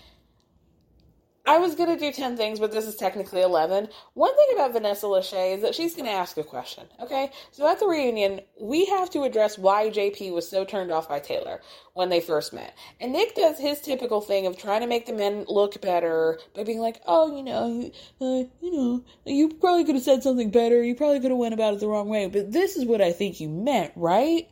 I 1.48 1.58
was 1.58 1.76
to 1.76 1.96
do 1.96 2.10
10 2.10 2.36
things, 2.36 2.58
but 2.58 2.72
this 2.72 2.86
is 2.86 2.96
technically 2.96 3.40
11. 3.40 3.88
One 4.14 4.34
thing 4.34 4.48
about 4.54 4.72
Vanessa 4.72 5.06
Lachey 5.06 5.54
is 5.54 5.62
that 5.62 5.76
she's 5.76 5.94
to 5.94 6.02
ask 6.08 6.36
a 6.36 6.42
question, 6.42 6.88
okay? 7.00 7.30
So 7.52 7.68
at 7.68 7.78
the 7.78 7.86
reunion, 7.86 8.40
we 8.60 8.86
have 8.86 9.10
to 9.10 9.22
address 9.22 9.56
why 9.56 9.88
JP 9.88 10.32
was 10.32 10.48
so 10.48 10.64
turned 10.64 10.90
off 10.90 11.08
by 11.08 11.20
Taylor 11.20 11.60
when 11.94 12.08
they 12.08 12.20
first 12.20 12.52
met. 12.52 12.76
And 13.00 13.12
Nick 13.12 13.36
does 13.36 13.60
his 13.60 13.80
typical 13.80 14.20
thing 14.20 14.46
of 14.46 14.58
trying 14.58 14.80
to 14.80 14.88
make 14.88 15.06
the 15.06 15.12
men 15.12 15.44
look 15.46 15.80
better 15.80 16.40
by 16.52 16.64
being 16.64 16.80
like, 16.80 17.00
oh, 17.06 17.36
you 17.36 17.44
know, 17.44 17.68
you, 17.68 17.92
uh, 18.20 18.44
you 18.60 18.72
know, 18.72 19.04
you 19.24 19.48
probably 19.48 19.84
could 19.84 19.94
have 19.94 20.04
said 20.04 20.24
something 20.24 20.50
better. 20.50 20.82
You 20.82 20.96
probably 20.96 21.20
could 21.20 21.30
have 21.30 21.38
went 21.38 21.54
about 21.54 21.74
it 21.74 21.80
the 21.80 21.86
wrong 21.86 22.08
way. 22.08 22.26
But 22.26 22.50
this 22.50 22.76
is 22.76 22.84
what 22.84 23.00
I 23.00 23.12
think 23.12 23.38
you 23.38 23.48
meant, 23.48 23.92
right? 23.94 24.48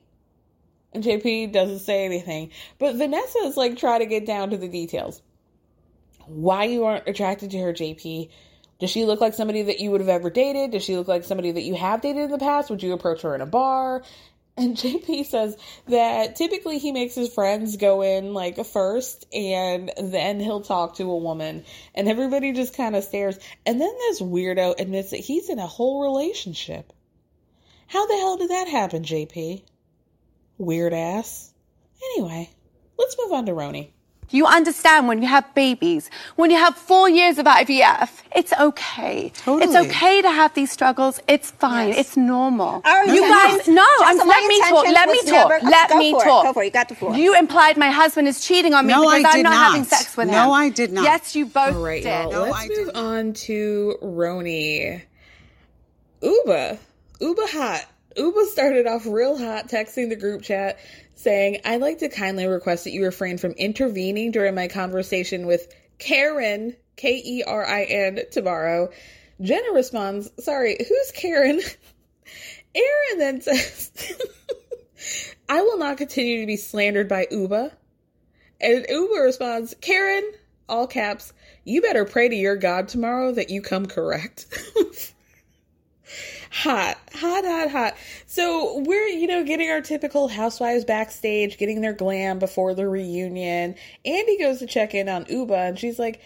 And 0.93 1.03
JP 1.03 1.53
doesn't 1.53 1.81
say 1.81 2.05
anything. 2.05 2.51
But 2.79 2.95
Vanessa 2.95 3.39
is 3.39 3.57
like 3.57 3.79
trying 3.79 4.01
to 4.01 4.07
get 4.07 4.27
down 4.27 4.51
to 4.51 4.57
the 4.57 4.69
details 4.69 5.21
why 6.27 6.65
you 6.65 6.85
aren't 6.85 7.09
attracted 7.09 7.51
to 7.53 7.59
her, 7.59 7.73
JP. 7.73 8.31
Does 8.81 8.91
she 8.91 9.05
look 9.05 9.21
like 9.21 9.35
somebody 9.35 9.63
that 9.63 9.81
you 9.81 9.91
would 9.91 10.01
have 10.01 10.09
ever 10.09 10.31
dated? 10.31 10.73
Does 10.73 10.83
she 10.83 10.97
look 10.97 11.09
like 11.09 11.25
somebody 11.25 11.53
that 11.53 11.63
you 11.63 11.75
have 11.75 12.01
dated 12.01 12.25
in 12.25 12.31
the 12.31 12.39
past? 12.39 12.71
Would 12.71 12.83
you 12.83 12.93
approach 12.93 13.23
her 13.23 13.35
in 13.35 13.41
a 13.41 13.47
bar? 13.47 14.03
And 14.57 14.77
JP 14.77 15.27
says 15.27 15.57
that 15.89 16.37
typically 16.37 16.79
he 16.79 16.93
makes 16.93 17.17
his 17.17 17.35
friends 17.35 17.77
go 17.77 18.03
in 18.03 18.35
like 18.35 18.65
first 18.65 19.27
and 19.35 19.91
then 20.01 20.39
he'll 20.39 20.61
talk 20.61 20.95
to 20.99 21.11
a 21.11 21.17
woman. 21.17 21.65
And 21.93 22.09
everybody 22.09 22.53
just 22.53 22.77
kind 22.77 22.95
of 22.95 23.03
stares. 23.03 23.37
And 23.67 23.81
then 23.81 23.93
this 23.93 24.21
weirdo 24.21 24.79
admits 24.79 25.11
that 25.11 25.17
he's 25.17 25.51
in 25.51 25.59
a 25.59 25.67
whole 25.67 26.03
relationship. 26.03 26.93
How 27.89 28.07
the 28.07 28.15
hell 28.15 28.37
did 28.37 28.51
that 28.51 28.69
happen, 28.69 29.03
JP? 29.03 29.65
Weird 30.57 30.93
ass. 30.93 31.53
Anyway, 32.13 32.49
let's 32.97 33.17
move 33.19 33.33
on 33.33 33.47
to 33.47 33.53
RHONY. 33.53 33.91
You 34.35 34.47
understand 34.47 35.07
when 35.07 35.23
you 35.23 35.29
have 35.29 35.47
babies, 35.55 36.11
when 36.35 36.51
you 36.51 36.57
have 36.57 36.75
four 36.77 37.09
years 37.09 37.39
of 37.39 37.47
IVF, 37.47 38.11
it's 38.35 38.53
okay. 38.55 39.31
Totally. 39.37 39.63
It's 39.65 39.77
okay 39.87 40.23
to 40.23 40.29
have 40.29 40.53
these 40.55 40.73
struggles. 40.73 41.21
It's 41.29 41.53
fine. 41.53 41.91
Yes. 41.91 41.99
It's 41.99 42.17
normal. 42.17 42.83
Our 42.85 43.07
you 43.07 43.23
intention- 43.25 43.59
guys, 43.59 43.69
no, 43.69 43.87
I'm, 44.01 44.19
let 44.19 44.45
me 44.49 44.61
talk. 44.63 44.85
Let 44.87 45.09
me 45.09 45.19
talk. 45.23 45.49
never- 45.51 45.71
let 45.71 45.89
go 45.91 45.99
me 45.99 46.11
for 46.11 46.23
it. 46.23 46.25
talk. 46.25 46.45
Go 46.47 46.53
for 46.53 46.63
it. 46.65 46.67
You 46.67 46.73
got 46.73 46.89
the 46.89 46.97
floor. 46.97 47.15
You 47.17 47.39
implied 47.39 47.77
my 47.77 47.91
husband 47.93 48.27
is 48.27 48.45
cheating 48.45 48.75
on 48.75 48.89
me 48.89 48.93
No, 48.93 49.03
because 49.09 49.25
I 49.25 49.37
I'm 49.39 49.43
not, 49.45 49.51
not. 49.51 49.67
having 49.71 49.85
sex 49.85 50.17
with 50.17 50.27
him. 50.27 50.35
No, 50.35 50.51
I 50.53 50.69
did 50.69 50.91
not. 50.91 51.05
Yes, 51.05 51.37
you 51.37 51.47
both 51.47 51.77
All 51.77 51.83
right, 51.83 52.03
did. 52.03 52.09
y'all. 52.11 52.33
No, 52.33 52.43
Let's 52.51 52.57
I 52.65 52.69
move 52.77 52.91
on 52.97 53.33
to 53.35 53.97
RHONY. 54.03 55.03
Ubah. 56.23 56.79
Ubah 57.21 57.49
hot. 57.51 57.85
Ubah 58.17 58.47
started 58.47 58.87
off 58.89 59.07
real 59.07 59.37
hot, 59.39 59.69
texting 59.69 60.09
the 60.09 60.17
group 60.17 60.43
chat 60.43 60.79
saying, 61.15 61.61
I'd 61.65 61.81
like 61.81 61.99
to 61.99 62.09
kindly 62.09 62.47
request 62.47 62.85
that 62.85 62.93
you 62.93 63.05
refrain 63.05 63.39
from 63.39 63.53
intervening 63.53 64.31
during 64.31 64.55
my 64.55 64.69
conversation 64.69 65.47
with 65.47 65.73
Karen, 65.99 66.77
K 66.97 67.23
E 67.25 67.43
R 67.47 67.67
I 67.67 67.85
N, 67.85 68.21
tomorrow. 68.31 68.91
Jenna 69.41 69.73
responds, 69.73 70.31
Sorry, 70.45 70.77
who's 70.79 71.13
Karen? 71.13 71.61
Erin 72.75 73.19
then 73.19 73.41
says, 73.41 73.93
I 75.49 75.63
will 75.63 75.79
not 75.79 75.99
continue 75.99 76.41
to 76.41 76.47
be 76.47 76.57
slandered 76.57 77.09
by 77.09 77.27
Ubah. 77.27 77.73
And 78.61 78.87
Ubah 78.89 79.25
responds, 79.25 79.75
Karen, 79.81 80.33
all 80.69 80.87
caps, 80.87 81.33
you 81.65 81.83
better 81.83 82.05
pray 82.05 82.29
to 82.29 82.35
your 82.35 82.57
God 82.57 82.89
tomorrow 82.89 83.33
that 83.33 83.51
you 83.51 83.63
come 83.63 83.87
correct. 83.87 84.47
hot, 86.55 86.97
hot, 87.13 87.45
hot, 87.45 87.71
hot. 87.71 87.95
So 88.27 88.79
we're, 88.79 89.09
you 89.09 89.27
know, 89.27 89.43
getting 89.43 89.71
our 89.71 89.81
typical 89.81 90.29
housewives 90.29 90.85
backstage, 90.85 91.59
getting 91.59 91.81
their 91.81 91.93
glam 91.93 92.39
before 92.39 92.75
the 92.75 92.89
reunion. 92.89 93.75
Andy 94.05 94.39
goes 94.39 94.61
to 94.61 94.67
check 94.67 94.95
in 94.95 95.09
on 95.09 95.25
Ubah 95.25 95.69
and 95.69 95.79
she's 95.79 95.99
like, 95.99 96.21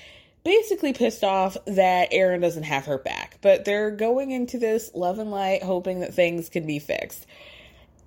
basically 0.45 0.93
pissed 0.93 1.25
off 1.25 1.57
that 1.67 2.09
Erin 2.13 2.43
doesn't 2.43 2.65
have 2.65 2.85
her 2.85 2.99
back. 2.99 3.39
But 3.41 3.65
they're 3.65 3.91
going 3.91 4.31
into 4.31 4.59
this 4.59 4.91
love 4.95 5.19
and 5.19 5.31
light, 5.31 5.63
hoping 5.63 6.01
that 6.01 6.15
things 6.15 6.51
can 6.51 6.67
be 6.67 6.79
fixed. 6.79 7.27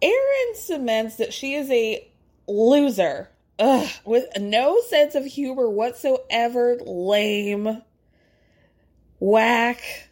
Erin 0.02 0.56
cements 0.56 1.16
that 1.18 1.34
she 1.34 1.56
is 1.56 1.70
a 1.72 2.08
loser. 2.48 3.30
Ugh, 3.58 3.90
with 4.06 4.26
no 4.40 4.80
sense 4.82 5.16
of 5.16 5.26
humor 5.26 5.70
whatsoever, 5.70 6.78
lame, 6.86 7.82
whack. 9.20 10.11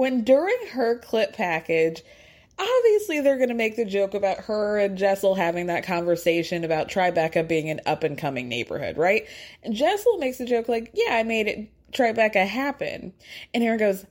When 0.00 0.24
during 0.24 0.56
her 0.68 0.98
clip 0.98 1.34
package, 1.34 2.02
obviously 2.58 3.20
they're 3.20 3.36
going 3.36 3.50
to 3.50 3.54
make 3.54 3.76
the 3.76 3.84
joke 3.84 4.14
about 4.14 4.38
her 4.44 4.78
and 4.78 4.96
Jessel 4.96 5.34
having 5.34 5.66
that 5.66 5.84
conversation 5.84 6.64
about 6.64 6.88
Tribeca 6.88 7.46
being 7.46 7.68
an 7.68 7.82
up 7.84 8.02
and 8.02 8.16
coming 8.16 8.48
neighborhood, 8.48 8.96
right? 8.96 9.26
And 9.62 9.74
Jessel 9.74 10.16
makes 10.16 10.38
the 10.38 10.46
joke 10.46 10.70
like, 10.70 10.92
yeah, 10.94 11.14
I 11.16 11.22
made 11.22 11.48
it 11.48 11.68
Tribeca 11.92 12.46
happen. 12.46 13.12
And 13.52 13.62
Erin 13.62 13.78
goes, 13.78 14.06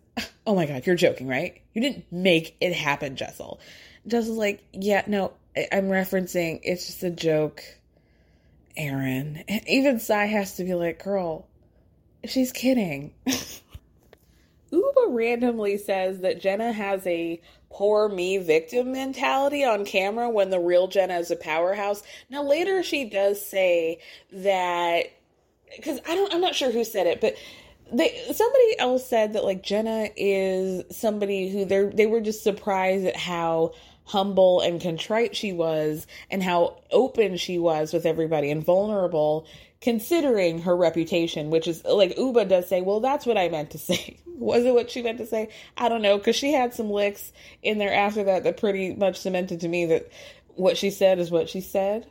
oh 0.46 0.54
my 0.54 0.68
God, 0.68 0.86
you're 0.86 0.96
joking, 0.96 1.28
right? 1.28 1.60
You 1.74 1.82
didn't 1.82 2.06
make 2.12 2.56
it 2.62 2.74
happen, 2.74 3.16
Jessel. 3.16 3.60
Jessel's 4.06 4.38
like, 4.38 4.64
yeah, 4.72 5.02
no, 5.08 5.34
I'm 5.72 5.90
referencing, 5.90 6.60
it's 6.62 6.86
just 6.86 7.02
a 7.02 7.10
joke, 7.10 7.64
Erin. 8.78 9.44
Even 9.66 10.00
Sai 10.00 10.26
has 10.26 10.58
to 10.58 10.64
be 10.64 10.76
like, 10.76 11.04
girl, 11.04 11.48
she's 12.26 12.52
kidding. 12.52 13.12
Ubah 14.72 15.08
randomly 15.08 15.78
says 15.78 16.20
that 16.20 16.42
Jenna 16.42 16.72
has 16.72 17.06
a 17.08 17.42
poor 17.70 18.10
me 18.10 18.38
victim 18.38 18.92
mentality 18.92 19.64
on 19.64 19.86
camera 19.86 20.30
when 20.30 20.50
the 20.50 20.60
real 20.60 20.88
Jenna 20.88 21.18
is 21.18 21.32
a 21.32 21.36
powerhouse. 21.36 22.04
Now 22.30 22.44
later 22.44 22.84
she 22.84 23.06
does 23.06 23.44
say 23.44 24.00
that 24.32 25.06
because 25.76 26.00
I 26.08 26.16
don't 26.16 26.34
I'm 26.34 26.42
not 26.42 26.56
sure 26.56 26.72
who 26.72 26.84
said 26.84 27.08
it, 27.08 27.22
but 27.22 27.36
they 27.92 28.20
somebody 28.34 28.80
else 28.80 29.08
said 29.08 29.34
that 29.34 29.44
like 29.44 29.64
Jenna 29.64 30.10
is 30.16 30.84
somebody 30.96 31.50
who 31.50 31.66
they 31.66 31.86
they 31.86 32.06
were 32.06 32.22
just 32.22 32.44
surprised 32.44 33.06
at 33.06 33.16
how 33.16 33.74
humble 34.06 34.60
and 34.62 34.82
contrite 34.82 35.36
she 35.36 35.54
was 35.54 36.08
and 36.32 36.42
how 36.42 36.82
open 36.90 37.38
she 37.38 37.60
was 37.60 37.94
with 37.94 38.08
everybody 38.08 38.50
and 38.50 38.64
vulnerable 38.64 39.46
considering 39.82 40.62
her 40.62 40.76
reputation 40.76 41.50
which 41.50 41.68
is 41.68 41.84
like 41.86 42.16
Ubah 42.18 42.50
does 42.50 42.68
say 42.68 42.82
well 42.82 43.00
that's 43.00 43.26
what 43.26 43.38
I 43.38 43.50
meant 43.50 43.72
to 43.72 43.78
say 43.78 44.20
was 44.26 44.66
it 44.66 44.74
what 44.74 44.92
she 44.92 45.02
meant 45.02 45.18
to 45.20 45.26
say 45.26 45.50
I 45.78 45.90
don't 45.90 46.02
know 46.02 46.20
cuz 46.20 46.36
she 46.36 46.52
had 46.52 46.74
some 46.74 46.90
licks 46.90 47.32
in 47.64 47.78
there 47.78 47.94
after 47.94 48.24
that 48.26 48.44
that 48.44 48.58
pretty 48.58 48.94
much 48.94 49.18
cemented 49.18 49.62
to 49.62 49.68
me 49.68 49.86
that 49.86 50.10
what 50.56 50.78
she 50.78 50.90
said 50.90 51.20
is 51.20 51.32
what 51.32 51.50
she 51.50 51.62
said 51.62 52.06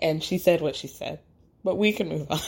and 0.00 0.22
she 0.22 0.38
said 0.38 0.60
what 0.60 0.76
she 0.76 0.88
said 0.88 1.18
but 1.62 1.76
we 1.76 1.92
can 1.92 2.08
move 2.08 2.26
on 2.30 2.40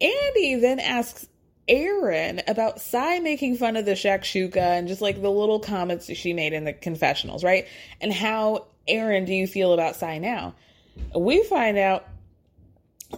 Andy 0.00 0.56
then 0.56 0.80
asks 0.80 1.26
Erin 1.68 2.42
about 2.46 2.80
Sai 2.80 3.20
making 3.20 3.56
fun 3.56 3.76
of 3.76 3.86
the 3.86 3.92
shakshuka 3.92 4.56
and 4.56 4.88
just 4.88 5.00
like 5.00 5.20
the 5.20 5.30
little 5.30 5.60
comments 5.60 6.06
that 6.08 6.16
she 6.16 6.32
made 6.32 6.52
in 6.52 6.64
the 6.64 6.72
confessionals, 6.72 7.42
right? 7.42 7.66
And 8.00 8.12
how, 8.12 8.66
Erin, 8.86 9.24
do 9.24 9.32
you 9.32 9.46
feel 9.46 9.72
about 9.72 9.96
Sai 9.96 10.18
now? 10.18 10.54
We 11.16 11.42
find 11.44 11.78
out 11.78 12.06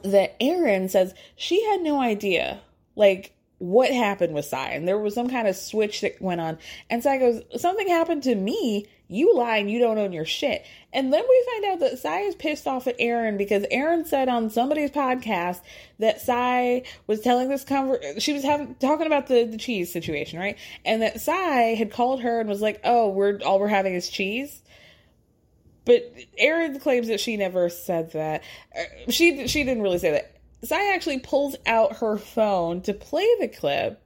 that 0.05 0.37
Erin 0.41 0.89
says 0.89 1.15
she 1.37 1.65
had 1.65 1.81
no 1.83 2.01
idea, 2.01 2.61
like, 2.95 3.37
what 3.59 3.91
happened 3.91 4.35
with 4.35 4.45
Sai. 4.45 4.71
And 4.71 4.87
there 4.87 4.99
was 4.99 5.15
some 5.15 5.31
kind 5.31 5.49
of 5.49 5.57
switch 5.57 6.03
that 6.03 6.21
went 6.21 6.41
on. 6.41 6.59
And 6.91 7.03
Sai 7.03 7.19
goes, 7.19 7.43
Something 7.57 7.89
happened 7.89 8.23
to 8.25 8.35
me. 8.35 8.87
You 9.09 9.37
lie 9.37 9.59
and 9.59 9.71
you 9.71 9.79
don't 9.79 9.99
own 9.99 10.13
your 10.13 10.25
shit. 10.25 10.67
And 10.93 11.13
then 11.13 11.23
we 11.27 11.47
find 11.53 11.65
out 11.67 11.81
that 11.81 11.99
Sai 11.99 12.21
is 12.21 12.35
pissed 12.35 12.67
off 12.67 12.87
at 12.89 12.97
Erin 12.99 13.37
because 13.37 13.65
Erin 13.71 14.05
said 14.05 14.29
on 14.29 14.51
somebody's 14.51 14.91
podcast 14.91 15.61
that 16.01 16.21
Sai 16.21 16.83
was 17.07 17.21
telling 17.21 17.49
this 17.49 17.65
conver 17.65 18.21
she 18.21 18.33
was 18.33 18.43
having 18.43 18.75
talking 18.75 19.07
about 19.07 19.29
the, 19.29 19.45
the 19.45 19.59
cheese 19.59 19.93
situation, 19.93 20.39
right? 20.39 20.59
And 20.85 21.03
that 21.03 21.21
Sai 21.21 21.75
had 21.77 21.93
called 21.93 22.23
her 22.23 22.41
and 22.41 22.49
was 22.49 22.61
like, 22.61 22.81
Oh, 22.85 23.09
we're 23.09 23.39
all 23.45 23.61
we're 23.61 23.69
having 23.69 23.95
is 23.95 24.11
cheese. 24.11 24.61
But 25.87 26.13
Erin 26.37 26.79
claims 26.81 27.09
that 27.09 27.21
she 27.21 27.39
never 27.39 27.71
said 27.71 28.13
that. 28.13 28.43
Uh, 28.79 29.11
She 29.11 29.49
she 29.49 29.65
didn't 29.65 29.83
really 29.83 29.99
say 29.99 30.11
that. 30.11 30.37
Sai 30.65 30.93
actually 30.93 31.21
pulls 31.21 31.57
out 31.65 31.99
her 31.99 32.19
phone 32.19 32.83
to 32.83 32.93
play 32.93 33.27
the 33.41 33.49
clip. 33.49 34.03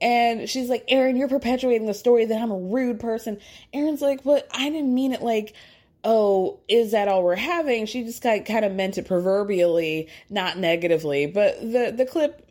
And 0.00 0.48
she's 0.48 0.68
like, 0.68 0.84
Erin, 0.88 1.16
you're 1.16 1.28
perpetuating 1.28 1.86
the 1.86 1.94
story 1.94 2.24
that 2.24 2.42
I'm 2.42 2.50
a 2.50 2.58
rude 2.58 2.98
person. 2.98 3.38
Erin's 3.72 4.02
like, 4.02 4.24
but 4.24 4.48
I 4.52 4.68
didn't 4.68 4.92
mean 4.92 5.12
it 5.12 5.22
like, 5.22 5.54
oh, 6.02 6.58
is 6.66 6.90
that 6.90 7.06
all 7.06 7.22
we're 7.22 7.36
having? 7.36 7.86
She 7.86 8.02
just 8.02 8.22
kind 8.22 8.44
kind 8.44 8.64
of 8.64 8.72
meant 8.72 8.98
it 8.98 9.06
proverbially, 9.06 10.08
not 10.28 10.58
negatively. 10.58 11.26
But 11.26 11.60
the, 11.60 11.94
the 11.96 12.06
clip 12.06 12.50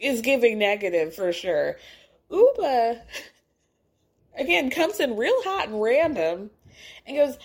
is 0.00 0.20
giving 0.20 0.58
negative 0.58 1.14
for 1.14 1.32
sure. 1.32 1.76
Ubah, 2.30 3.00
again, 4.36 4.68
comes 4.68 5.00
in 5.00 5.16
real 5.16 5.42
hot 5.44 5.68
and 5.68 5.80
random 5.80 6.50
and 7.06 7.16
goes, 7.16 7.36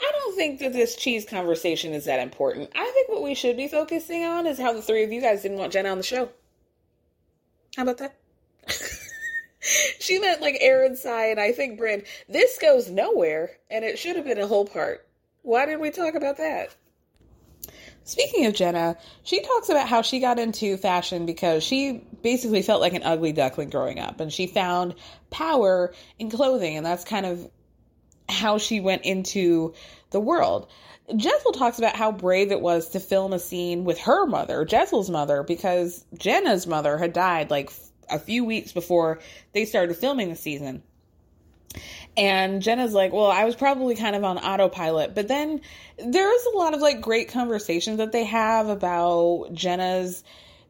I 0.00 0.12
don't 0.12 0.36
think 0.36 0.60
that 0.60 0.72
this 0.72 0.96
cheese 0.96 1.24
conversation 1.24 1.92
is 1.92 2.06
that 2.06 2.20
important. 2.20 2.70
I 2.74 2.90
think 2.92 3.08
what 3.08 3.22
we 3.22 3.34
should 3.34 3.56
be 3.56 3.68
focusing 3.68 4.24
on 4.24 4.46
is 4.46 4.58
how 4.58 4.72
the 4.72 4.82
three 4.82 5.04
of 5.04 5.12
you 5.12 5.20
guys 5.20 5.42
didn't 5.42 5.58
want 5.58 5.72
Jenna 5.72 5.90
on 5.90 5.98
the 5.98 6.02
show. 6.02 6.28
How 7.76 7.84
about 7.84 7.98
that? 7.98 8.16
she 10.00 10.18
meant 10.18 10.40
like 10.40 10.58
Erin 10.60 10.96
Sai 10.96 11.26
and 11.26 11.40
I 11.40 11.52
think 11.52 11.78
Brynn. 11.78 12.04
This 12.28 12.58
goes 12.58 12.90
nowhere, 12.90 13.52
and 13.70 13.84
it 13.84 13.98
should 13.98 14.16
have 14.16 14.24
been 14.24 14.40
a 14.40 14.46
whole 14.46 14.66
part. 14.66 15.06
Why 15.42 15.66
didn't 15.66 15.80
we 15.80 15.90
talk 15.90 16.14
about 16.14 16.36
that? 16.38 16.74
Speaking 18.04 18.46
of 18.46 18.54
Jenna, 18.54 18.96
she 19.22 19.40
talks 19.42 19.68
about 19.68 19.88
how 19.88 20.02
she 20.02 20.18
got 20.18 20.38
into 20.38 20.76
fashion 20.76 21.24
because 21.24 21.62
she 21.62 22.04
basically 22.22 22.62
felt 22.62 22.80
like 22.80 22.94
an 22.94 23.04
ugly 23.04 23.32
duckling 23.32 23.70
growing 23.70 24.00
up 24.00 24.18
and 24.18 24.32
she 24.32 24.48
found 24.48 24.96
power 25.30 25.94
in 26.18 26.28
clothing, 26.28 26.76
and 26.76 26.84
that's 26.84 27.04
kind 27.04 27.26
of 27.26 27.48
how 28.28 28.58
she 28.58 28.80
went 28.80 29.04
into 29.04 29.74
the 30.10 30.20
world. 30.20 30.68
Jessel 31.16 31.52
talks 31.52 31.78
about 31.78 31.96
how 31.96 32.12
brave 32.12 32.52
it 32.52 32.60
was 32.60 32.90
to 32.90 33.00
film 33.00 33.32
a 33.32 33.38
scene 33.38 33.84
with 33.84 33.98
her 34.00 34.26
mother, 34.26 34.64
Jessel's 34.64 35.10
mother, 35.10 35.42
because 35.42 36.04
Jenna's 36.16 36.66
mother 36.66 36.96
had 36.96 37.12
died 37.12 37.50
like 37.50 37.72
a 38.08 38.18
few 38.18 38.44
weeks 38.44 38.72
before 38.72 39.20
they 39.52 39.64
started 39.64 39.96
filming 39.96 40.28
the 40.28 40.36
season. 40.36 40.82
And 42.16 42.60
Jenna's 42.60 42.92
like, 42.92 43.12
well, 43.12 43.30
I 43.30 43.44
was 43.44 43.56
probably 43.56 43.94
kind 43.94 44.14
of 44.14 44.24
on 44.24 44.38
autopilot. 44.38 45.14
But 45.14 45.28
then 45.28 45.60
there's 45.98 46.44
a 46.52 46.56
lot 46.56 46.74
of 46.74 46.80
like 46.80 47.00
great 47.00 47.28
conversations 47.28 47.98
that 47.98 48.12
they 48.12 48.24
have 48.24 48.68
about 48.68 49.50
Jenna's 49.54 50.22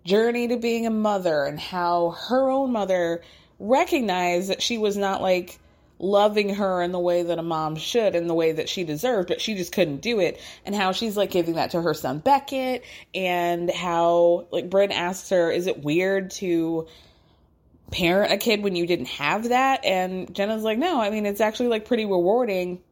journey 0.04 0.48
to 0.48 0.56
being 0.56 0.86
a 0.86 0.90
mother 0.90 1.44
and 1.44 1.58
how 1.58 2.10
her 2.28 2.48
own 2.48 2.72
mother 2.72 3.22
recognized 3.58 4.50
that 4.50 4.62
she 4.62 4.78
was 4.78 4.96
not 4.96 5.20
like 5.20 5.58
loving 6.02 6.56
her 6.56 6.82
in 6.82 6.90
the 6.90 6.98
way 6.98 7.22
that 7.22 7.38
a 7.38 7.42
mom 7.42 7.76
should 7.76 8.16
in 8.16 8.26
the 8.26 8.34
way 8.34 8.50
that 8.50 8.68
she 8.68 8.82
deserved 8.82 9.28
but 9.28 9.40
she 9.40 9.54
just 9.54 9.72
couldn't 9.72 10.02
do 10.02 10.18
it. 10.18 10.38
And 10.66 10.74
how 10.74 10.90
she's 10.90 11.16
like 11.16 11.30
giving 11.30 11.54
that 11.54 11.70
to 11.70 11.80
her 11.80 11.94
son 11.94 12.18
beckett 12.18 12.84
and 13.14 13.70
how 13.70 14.48
like 14.50 14.68
bryn 14.68 14.90
asks 14.90 15.30
her 15.30 15.50
is 15.50 15.68
it 15.68 15.82
weird 15.82 16.32
to 16.32 16.88
parent 17.92 18.32
a 18.32 18.36
kid 18.36 18.64
when 18.64 18.74
you 18.74 18.84
didn't 18.84 19.06
have 19.06 19.50
that? 19.50 19.84
And 19.84 20.34
jenna's 20.34 20.64
like 20.64 20.76
no 20.76 21.00
i 21.00 21.08
mean 21.08 21.24
it's 21.24 21.40
actually 21.40 21.68
like 21.68 21.86
pretty 21.86 22.04
rewarding. 22.04 22.82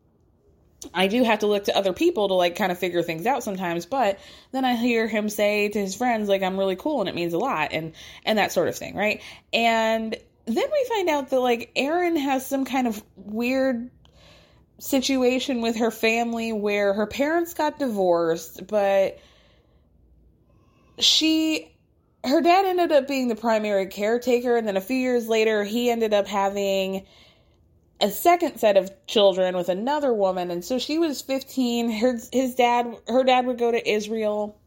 I 0.95 1.09
do 1.09 1.23
have 1.25 1.41
to 1.41 1.47
look 1.47 1.65
to 1.65 1.77
other 1.77 1.93
people 1.93 2.29
to 2.29 2.35
like 2.35 2.57
kind 2.57 2.73
of 2.73 2.79
figure 2.79 3.03
things 3.03 3.27
out 3.27 3.43
sometimes, 3.43 3.85
but 3.85 4.19
then 4.53 4.65
I 4.65 4.77
hear 4.77 5.07
him 5.07 5.29
say 5.29 5.69
to 5.69 5.79
his 5.79 5.95
friends 5.95 6.27
like 6.27 6.43
I'm 6.43 6.59
really 6.59 6.77
cool 6.77 7.01
and 7.01 7.09
it 7.09 7.15
means 7.15 7.35
a 7.35 7.39
lot 7.39 7.73
and 7.73 7.93
and 8.25 8.39
that 8.39 8.53
sort 8.53 8.69
of 8.69 8.77
thing, 8.77 8.95
right? 8.95 9.21
And 9.53 10.17
then 10.47 10.65
we 10.71 10.87
find 10.89 11.09
out 11.09 11.31
that 11.31 11.41
like 11.41 11.71
Erin 11.77 12.17
has 12.17 12.47
some 12.47 12.65
kind 12.65 12.87
of 12.87 13.03
weird 13.17 13.91
situation 14.79 15.61
with 15.61 15.77
her 15.77 15.91
family 15.91 16.53
where 16.53 16.93
her 16.95 17.07
parents 17.07 17.55
got 17.55 17.79
divorced, 17.79 18.67
but 18.67 19.19
she 20.99 21.75
her 22.25 22.43
dad 22.43 22.67
ended 22.67 22.93
up 22.93 23.09
being 23.09 23.29
the 23.29 23.37
primary 23.37 23.87
caretaker 23.87 24.57
and 24.57 24.69
then 24.69 24.77
a 24.77 24.81
few 24.81 24.97
years 24.97 25.27
later 25.27 25.65
he 25.65 25.91
ended 25.91 26.13
up 26.13 26.27
having 26.27 27.07
a 28.01 28.11
second 28.11 28.59
set 28.59 28.77
of 28.77 28.91
children 29.07 29.57
with 29.57 29.71
another 29.71 30.13
woman 30.13 30.51
and 30.51 30.63
so 30.63 30.79
she 30.79 30.99
was 30.99 31.23
15 31.23 31.91
her 31.91 32.19
his 32.31 32.55
dad 32.55 32.95
her 33.09 33.25
dad 33.25 33.47
would 33.47 33.59
go 33.59 33.71
to 33.71 33.91
Israel 33.91 34.60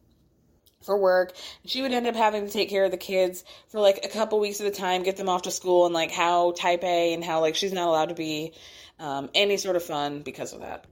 for 0.84 0.96
work. 0.96 1.32
She 1.64 1.82
would 1.82 1.92
end 1.92 2.06
up 2.06 2.14
having 2.14 2.46
to 2.46 2.52
take 2.52 2.68
care 2.68 2.84
of 2.84 2.90
the 2.90 2.96
kids 2.96 3.44
for 3.68 3.80
like 3.80 4.04
a 4.04 4.08
couple 4.08 4.38
weeks 4.38 4.60
at 4.60 4.66
a 4.66 4.70
time, 4.70 5.02
get 5.02 5.16
them 5.16 5.28
off 5.28 5.42
to 5.42 5.50
school, 5.50 5.86
and 5.86 5.94
like 5.94 6.10
how 6.10 6.52
type 6.52 6.84
A 6.84 7.14
and 7.14 7.24
how 7.24 7.40
like 7.40 7.56
she's 7.56 7.72
not 7.72 7.88
allowed 7.88 8.10
to 8.10 8.14
be 8.14 8.52
um, 8.98 9.30
any 9.34 9.56
sort 9.56 9.76
of 9.76 9.82
fun 9.82 10.22
because 10.22 10.52
of 10.52 10.60
that. 10.60 10.86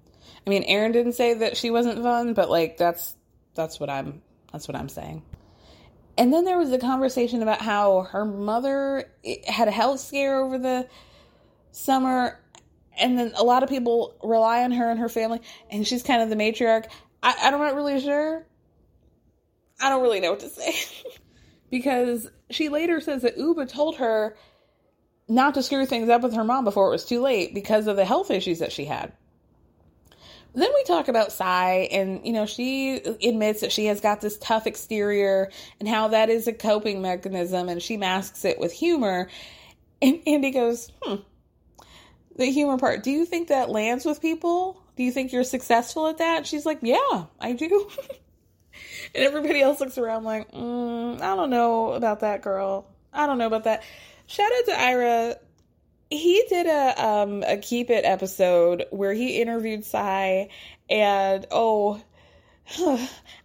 I 0.46 0.50
mean, 0.50 0.64
Erin 0.64 0.92
didn't 0.92 1.12
say 1.12 1.34
that 1.34 1.56
she 1.56 1.70
wasn't 1.70 2.02
fun, 2.02 2.34
but 2.34 2.50
like 2.50 2.76
that's 2.76 3.14
that's 3.54 3.78
what 3.78 3.90
I'm 3.90 4.22
that's 4.52 4.66
what 4.66 4.76
I'm 4.76 4.88
saying. 4.88 5.22
And 6.18 6.32
then 6.32 6.44
there 6.44 6.58
was 6.58 6.72
a 6.72 6.78
conversation 6.78 7.42
about 7.42 7.62
how 7.62 8.02
her 8.02 8.24
mother 8.24 9.10
had 9.46 9.68
a 9.68 9.70
health 9.70 10.00
scare 10.00 10.38
over 10.40 10.58
the 10.58 10.88
summer, 11.70 12.38
and 12.98 13.18
then 13.18 13.32
a 13.36 13.42
lot 13.42 13.62
of 13.62 13.68
people 13.68 14.14
rely 14.22 14.62
on 14.62 14.72
her 14.72 14.90
and 14.90 15.00
her 15.00 15.08
family, 15.08 15.40
and 15.70 15.86
she's 15.86 16.02
kind 16.02 16.22
of 16.22 16.28
the 16.28 16.36
matriarch. 16.36 16.86
I, 17.22 17.34
I'm 17.40 17.58
not 17.58 17.74
really 17.74 18.00
sure 18.00 18.44
I 19.82 19.88
don't 19.90 20.02
really 20.02 20.20
know 20.20 20.30
what 20.30 20.40
to 20.40 20.48
say. 20.48 20.74
because 21.70 22.30
she 22.50 22.68
later 22.68 23.00
says 23.00 23.22
that 23.22 23.36
Ubah 23.36 23.68
told 23.68 23.96
her 23.96 24.36
not 25.28 25.54
to 25.54 25.62
screw 25.62 25.86
things 25.86 26.08
up 26.08 26.22
with 26.22 26.34
her 26.34 26.44
mom 26.44 26.64
before 26.64 26.88
it 26.88 26.92
was 26.92 27.04
too 27.04 27.20
late 27.20 27.54
because 27.54 27.86
of 27.86 27.96
the 27.96 28.04
health 28.04 28.30
issues 28.30 28.60
that 28.60 28.72
she 28.72 28.84
had. 28.84 29.12
Then 30.54 30.68
we 30.74 30.84
talk 30.84 31.08
about 31.08 31.32
Sai, 31.32 31.88
and 31.90 32.26
you 32.26 32.32
know, 32.32 32.44
she 32.44 32.96
admits 32.96 33.62
that 33.62 33.72
she 33.72 33.86
has 33.86 34.02
got 34.02 34.20
this 34.20 34.36
tough 34.36 34.66
exterior 34.66 35.50
and 35.80 35.88
how 35.88 36.08
that 36.08 36.28
is 36.28 36.46
a 36.46 36.52
coping 36.52 37.00
mechanism, 37.00 37.70
and 37.70 37.82
she 37.82 37.96
masks 37.96 38.44
it 38.44 38.58
with 38.58 38.70
humor. 38.70 39.30
And 40.02 40.20
Andy 40.26 40.50
goes, 40.50 40.92
Hmm, 41.02 41.22
the 42.36 42.46
humor 42.46 42.76
part, 42.76 43.02
do 43.02 43.10
you 43.10 43.24
think 43.24 43.48
that 43.48 43.70
lands 43.70 44.04
with 44.04 44.20
people? 44.20 44.82
Do 44.96 45.04
you 45.04 45.10
think 45.12 45.32
you're 45.32 45.44
successful 45.44 46.06
at 46.06 46.18
that? 46.18 46.46
She's 46.46 46.66
like, 46.66 46.80
Yeah, 46.82 47.24
I 47.40 47.54
do. 47.54 47.90
And 49.14 49.24
everybody 49.24 49.60
else 49.60 49.80
looks 49.80 49.98
around 49.98 50.24
like, 50.24 50.50
mm, 50.52 51.20
I 51.20 51.36
don't 51.36 51.50
know 51.50 51.92
about 51.92 52.20
that 52.20 52.40
girl. 52.42 52.86
I 53.12 53.26
don't 53.26 53.38
know 53.38 53.46
about 53.46 53.64
that. 53.64 53.82
Shout 54.26 54.50
out 54.50 54.64
to 54.66 54.80
Ira. 54.80 55.36
He 56.10 56.44
did 56.48 56.66
a 56.66 57.04
um 57.04 57.42
a 57.42 57.56
keep 57.58 57.90
it 57.90 58.04
episode 58.04 58.86
where 58.90 59.12
he 59.12 59.40
interviewed 59.40 59.84
Sai 59.84 60.48
and 60.88 61.46
oh 61.50 62.02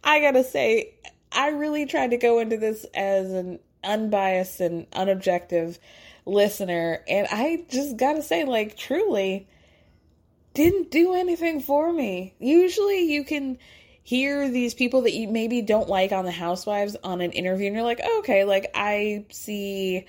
I 0.03 0.19
gotta 0.19 0.43
say, 0.43 0.93
I 1.31 1.49
really 1.49 1.85
tried 1.85 2.11
to 2.11 2.17
go 2.17 2.39
into 2.39 2.57
this 2.57 2.85
as 2.93 3.31
an 3.31 3.59
unbiased 3.83 4.59
and 4.59 4.89
unobjective 4.91 5.79
listener, 6.25 7.03
and 7.07 7.27
I 7.31 7.65
just 7.69 7.97
gotta 7.97 8.21
say, 8.21 8.43
like, 8.45 8.77
truly 8.77 9.47
didn't 10.53 10.91
do 10.91 11.13
anything 11.13 11.59
for 11.59 11.91
me. 11.91 12.33
Usually 12.39 13.11
you 13.11 13.23
can 13.23 13.57
hear 14.07 14.49
these 14.49 14.73
people 14.73 15.01
that 15.01 15.13
you 15.13 15.27
maybe 15.27 15.61
don't 15.61 15.89
like 15.89 16.13
on 16.13 16.23
the 16.23 16.31
housewives 16.31 16.95
on 17.03 17.19
an 17.19 17.29
interview 17.33 17.67
and 17.67 17.75
you're 17.75 17.83
like 17.83 17.99
oh, 18.01 18.19
okay 18.19 18.45
like 18.45 18.71
i 18.73 19.25
see 19.29 20.05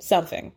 something. 0.00 0.50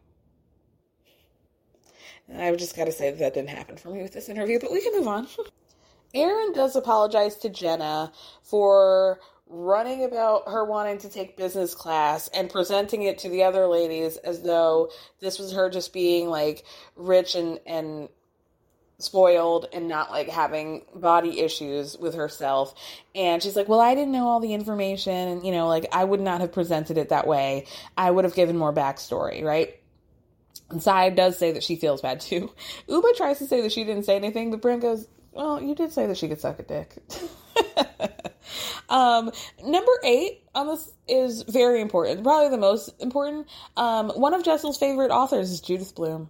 I've 2.36 2.58
just 2.58 2.76
got 2.76 2.86
to 2.86 2.92
say 2.92 3.12
that, 3.12 3.20
that 3.20 3.36
didn't 3.36 3.52
happen 3.52 3.78
for 3.78 3.90
me 3.90 4.02
with 4.02 4.14
this 4.14 4.28
interview 4.28 4.58
but 4.60 4.72
we 4.72 4.82
can 4.82 4.94
move 4.98 5.08
on. 5.08 5.28
Erin 6.16 6.52
does 6.54 6.76
apologize 6.76 7.36
to 7.38 7.50
jenna 7.50 8.12
for 8.42 9.20
running 9.46 10.04
about 10.04 10.48
her 10.48 10.66
wanting 10.66 10.98
to 10.98 11.10
take 11.10 11.38
business 11.38 11.76
class 11.76 12.28
and 12.30 12.50
presenting 12.50 13.04
it 13.04 13.20
to 13.20 13.30
the 13.30 13.44
other 13.44 13.68
ladies 13.68 14.18
as 14.18 14.42
though 14.42 14.90
this 15.20 15.38
was 15.38 15.52
her 15.52 15.70
just 15.70 15.94
being 15.94 16.28
like 16.28 16.66
rich 16.96 17.36
and 17.36 17.60
and 17.68 18.10
spoiled 19.00 19.68
and 19.74 19.88
not 19.88 20.12
like 20.12 20.30
having 20.30 20.86
body 20.94 21.40
issues 21.40 21.98
with 21.98 22.16
herself. 22.16 22.74
And 23.16 23.42
she's 23.42 23.56
like, 23.56 23.68
Well, 23.68 23.80
I 23.80 23.96
didn't 23.96 24.12
know 24.12 24.28
all 24.28 24.40
the 24.40 24.54
information. 24.54 25.14
And, 25.14 25.46
you 25.46 25.52
know, 25.52 25.68
like 25.68 25.88
I 25.92 26.04
would 26.04 26.22
not 26.22 26.42
have 26.42 26.52
presented 26.52 26.98
it 26.98 27.10
that 27.10 27.28
way. 27.28 27.66
I 27.98 28.12
would 28.12 28.26
have 28.26 28.36
given 28.36 28.58
more 28.58 28.74
backstory, 28.74 29.44
right? 29.44 29.80
And 30.70 30.84
Sai 30.84 31.10
does 31.10 31.38
say 31.38 31.52
that 31.54 31.64
she 31.64 31.76
feels 31.76 32.02
bad 32.02 32.20
too. 32.20 32.52
Ubah 32.90 33.16
tries 33.16 33.40
to 33.40 33.48
say 33.48 33.62
that 33.62 33.72
she 33.72 33.84
didn't 33.84 34.04
say 34.04 34.16
anything, 34.16 34.52
but 34.52 34.62
Brent 34.62 34.82
goes, 34.82 35.08
Well, 35.32 35.62
you 35.62 35.74
did 35.76 35.92
say 35.92 36.06
that 36.08 36.18
she 36.18 36.28
could 36.28 36.42
suck 36.42 36.60
a 36.60 36.64
dick. 36.64 36.98
um, 38.90 39.32
number 39.64 39.92
eight 40.04 40.44
on 40.54 40.68
this 40.68 40.92
is 41.08 41.44
very 41.44 41.82
important, 41.82 42.24
probably 42.24 42.50
the 42.50 42.58
most 42.58 42.90
important. 43.00 43.48
Um, 43.78 44.10
one 44.10 44.34
of 44.34 44.44
Jessel's 44.44 44.78
favorite 44.78 45.12
authors 45.12 45.52
is 45.52 45.62
Judith 45.62 45.96
Blume. 45.96 46.30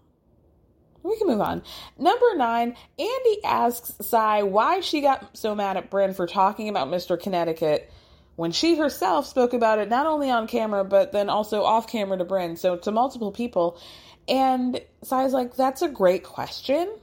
We 1.03 1.17
can 1.17 1.27
move 1.27 1.41
on. 1.41 1.63
Number 1.97 2.35
nine, 2.35 2.75
Andy 2.97 3.43
asks 3.43 3.93
Sai 4.01 4.43
why 4.43 4.81
she 4.81 5.01
got 5.01 5.37
so 5.37 5.55
mad 5.55 5.77
at 5.77 5.89
Brynn 5.89 6.15
for 6.15 6.27
talking 6.27 6.69
about 6.69 6.89
Mr. 6.89 7.19
Connecticut 7.19 7.91
when 8.35 8.51
she 8.51 8.77
herself 8.77 9.25
spoke 9.25 9.53
about 9.53 9.79
it 9.79 9.89
not 9.89 10.05
only 10.05 10.29
on 10.29 10.47
camera 10.47 10.83
but 10.85 11.11
then 11.11 11.29
also 11.29 11.63
off 11.63 11.87
camera 11.87 12.17
to 12.17 12.25
Brynn, 12.25 12.57
so 12.57 12.77
to 12.77 12.91
multiple 12.91 13.31
people. 13.31 13.79
And 14.27 14.79
Sai's 15.03 15.33
like, 15.33 15.55
that's 15.55 15.81
a 15.81 15.89
great 15.89 16.23
question. 16.23 16.93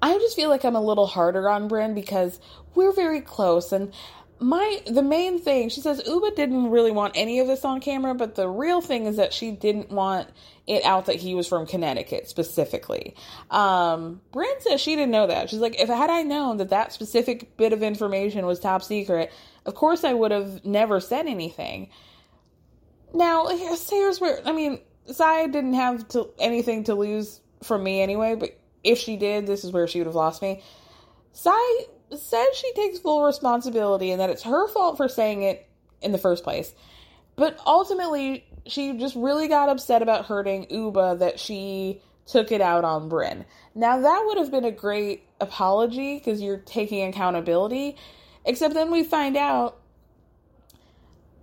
I 0.00 0.14
just 0.14 0.34
feel 0.34 0.48
like 0.48 0.64
I'm 0.64 0.74
a 0.74 0.80
little 0.80 1.06
harder 1.06 1.48
on 1.48 1.68
Brynn 1.68 1.94
because 1.94 2.40
we're 2.74 2.92
very 2.92 3.20
close 3.20 3.70
and 3.70 3.92
my 4.42 4.82
the 4.86 5.02
main 5.02 5.38
thing 5.38 5.68
she 5.68 5.80
says 5.80 6.02
uba 6.06 6.32
didn't 6.34 6.70
really 6.70 6.90
want 6.90 7.12
any 7.16 7.38
of 7.40 7.46
this 7.46 7.64
on 7.64 7.80
camera, 7.80 8.14
but 8.14 8.34
the 8.34 8.48
real 8.48 8.80
thing 8.80 9.06
is 9.06 9.16
that 9.16 9.32
she 9.32 9.50
didn't 9.50 9.90
want 9.90 10.28
it 10.66 10.84
out 10.84 11.06
that 11.06 11.16
he 11.16 11.34
was 11.34 11.46
from 11.46 11.66
Connecticut 11.66 12.28
specifically. 12.28 13.14
Um, 13.50 14.20
Brynn 14.32 14.60
says 14.60 14.80
she 14.80 14.94
didn't 14.94 15.10
know 15.10 15.26
that. 15.26 15.50
She's 15.50 15.58
like, 15.58 15.80
if 15.80 15.88
had 15.88 16.10
I 16.10 16.22
known 16.22 16.58
that 16.58 16.70
that 16.70 16.92
specific 16.92 17.56
bit 17.56 17.72
of 17.72 17.82
information 17.82 18.46
was 18.46 18.60
top 18.60 18.82
secret, 18.82 19.32
of 19.66 19.74
course 19.74 20.04
I 20.04 20.12
would 20.12 20.30
have 20.30 20.64
never 20.64 21.00
said 21.00 21.26
anything. 21.26 21.90
Now 23.14 23.46
here's, 23.48 24.20
where 24.20 24.40
I 24.46 24.52
mean, 24.52 24.80
Sai 25.06 25.46
didn't 25.46 25.74
have 25.74 26.08
to, 26.08 26.30
anything 26.38 26.84
to 26.84 26.94
lose 26.94 27.40
from 27.62 27.82
me 27.82 28.00
anyway, 28.00 28.34
but 28.34 28.58
if 28.84 28.98
she 28.98 29.16
did, 29.16 29.46
this 29.46 29.64
is 29.64 29.72
where 29.72 29.86
she 29.86 29.98
would 29.98 30.06
have 30.06 30.14
lost 30.14 30.42
me. 30.42 30.62
Sai 31.32 31.86
says 32.18 32.46
she 32.54 32.72
takes 32.74 32.98
full 32.98 33.24
responsibility 33.24 34.10
and 34.10 34.20
that 34.20 34.30
it's 34.30 34.42
her 34.42 34.68
fault 34.68 34.96
for 34.96 35.08
saying 35.08 35.42
it 35.42 35.68
in 36.00 36.12
the 36.12 36.18
first 36.18 36.44
place. 36.44 36.72
But 37.36 37.58
ultimately, 37.66 38.44
she 38.66 38.96
just 38.98 39.16
really 39.16 39.48
got 39.48 39.68
upset 39.68 40.02
about 40.02 40.26
hurting 40.26 40.66
Ubah 40.66 41.18
that 41.20 41.40
she 41.40 42.00
took 42.26 42.52
it 42.52 42.60
out 42.60 42.84
on 42.84 43.10
Brynn. 43.10 43.44
Now, 43.74 44.00
that 44.00 44.22
would 44.26 44.38
have 44.38 44.50
been 44.50 44.64
a 44.64 44.70
great 44.70 45.24
apology 45.40 46.18
because 46.18 46.40
you're 46.40 46.58
taking 46.58 47.08
accountability. 47.08 47.96
Except 48.44 48.74
then 48.74 48.90
we 48.90 49.02
find 49.02 49.36
out 49.36 49.78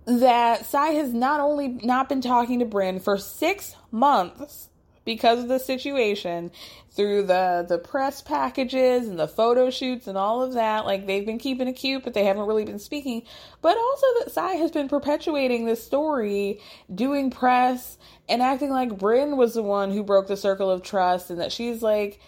that 0.06 0.64
Sai 0.64 0.88
has 0.90 1.12
not 1.12 1.40
only 1.40 1.68
not 1.68 2.08
been 2.08 2.20
talking 2.20 2.60
to 2.60 2.64
Brynn 2.64 3.00
for 3.02 3.18
six 3.18 3.76
months 3.90 4.69
because 5.04 5.40
of 5.40 5.48
the 5.48 5.58
situation 5.58 6.50
through 6.90 7.22
the 7.22 7.64
the 7.68 7.78
press 7.78 8.20
packages 8.20 9.08
and 9.08 9.18
the 9.18 9.28
photo 9.28 9.70
shoots 9.70 10.06
and 10.06 10.18
all 10.18 10.42
of 10.42 10.54
that 10.54 10.84
like 10.84 11.06
they've 11.06 11.24
been 11.24 11.38
keeping 11.38 11.68
it 11.68 11.74
cute 11.74 12.02
but 12.04 12.14
they 12.14 12.24
haven't 12.24 12.46
really 12.46 12.64
been 12.64 12.78
speaking. 12.78 13.22
But 13.62 13.76
also 13.76 14.06
that 14.18 14.32
Sai 14.32 14.52
has 14.54 14.70
been 14.70 14.88
perpetuating 14.88 15.64
this 15.64 15.84
story 15.84 16.60
doing 16.92 17.30
press 17.30 17.98
and 18.28 18.42
acting 18.42 18.70
like 18.70 18.90
Brynn 18.90 19.36
was 19.36 19.54
the 19.54 19.62
one 19.62 19.90
who 19.90 20.02
broke 20.02 20.26
the 20.26 20.36
circle 20.36 20.70
of 20.70 20.82
trust 20.82 21.30
and 21.30 21.40
that 21.40 21.52
she's 21.52 21.82
like 21.82 22.20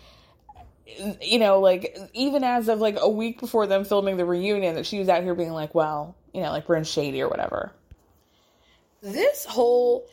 you 1.21 1.39
know 1.39 1.61
like 1.61 1.97
even 2.13 2.45
as 2.45 2.69
of 2.69 2.81
like 2.81 2.97
a 3.01 3.09
week 3.09 3.41
before 3.41 3.67
them 3.67 3.85
filming 3.85 4.17
the 4.17 4.25
reunion 4.25 4.75
that 4.75 4.87
she 4.87 4.99
was 4.99 5.09
out 5.09 5.23
here 5.23 5.35
being 5.35 5.53
like 5.53 5.75
well 5.75 6.17
you 6.33 6.41
know 6.41 6.51
like 6.51 6.67
Brynn's 6.67 6.89
shady 6.89 7.21
or 7.23 7.29
whatever. 7.29 7.73
This 9.03 9.45
whole 9.45 10.07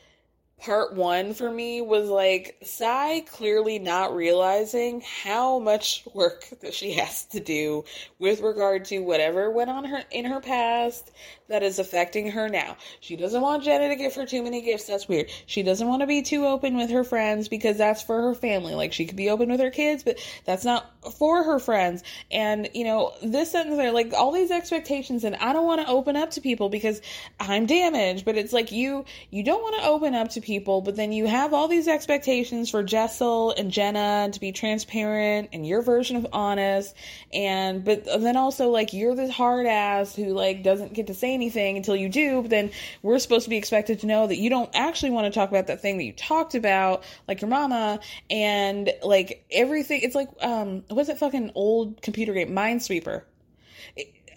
part 0.61 0.93
one 0.93 1.33
for 1.33 1.49
me 1.49 1.81
was 1.81 2.09
like 2.09 2.57
Sai 2.63 3.21
clearly 3.21 3.79
not 3.79 4.15
realizing 4.15 5.01
how 5.01 5.59
much 5.59 6.03
work 6.13 6.45
that 6.61 6.73
she 6.73 6.93
has 6.93 7.25
to 7.27 7.39
do 7.39 7.85
with 8.19 8.41
regard 8.41 8.85
to 8.85 8.99
whatever 8.99 9.49
went 9.49 9.69
on 9.69 9.85
her 9.85 10.03
in 10.11 10.25
her 10.25 10.41
past 10.41 11.11
that 11.49 11.63
is 11.63 11.79
affecting 11.79 12.31
her 12.31 12.47
now. 12.47 12.77
She 12.99 13.15
doesn't 13.15 13.41
want 13.41 13.63
Jenna 13.63 13.89
to 13.89 13.95
give 13.95 14.13
her 14.15 14.25
too 14.25 14.43
many 14.43 14.61
gifts. 14.61 14.85
That's 14.85 15.07
weird. 15.07 15.29
She 15.47 15.63
doesn't 15.63 15.87
want 15.87 16.01
to 16.01 16.07
be 16.07 16.21
too 16.21 16.45
open 16.45 16.77
with 16.77 16.91
her 16.91 17.03
friends 17.03 17.47
because 17.47 17.77
that's 17.77 18.03
for 18.03 18.21
her 18.21 18.35
family. 18.35 18.75
Like 18.75 18.93
she 18.93 19.05
could 19.05 19.17
be 19.17 19.29
open 19.29 19.49
with 19.49 19.59
her 19.59 19.71
kids, 19.71 20.03
but 20.03 20.19
that's 20.45 20.63
not 20.63 20.89
for 21.13 21.43
her 21.43 21.59
friends. 21.59 22.03
And 22.31 22.69
you 22.73 22.83
know, 22.83 23.13
this 23.23 23.51
sentence 23.51 23.77
there, 23.77 23.91
like 23.91 24.13
all 24.13 24.31
these 24.31 24.51
expectations, 24.51 25.23
and 25.23 25.35
I 25.37 25.53
don't 25.53 25.65
want 25.65 25.81
to 25.81 25.87
open 25.87 26.15
up 26.15 26.31
to 26.31 26.41
people 26.41 26.69
because 26.69 27.01
I'm 27.39 27.65
damaged. 27.65 28.25
But 28.25 28.37
it's 28.37 28.53
like 28.53 28.71
you 28.71 29.05
you 29.31 29.43
don't 29.43 29.61
want 29.61 29.81
to 29.81 29.89
open 29.89 30.13
up 30.13 30.29
to 30.29 30.41
people, 30.41 30.48
but 30.57 30.95
then 30.95 31.11
you 31.11 31.27
have 31.27 31.53
all 31.53 31.67
these 31.67 31.87
expectations 31.87 32.69
for 32.69 32.81
Jessel 32.81 33.51
and 33.51 33.69
Jenna 33.71 34.29
to 34.31 34.39
be 34.39 34.51
transparent 34.51 35.49
and 35.53 35.67
your 35.67 35.81
version 35.81 36.15
of 36.15 36.25
honest. 36.33 36.95
And 37.31 37.83
but 37.85 38.05
then 38.05 38.37
also 38.37 38.69
like 38.69 38.93
you're 38.93 39.15
this 39.15 39.29
hard 39.29 39.67
ass 39.67 40.15
who 40.15 40.33
like 40.33 40.63
doesn't 40.63 40.93
get 40.93 41.07
to 41.07 41.13
say 41.13 41.33
anything 41.33 41.77
until 41.77 41.95
you 41.95 42.09
do, 42.09 42.41
but 42.41 42.49
then 42.49 42.71
we're 43.03 43.19
supposed 43.19 43.43
to 43.43 43.49
be 43.49 43.57
expected 43.57 43.99
to 43.99 44.07
know 44.07 44.25
that 44.25 44.37
you 44.37 44.49
don't 44.49 44.69
actually 44.73 45.11
want 45.11 45.31
to 45.31 45.37
talk 45.37 45.49
about 45.49 45.67
that 45.67 45.81
thing 45.81 45.97
that 45.97 46.03
you 46.03 46.13
talked 46.13 46.55
about, 46.55 47.03
like 47.27 47.41
your 47.41 47.49
mama, 47.49 47.99
and 48.29 48.91
like 49.03 49.45
everything. 49.51 50.01
It's 50.01 50.15
like, 50.15 50.29
um, 50.41 50.83
what's 50.89 51.09
that 51.09 51.19
fucking 51.19 51.51
old 51.55 52.01
computer 52.01 52.33
game? 52.33 52.51
Minesweeper. 52.51 53.23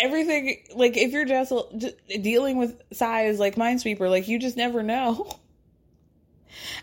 Everything, 0.00 0.62
like, 0.74 0.96
if 0.96 1.12
you're 1.12 1.26
just 1.26 1.52
dealing 2.22 2.56
with 2.56 2.80
size 2.92 3.38
like 3.38 3.54
Minesweeper, 3.54 4.10
like, 4.10 4.26
you 4.26 4.38
just 4.38 4.56
never 4.56 4.82
know. 4.82 5.38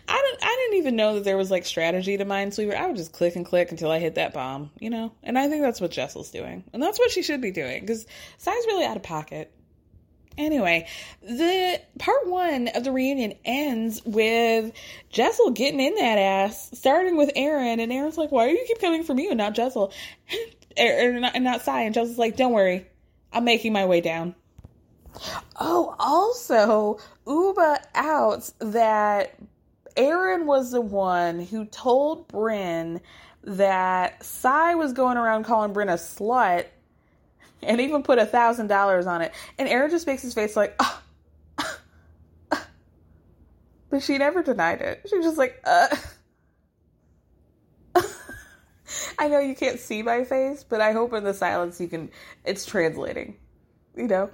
I 0.08 0.12
don't 0.12 0.42
I 0.42 0.56
didn't 0.56 0.78
even 0.78 0.96
know 0.96 1.14
that 1.14 1.24
there 1.24 1.36
was 1.36 1.50
like 1.50 1.64
strategy 1.64 2.16
to 2.16 2.24
Minesweeper. 2.24 2.74
I 2.74 2.86
would 2.86 2.96
just 2.96 3.12
click 3.12 3.36
and 3.36 3.46
click 3.46 3.70
until 3.70 3.90
I 3.90 3.98
hit 3.98 4.16
that 4.16 4.32
bomb, 4.32 4.70
you 4.78 4.90
know? 4.90 5.12
And 5.22 5.38
I 5.38 5.48
think 5.48 5.62
that's 5.62 5.80
what 5.80 5.90
Jessel's 5.90 6.30
doing. 6.30 6.64
And 6.72 6.82
that's 6.82 6.98
what 6.98 7.10
she 7.10 7.22
should 7.22 7.40
be 7.40 7.50
doing 7.50 7.80
because 7.80 8.06
Sai's 8.38 8.66
really 8.66 8.84
out 8.84 8.96
of 8.96 9.02
pocket. 9.02 9.52
Anyway, 10.38 10.86
the 11.22 11.80
part 11.98 12.26
one 12.26 12.68
of 12.68 12.84
the 12.84 12.92
reunion 12.92 13.34
ends 13.44 14.00
with 14.04 14.72
Jessel 15.10 15.50
getting 15.50 15.80
in 15.80 15.96
that 15.96 16.18
ass, 16.18 16.70
starting 16.72 17.16
with 17.16 17.30
Erin, 17.34 17.80
and 17.80 17.92
Erin's 17.92 18.16
like, 18.16 18.32
"Why 18.32 18.48
do 18.48 18.52
you 18.52 18.64
keep 18.66 18.80
coming 18.80 19.02
for 19.02 19.12
me 19.12 19.28
and 19.28 19.36
not 19.36 19.54
Jessel, 19.54 19.92
or, 20.32 20.38
er, 20.86 21.08
or 21.08 21.16
er, 21.16 21.20
not, 21.20 21.34
and 21.34 21.44
not 21.44 21.62
Sai?" 21.62 21.82
And 21.82 21.94
Jessel's 21.94 22.16
like, 22.16 22.36
"Don't 22.36 22.52
worry, 22.52 22.86
I'm 23.32 23.44
making 23.44 23.72
my 23.72 23.84
way 23.86 24.00
down." 24.00 24.34
Oh, 25.58 25.94
also, 25.98 26.98
Ubah 27.26 27.82
outs 27.94 28.54
that 28.60 29.34
Erin 29.96 30.46
was 30.46 30.70
the 30.70 30.80
one 30.80 31.40
who 31.40 31.64
told 31.64 32.28
Brynn 32.28 33.00
that 33.44 34.24
Sai 34.24 34.74
was 34.74 34.92
going 34.92 35.16
around 35.16 35.44
calling 35.44 35.72
Brynn 35.72 35.88
a 35.88 35.94
slut 35.94 36.66
and 37.62 37.80
even 37.80 38.02
put 38.02 38.18
a 38.18 38.26
thousand 38.26 38.68
dollars 38.68 39.06
on 39.06 39.22
it. 39.22 39.32
And 39.58 39.68
Erin 39.68 39.90
just 39.90 40.06
makes 40.06 40.22
his 40.22 40.34
face 40.34 40.56
like, 40.56 40.74
ah, 40.80 41.02
but 43.90 44.02
she 44.02 44.18
never 44.18 44.42
denied 44.42 44.80
it. 44.80 45.02
She 45.08 45.16
was 45.16 45.26
just 45.26 45.38
like, 45.38 45.60
uh. 45.64 45.88
I 49.18 49.28
know 49.28 49.40
you 49.40 49.54
can't 49.54 49.78
see 49.78 50.02
my 50.02 50.24
face, 50.24 50.64
but 50.64 50.80
I 50.80 50.92
hope 50.92 51.12
in 51.12 51.24
the 51.24 51.34
silence 51.34 51.80
you 51.80 51.88
can. 51.88 52.10
It's 52.44 52.64
translating, 52.64 53.36
you 53.96 54.06
know. 54.06 54.30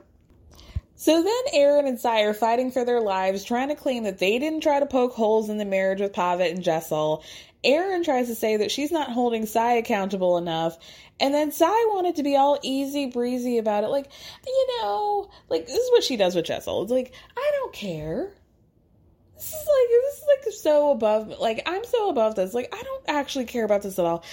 So 0.98 1.22
then 1.22 1.42
Erin 1.52 1.86
and 1.86 2.00
Sai 2.00 2.22
are 2.22 2.32
fighting 2.32 2.70
for 2.70 2.84
their 2.84 3.02
lives, 3.02 3.44
trying 3.44 3.68
to 3.68 3.74
claim 3.74 4.04
that 4.04 4.18
they 4.18 4.38
didn't 4.38 4.62
try 4.62 4.80
to 4.80 4.86
poke 4.86 5.12
holes 5.12 5.50
in 5.50 5.58
the 5.58 5.66
marriage 5.66 6.00
with 6.00 6.14
Pavit 6.14 6.52
and 6.52 6.62
Jessel. 6.62 7.22
Erin 7.62 8.02
tries 8.02 8.28
to 8.28 8.34
say 8.34 8.56
that 8.56 8.70
she's 8.70 8.90
not 8.90 9.10
holding 9.10 9.44
Sai 9.44 9.74
accountable 9.74 10.38
enough. 10.38 10.78
And 11.20 11.34
then 11.34 11.52
Sai 11.52 11.66
wanted 11.66 12.16
to 12.16 12.22
be 12.22 12.36
all 12.36 12.58
easy 12.62 13.06
breezy 13.06 13.58
about 13.58 13.84
it. 13.84 13.88
Like, 13.88 14.08
you 14.46 14.68
know, 14.80 15.30
like 15.50 15.66
this 15.66 15.76
is 15.76 15.90
what 15.90 16.02
she 16.02 16.16
does 16.16 16.34
with 16.34 16.46
Jessel. 16.46 16.82
It's 16.82 16.92
like, 16.92 17.12
I 17.36 17.50
don't 17.56 17.72
care. 17.74 18.32
This 19.34 19.48
is 19.48 19.52
like 19.52 19.88
this 19.90 20.14
is 20.14 20.24
like 20.28 20.54
so 20.54 20.90
above 20.92 21.38
like 21.38 21.62
I'm 21.66 21.84
so 21.84 22.08
above 22.08 22.36
this. 22.36 22.54
Like 22.54 22.74
I 22.74 22.82
don't 22.82 23.04
actually 23.06 23.44
care 23.44 23.66
about 23.66 23.82
this 23.82 23.98
at 23.98 24.06
all. 24.06 24.24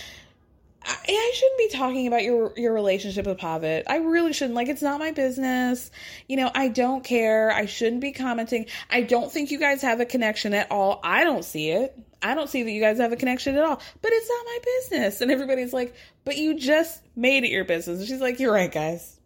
I, 0.86 0.96
I 1.08 1.32
shouldn't 1.34 1.58
be 1.58 1.70
talking 1.70 2.08
about 2.08 2.24
your 2.24 2.54
your 2.58 2.74
relationship 2.74 3.26
with 3.26 3.38
Pavit. 3.38 3.84
I 3.88 3.98
really 3.98 4.34
shouldn't. 4.34 4.56
Like, 4.56 4.68
it's 4.68 4.82
not 4.82 5.00
my 5.00 5.12
business. 5.12 5.92
You 6.28 6.38
know, 6.38 6.52
I 6.54 6.68
don't 6.68 7.04
care. 7.04 7.52
I 7.52 7.66
shouldn't 7.66 8.02
be 8.02 8.12
commenting. 8.12 8.68
I 8.90 9.02
don't 9.02 9.32
think 9.32 9.52
you 9.52 9.60
guys 9.60 9.82
have 9.82 10.00
a 10.00 10.06
connection 10.06 10.54
at 10.54 10.72
all. 10.72 11.00
I 11.04 11.24
don't 11.24 11.46
see 11.46 11.70
it. 11.70 11.98
I 12.22 12.36
don't 12.36 12.50
see 12.50 12.64
that 12.64 12.72
you 12.72 12.82
guys 12.82 13.00
have 13.00 13.12
a 13.12 13.18
connection 13.18 13.56
at 13.56 13.64
all. 13.64 13.82
But 14.02 14.12
it's 14.14 14.30
not 14.30 14.46
my 14.46 14.60
business. 14.64 15.22
And 15.22 15.30
everybody's 15.30 15.74
like, 15.74 15.94
but 16.24 16.38
you 16.38 16.58
just 16.58 17.02
made 17.16 17.44
it 17.44 17.50
your 17.50 17.66
business. 17.66 18.00
And 18.00 18.08
she's 18.08 18.22
like, 18.22 18.40
you're 18.40 18.54
right, 18.54 18.72
guys. 18.72 19.20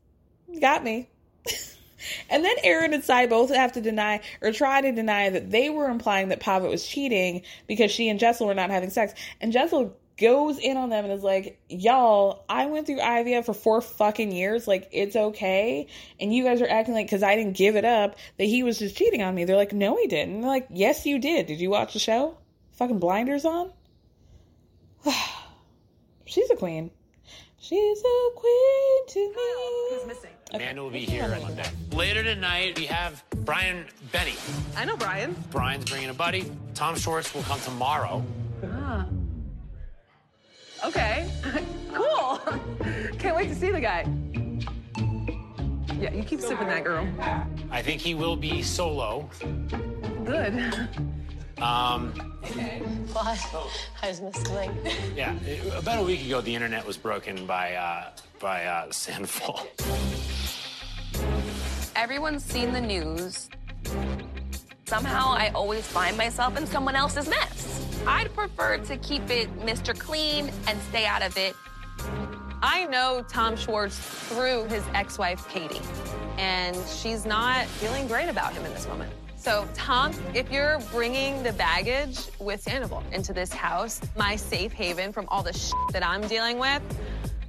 Got 0.60 0.84
me. 0.84 1.10
and 2.30 2.44
then 2.44 2.56
Erin 2.64 2.94
and 2.94 3.04
Sai 3.04 3.28
both 3.28 3.54
have 3.54 3.74
to 3.74 3.82
deny 3.82 4.22
or 4.42 4.52
try 4.52 4.82
to 4.82 4.92
deny 4.92 5.30
that 5.30 5.52
they 5.52 5.70
were 5.70 5.90
implying 5.90 6.30
that 6.30 6.40
Pavit 6.40 6.70
was 6.70 6.86
cheating 6.86 7.44
because 7.68 7.92
she 7.92 8.10
and 8.10 8.20
Jessel 8.20 8.48
were 8.48 8.56
not 8.56 8.72
having 8.72 8.90
sex. 8.90 9.14
And 9.40 9.52
Jessel 9.52 9.96
goes 10.18 10.58
in 10.58 10.78
on 10.78 10.90
them 10.90 11.06
and 11.06 11.14
is 11.14 11.24
like, 11.24 11.60
y'all, 11.70 12.44
I 12.50 12.66
went 12.66 12.88
through 12.88 13.00
IVF 13.00 13.46
for 13.46 13.54
four 13.54 13.82
fucking 13.82 14.32
years. 14.32 14.68
Like, 14.68 14.90
it's 14.92 15.16
okay. 15.16 15.88
And 16.20 16.34
you 16.34 16.44
guys 16.44 16.62
are 16.62 16.68
acting 16.68 16.94
like, 16.94 17.06
because 17.06 17.24
I 17.24 17.36
didn't 17.36 17.56
give 17.56 17.76
it 17.76 17.86
up, 17.86 18.16
that 18.38 18.46
he 18.46 18.64
was 18.64 18.80
just 18.80 18.98
cheating 18.98 19.22
on 19.22 19.36
me. 19.36 19.46
They're 19.46 19.56
like, 19.56 19.74
no, 19.74 19.98
he 19.98 20.08
didn't. 20.08 20.36
And 20.36 20.44
they're 20.44 20.50
like, 20.50 20.68
yes, 20.72 21.06
you 21.06 21.20
did. 21.20 21.46
Did 21.46 21.60
you 21.60 21.70
watch 21.70 21.94
the 21.94 22.00
show? 22.00 22.38
Fucking 22.74 23.00
blinders 23.00 23.46
on? 23.46 23.72
She's 26.26 26.50
a 26.50 26.56
queen. 26.56 26.92
She's 27.60 28.00
a 28.00 28.30
queen 28.36 29.08
to 29.08 29.20
me. 29.20 29.90
Who's 29.90 30.08
missing? 30.08 30.30
Okay. 30.54 30.64
Amanda 30.64 30.84
will 30.84 30.90
be 30.90 31.00
here 31.00 31.24
on 31.24 31.42
Monday. 31.42 31.70
Later 31.92 32.24
tonight, 32.24 32.78
we 32.78 32.86
have 32.86 33.24
Brian 33.44 33.86
Benni. 34.14 34.38
I 34.78 34.86
know 34.86 34.96
Brian. 34.96 35.36
Brian's 35.52 35.86
bringing 35.86 36.10
a 36.10 36.14
buddy. 36.14 36.50
Tom 36.74 36.96
Schwartz 36.96 37.34
will 37.34 37.44
come 37.44 37.60
tomorrow. 37.60 38.24
Ah. 38.64 39.06
Okay. 40.86 41.30
cool. 41.94 42.40
Can't 43.20 43.36
wait 43.36 43.50
to 43.50 43.56
see 43.56 43.72
the 43.72 43.82
guy. 43.82 44.06
Yeah, 46.00 46.14
you 46.14 46.24
keep 46.24 46.42
sipping 46.42 46.68
that, 46.68 46.84
girl. 46.84 47.08
I 47.72 47.82
think 47.82 48.02
he 48.02 48.14
will 48.14 48.36
be 48.36 48.62
solo. 48.62 49.30
Good. 50.24 50.88
Um. 51.62 52.14
Okay. 52.44 52.80
What? 53.14 53.74
I 54.04 54.10
was 54.10 54.22
listening. 54.22 54.78
Yeah, 55.16 55.34
about 55.76 56.00
a 56.00 56.04
week 56.04 56.24
ago, 56.24 56.40
the 56.40 56.54
internet 56.54 56.86
was 56.86 56.98
broken 56.98 57.48
by 57.48 57.74
uh, 57.74 58.12
by 58.40 58.66
uh, 58.66 58.88
Sandoval. 58.92 59.68
Everyone's 61.96 62.44
seen 62.44 62.74
the 62.74 62.82
news. 62.82 63.50
Somehow, 64.88 65.34
I 65.34 65.50
always 65.50 65.86
find 65.86 66.16
myself 66.16 66.58
in 66.58 66.66
someone 66.66 66.96
else's 66.96 67.28
mess. 67.28 67.86
I'd 68.08 68.34
prefer 68.34 68.78
to 68.78 68.96
keep 68.96 69.30
it 69.30 69.54
Mr. 69.60 69.94
Clean 69.98 70.50
and 70.66 70.80
stay 70.84 71.06
out 71.06 71.22
of 71.22 71.36
it. 71.36 71.58
I 72.62 72.86
know 72.86 73.22
Tom 73.28 73.58
Schwartz 73.58 74.00
through 74.00 74.64
his 74.70 74.86
ex-wife, 74.94 75.46
Katie, 75.50 75.82
and 76.38 76.74
she's 76.88 77.26
not 77.26 77.66
feeling 77.66 78.08
great 78.08 78.30
about 78.30 78.54
him 78.54 78.64
in 78.64 78.74
this 78.74 78.88
moment. 78.88 79.12
So, 79.36 79.68
Tom, 79.74 80.14
if 80.34 80.50
you're 80.50 80.80
bringing 80.90 81.44
the 81.44 81.52
baggage 81.52 82.20
with 82.40 82.62
Sandoval 82.62 83.04
into 83.12 83.34
this 83.34 83.52
house, 83.52 84.00
my 84.16 84.38
safe 84.38 84.72
haven 84.72 85.12
from 85.12 85.26
all 85.28 85.44
the 85.44 85.52
shit 85.52 85.76
that 85.92 86.06
I'm 86.06 86.26
dealing 86.30 86.60
with, 86.60 86.82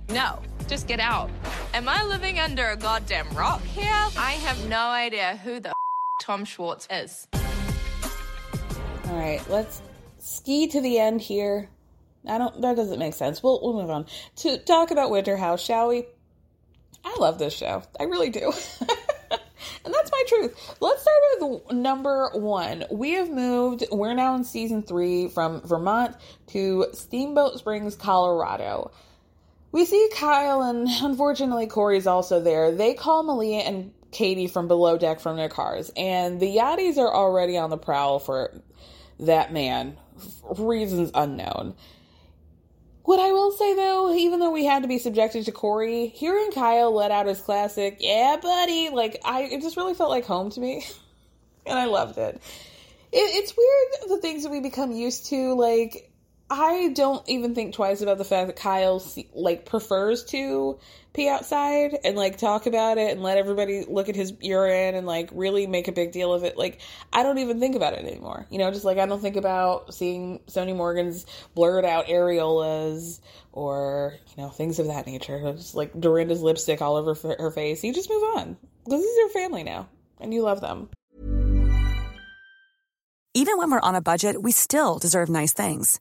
no, 0.09 0.41
just 0.67 0.89
get 0.89 0.99
out. 0.99 1.31
Am 1.73 1.89
I 1.89 2.03
living 2.03 2.41
under 2.41 2.71
a 2.71 2.77
goddamn 2.77 3.31
rock 3.31 3.63
here? 3.63 4.07
I 4.17 4.33
have 4.43 4.69
no 4.69 4.89
idea 4.89 5.37
who 5.45 5.61
the 5.61 5.78
Tom 6.29 6.45
Schwartz 6.45 6.87
is. 6.91 7.27
All 7.33 9.17
right, 9.17 9.41
let's 9.49 9.81
ski 10.19 10.69
to 10.69 10.83
the 10.83 10.99
end 10.99 11.23
here. 11.23 11.71
I 12.29 12.37
don't. 12.37 12.61
That 12.61 12.77
doesn't 12.77 12.99
make 12.99 13.15
sense. 13.15 13.43
We'll 13.43 13.59
we'll 13.63 13.73
move 13.73 13.89
on 13.89 14.05
to 14.37 14.59
talk 14.59 14.91
about 14.91 15.11
Winter 15.11 15.39
House, 15.39 15.63
shall 15.63 15.89
we? 15.89 16.05
I 17.03 17.17
love 17.19 17.39
this 17.39 17.55
show. 17.55 17.83
I 17.99 18.03
really 18.03 18.29
do. 18.29 18.53
and 19.31 19.95
that's 19.95 20.13
my 20.13 20.23
truth. 20.29 20.77
Let's 20.83 21.01
start 21.01 21.17
with 21.41 21.73
number 21.73 22.29
one. 22.35 22.85
We 22.91 23.13
have 23.13 23.31
moved. 23.31 23.87
We're 23.91 24.13
now 24.13 24.35
in 24.35 24.45
season 24.45 24.83
three 24.83 25.29
from 25.29 25.63
Vermont 25.63 26.15
to 26.49 26.89
Steamboat 26.93 27.59
Springs, 27.59 27.97
Colorado. 27.97 28.91
We 29.73 29.87
see 29.87 30.11
Kyle 30.15 30.61
and 30.61 30.89
unfortunately 30.89 31.69
Corey's 31.69 32.07
also 32.07 32.39
there. 32.39 32.71
They 32.71 32.93
call 32.93 33.23
Malia 33.23 33.61
and 33.61 33.93
Katie 34.11 34.47
from 34.47 34.69
below 34.69 34.97
deck 34.97 35.21
from 35.21 35.37
their 35.37 35.49
cars, 35.49 35.91
and 35.97 36.41
the 36.41 36.57
Yachties 36.57 36.97
are 36.99 37.13
already 37.13 37.57
on 37.57 37.71
the 37.71 37.77
prowl 37.77 38.19
for 38.19 38.63
that 39.21 39.53
man, 39.53 39.97
reasons 40.57 41.11
unknown. 41.15 41.75
What 43.09 43.21
I 43.21 43.33
will 43.33 43.53
say 43.53 43.75
though, 43.75 44.13
even 44.13 44.39
though 44.39 44.51
we 44.51 44.67
had 44.67 44.83
to 44.83 44.89
be 44.89 44.99
subjected 44.99 45.47
to 45.47 45.53
Corey, 45.53 46.09
hearing 46.09 46.51
Kyle 46.53 46.93
let 46.93 47.11
out 47.11 47.25
his 47.27 47.41
classic, 47.41 47.97
yeah, 48.01 48.37
buddy, 48.41 48.91
like, 48.91 49.21
I, 49.25 49.45
it 49.45 49.63
just 49.63 49.79
really 49.79 49.95
felt 49.95 50.11
like 50.11 50.27
home 50.27 50.51
to 50.51 50.61
me. 50.61 50.85
and 51.67 51.79
I 51.79 51.87
loved 51.87 52.19
it. 52.19 52.35
it. 52.35 52.41
It's 53.13 53.57
weird 53.57 54.11
the 54.11 54.21
things 54.21 54.43
that 54.43 54.51
we 54.51 54.61
become 54.61 54.93
used 54.93 55.27
to, 55.31 55.55
like, 55.55 56.08
I 56.51 56.93
don't 56.95 57.29
even 57.29 57.55
think 57.55 57.75
twice 57.75 58.01
about 58.01 58.17
the 58.17 58.25
fact 58.25 58.47
that 58.47 58.57
Kyle 58.57 59.03
like 59.35 59.67
prefers 59.67 60.25
to 60.27 60.79
pee 61.13 61.29
outside 61.29 61.99
and 62.05 62.17
like 62.17 62.39
talk 62.39 62.67
about 62.67 62.97
it 62.97 63.13
and 63.13 63.23
let 63.23 63.37
everybody 63.37 63.85
look 63.87 64.09
at 64.09 64.17
his 64.17 64.33
urine 64.41 64.95
and 64.95 65.07
like 65.07 65.29
really 65.33 65.67
make 65.67 65.89
a 65.89 65.93
big 65.93 66.11
deal 66.13 66.33
of 66.33 66.45
it. 66.45 66.57
Like 66.57 66.81
I 67.13 67.23
don't 67.23 67.37
even 67.39 67.61
think 67.61 67.77
about 67.77 67.93
it 67.93 68.05
anymore. 68.05 68.47
You 68.51 68.59
know, 68.59 68.71
just 68.71 68.87
like 68.87 68.97
I 68.97 69.05
don't 69.05 69.21
think 69.21 69.37
about 69.37 69.93
seeing 69.93 70.41
Sonny 70.47 70.73
Morgan's 70.73 71.27
blurred 71.55 71.85
out 71.85 72.07
areolas 72.07 73.21
or 73.53 74.15
you 74.35 74.43
know 74.43 74.49
things 74.49 74.79
of 74.79 74.87
that 74.87 75.07
nature. 75.07 75.53
Just 75.53 75.75
like 75.75 75.93
Dorinda's 76.01 76.41
lipstick 76.41 76.81
all 76.81 76.97
over 76.97 77.15
her 77.15 77.51
face. 77.51 77.85
You 77.85 77.93
just 77.93 78.09
move 78.09 78.23
on 78.37 78.57
because 78.85 79.03
this 79.03 79.11
is 79.11 79.19
your 79.19 79.31
family 79.31 79.65
now 79.65 79.87
and 80.19 80.33
you 80.33 80.43
love 80.43 80.63
them. 80.63 80.89
Even 83.35 83.59
when 83.59 83.71
we're 83.71 83.81
on 83.81 83.95
a 83.95 84.01
budget, 84.01 84.43
we 84.43 84.51
still 84.51 84.99
deserve 84.99 85.29
nice 85.29 85.53
things. 85.53 86.01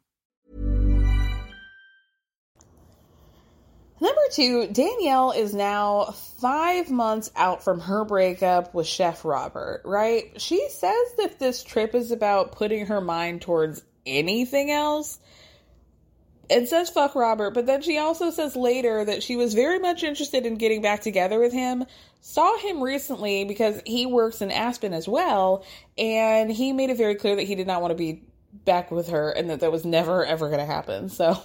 Number 4.01 4.21
two, 4.31 4.67
Danielle 4.67 5.31
is 5.31 5.53
now 5.53 6.05
five 6.39 6.89
months 6.89 7.31
out 7.35 7.63
from 7.63 7.79
her 7.81 8.03
breakup 8.03 8.73
with 8.73 8.87
Chef 8.87 9.23
Robert, 9.23 9.83
right? 9.85 10.41
She 10.41 10.69
says 10.69 11.13
that 11.19 11.37
this 11.37 11.63
trip 11.63 11.93
is 11.93 12.09
about 12.09 12.53
putting 12.53 12.87
her 12.87 12.99
mind 12.99 13.43
towards 13.43 13.83
anything 14.03 14.71
else. 14.71 15.19
It 16.49 16.67
says 16.67 16.89
fuck 16.89 17.13
Robert, 17.13 17.51
but 17.51 17.67
then 17.67 17.83
she 17.83 17.99
also 17.99 18.31
says 18.31 18.55
later 18.55 19.05
that 19.05 19.21
she 19.21 19.35
was 19.35 19.53
very 19.53 19.77
much 19.77 20.01
interested 20.01 20.47
in 20.47 20.55
getting 20.55 20.81
back 20.81 21.01
together 21.01 21.39
with 21.39 21.53
him. 21.53 21.85
Saw 22.21 22.57
him 22.57 22.81
recently 22.81 23.45
because 23.45 23.83
he 23.85 24.07
works 24.07 24.41
in 24.41 24.49
Aspen 24.49 24.93
as 24.93 25.07
well, 25.07 25.63
and 25.95 26.51
he 26.51 26.73
made 26.73 26.89
it 26.89 26.97
very 26.97 27.13
clear 27.13 27.35
that 27.35 27.43
he 27.43 27.53
did 27.53 27.67
not 27.67 27.83
want 27.83 27.91
to 27.91 27.95
be 27.95 28.23
back 28.65 28.89
with 28.89 29.09
her 29.09 29.29
and 29.29 29.51
that 29.51 29.59
that 29.59 29.71
was 29.71 29.85
never 29.85 30.25
ever 30.25 30.47
going 30.47 30.59
to 30.59 30.65
happen. 30.65 31.07
So 31.07 31.39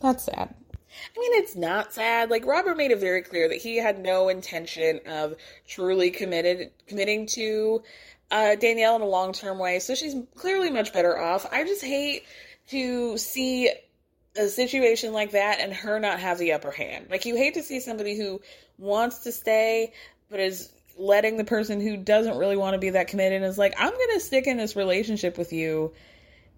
that's 0.00 0.24
sad. 0.24 0.54
I 1.14 1.20
mean, 1.20 1.42
it's 1.42 1.54
not 1.54 1.92
sad. 1.92 2.30
Like 2.30 2.46
Robert 2.46 2.76
made 2.76 2.90
it 2.90 2.98
very 2.98 3.22
clear 3.22 3.48
that 3.48 3.58
he 3.58 3.76
had 3.76 3.98
no 3.98 4.28
intention 4.28 5.00
of 5.06 5.34
truly 5.68 6.10
committed 6.10 6.70
committing 6.86 7.26
to 7.26 7.82
uh, 8.30 8.54
Danielle 8.54 8.96
in 8.96 9.02
a 9.02 9.06
long 9.06 9.32
term 9.32 9.58
way. 9.58 9.78
So 9.78 9.94
she's 9.94 10.16
clearly 10.34 10.70
much 10.70 10.92
better 10.92 11.18
off. 11.18 11.46
I 11.52 11.64
just 11.64 11.84
hate 11.84 12.24
to 12.68 13.18
see 13.18 13.70
a 14.36 14.48
situation 14.48 15.12
like 15.12 15.32
that 15.32 15.60
and 15.60 15.74
her 15.74 16.00
not 16.00 16.18
have 16.18 16.38
the 16.38 16.52
upper 16.52 16.70
hand. 16.70 17.08
Like 17.10 17.26
you 17.26 17.36
hate 17.36 17.54
to 17.54 17.62
see 17.62 17.80
somebody 17.80 18.16
who 18.16 18.40
wants 18.78 19.18
to 19.24 19.32
stay 19.32 19.92
but 20.30 20.40
is 20.40 20.70
letting 20.96 21.36
the 21.36 21.44
person 21.44 21.80
who 21.80 21.96
doesn't 21.96 22.38
really 22.38 22.56
want 22.56 22.74
to 22.74 22.78
be 22.78 22.90
that 22.90 23.08
committed 23.08 23.42
is 23.42 23.58
like, 23.58 23.74
I'm 23.78 23.92
gonna 23.92 24.20
stick 24.20 24.46
in 24.46 24.56
this 24.56 24.76
relationship 24.76 25.36
with 25.36 25.52
you 25.52 25.92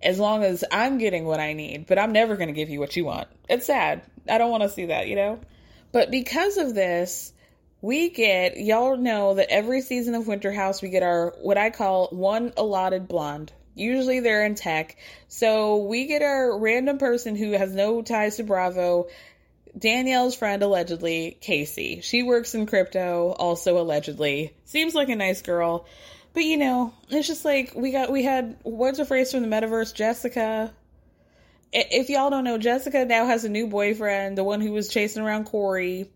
as 0.03 0.19
long 0.19 0.45
as 0.45 0.65
I'm 0.71 0.99
getting 0.99 1.25
what 1.25 1.41
I 1.41 1.53
need, 1.53 1.87
but 1.87 1.99
I'm 1.99 2.13
never 2.13 2.37
gonna 2.37 2.53
give 2.53 2.71
you 2.71 2.81
what 2.81 2.97
you 2.97 3.05
want. 3.05 3.29
It's 3.49 3.67
sad. 3.67 4.03
I 4.29 4.39
don't 4.39 4.51
want 4.51 4.63
to 4.63 4.69
see 4.69 4.87
that, 4.87 5.09
you 5.09 5.17
know? 5.17 5.41
But 5.93 6.11
because 6.11 6.57
of 6.57 6.75
this, 6.75 7.33
we 7.81 8.09
get, 8.09 8.57
y'all 8.59 8.97
know 8.97 9.35
that 9.35 9.51
every 9.51 9.83
season 9.83 10.15
of 10.15 10.27
Winter 10.27 10.51
House, 10.51 10.81
we 10.81 10.89
get 10.89 11.03
our, 11.03 11.35
what 11.43 11.59
I 11.59 11.71
call 11.71 12.09
one 12.09 12.53
allotted 12.57 13.07
blonde. 13.07 13.53
Usually 13.75 14.21
they're 14.21 14.47
in 14.47 14.55
tech. 14.55 14.97
So 15.29 15.85
we 15.85 16.07
get 16.07 16.23
our 16.23 16.59
random 16.59 16.99
person 16.99 17.37
who 17.37 17.53
has 17.53 17.73
no 17.73 18.03
ties 18.03 18.37
to 18.37 18.45
Bravo. 18.45 19.09
Danielle's 19.77 20.37
friend, 20.37 20.63
allegedly, 20.63 21.37
Casey. 21.41 22.01
She 22.01 22.23
works 22.23 22.55
in 22.55 22.67
crypto, 22.67 23.31
also 23.33 23.79
allegedly. 23.79 24.55
Seems 24.65 24.95
like 24.95 25.09
a 25.09 25.17
nice 25.17 25.43
girl. 25.43 25.87
But 26.35 26.45
you 26.45 26.59
know, 26.59 26.93
it's 27.09 27.29
just 27.29 27.45
like 27.45 27.73
we 27.75 27.93
got, 27.93 28.13
we 28.13 28.23
had, 28.23 28.59
what's 28.63 28.99
her 28.99 29.05
phrase 29.05 29.33
from 29.33 29.43
the 29.43 29.49
metaverse? 29.49 29.95
Jessica 29.95 30.75
if 31.75 32.09
y'all 32.09 32.31
don't 32.31 32.45
know, 32.45 32.57
Jessica 32.57 33.05
now 33.05 33.27
has 33.27 33.45
a 33.45 33.49
new 33.49 33.67
boyfriend, 33.67 34.39
the 34.39 34.45
one 34.45 34.61
who 34.61 34.73
was 34.73 34.89
chasing 34.89 35.23
around 35.23 35.45
Corey 35.47 36.09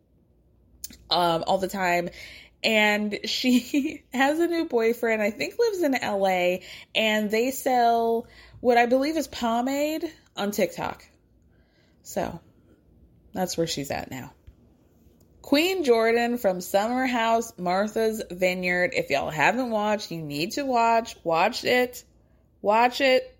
um, 1.10 1.44
all 1.46 1.58
the 1.58 1.68
time. 1.68 2.10
And 2.62 3.18
she 3.24 4.04
has 4.12 4.38
a 4.38 4.46
new 4.46 4.66
boyfriend, 4.66 5.20
I 5.20 5.30
think 5.30 5.54
lives 5.58 5.82
in 5.82 5.92
LA, 5.92 6.58
and 6.94 7.30
they 7.30 7.50
sell 7.50 8.26
what 8.60 8.78
I 8.78 8.86
believe 8.86 9.16
is 9.16 9.26
pomade 9.26 10.04
on 10.36 10.52
TikTok. 10.52 11.04
So 12.02 12.40
that's 13.32 13.56
where 13.56 13.66
she's 13.66 13.90
at 13.90 14.10
now. 14.10 14.32
Queen 15.48 15.82
Jordan 15.82 16.36
from 16.36 16.60
Summer 16.60 17.06
House 17.06 17.54
Martha's 17.56 18.22
Vineyard. 18.30 18.90
If 18.92 19.08
y'all 19.08 19.30
haven't 19.30 19.70
watched, 19.70 20.10
you 20.10 20.20
need 20.20 20.52
to 20.52 20.66
watch. 20.66 21.16
Watch 21.24 21.64
it. 21.64 22.04
Watch 22.60 23.00
it 23.00 23.34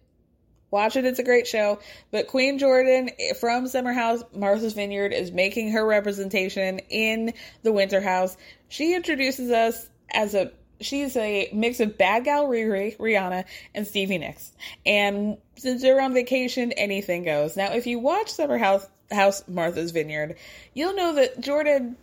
Watch 0.71 0.97
it, 0.97 1.05
it's 1.05 1.19
a 1.19 1.25
great 1.25 1.47
show. 1.47 1.81
But 2.11 2.27
Queen 2.27 2.59
Jordan 2.59 3.11
from 3.41 3.67
Summer 3.69 3.93
House, 3.93 4.23
Martha's 4.35 4.75
Vineyard, 4.75 5.13
is 5.13 5.33
making 5.33 5.73
her 5.73 5.85
representation 5.85 6.79
in 6.91 7.33
the 7.63 7.73
Winter 7.73 8.01
House. 8.01 8.37
She 8.69 8.95
introduces 8.95 9.51
us 9.51 9.89
as 10.11 10.35
a 10.35 10.51
she's 10.81 11.17
a 11.17 11.51
mix 11.53 11.81
of 11.81 11.99
Bad 11.99 12.25
Gal 12.25 12.47
Riri, 12.47 12.97
Rihanna, 12.99 13.45
and 13.75 13.87
Stevie 13.87 14.19
Nicks. 14.19 14.53
And 14.85 15.39
since 15.57 15.83
they're 15.83 16.01
on 16.01 16.15
vacation, 16.15 16.73
anything 16.73 17.25
goes. 17.25 17.57
Now, 17.57 17.73
if 17.73 17.87
you 17.87 17.99
watch 17.99 18.31
Summer 18.31 18.59
House, 18.59 18.87
House 19.11 19.43
Martha's 19.49 19.91
Vineyard, 19.93 20.37
you'll 20.75 20.95
know 20.95 21.15
that 21.15 21.41
Jordan 21.41 21.97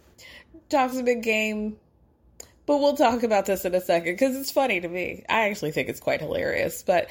talks 0.70 0.98
a 0.98 1.04
big 1.04 1.24
game, 1.24 1.78
But 2.66 2.78
we'll 2.78 2.98
talk 2.98 3.24
about 3.24 3.46
this 3.46 3.66
in 3.66 3.76
a 3.76 3.82
second 3.82 4.14
because 4.14 4.36
it's 4.36 4.52
funny 4.52 4.82
to 4.82 4.88
me. 4.88 5.24
I 5.30 5.50
actually 5.50 5.72
think 5.72 5.90
it's 5.90 6.00
quite 6.00 6.22
hilarious. 6.22 6.84
But 6.84 7.10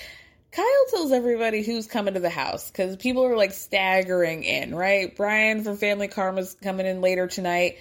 Kyle 0.50 0.86
tells 0.90 1.12
everybody 1.12 1.62
who's 1.62 1.86
coming 1.86 2.14
to 2.14 2.20
the 2.20 2.30
house 2.30 2.70
because 2.70 2.96
people 2.96 3.24
are 3.24 3.36
like 3.36 3.52
staggering 3.52 4.42
in, 4.44 4.74
right? 4.74 5.14
Brian 5.16 5.62
from 5.62 5.76
Family 5.76 6.08
Karma's 6.08 6.56
coming 6.62 6.86
in 6.86 7.00
later 7.00 7.26
tonight. 7.26 7.78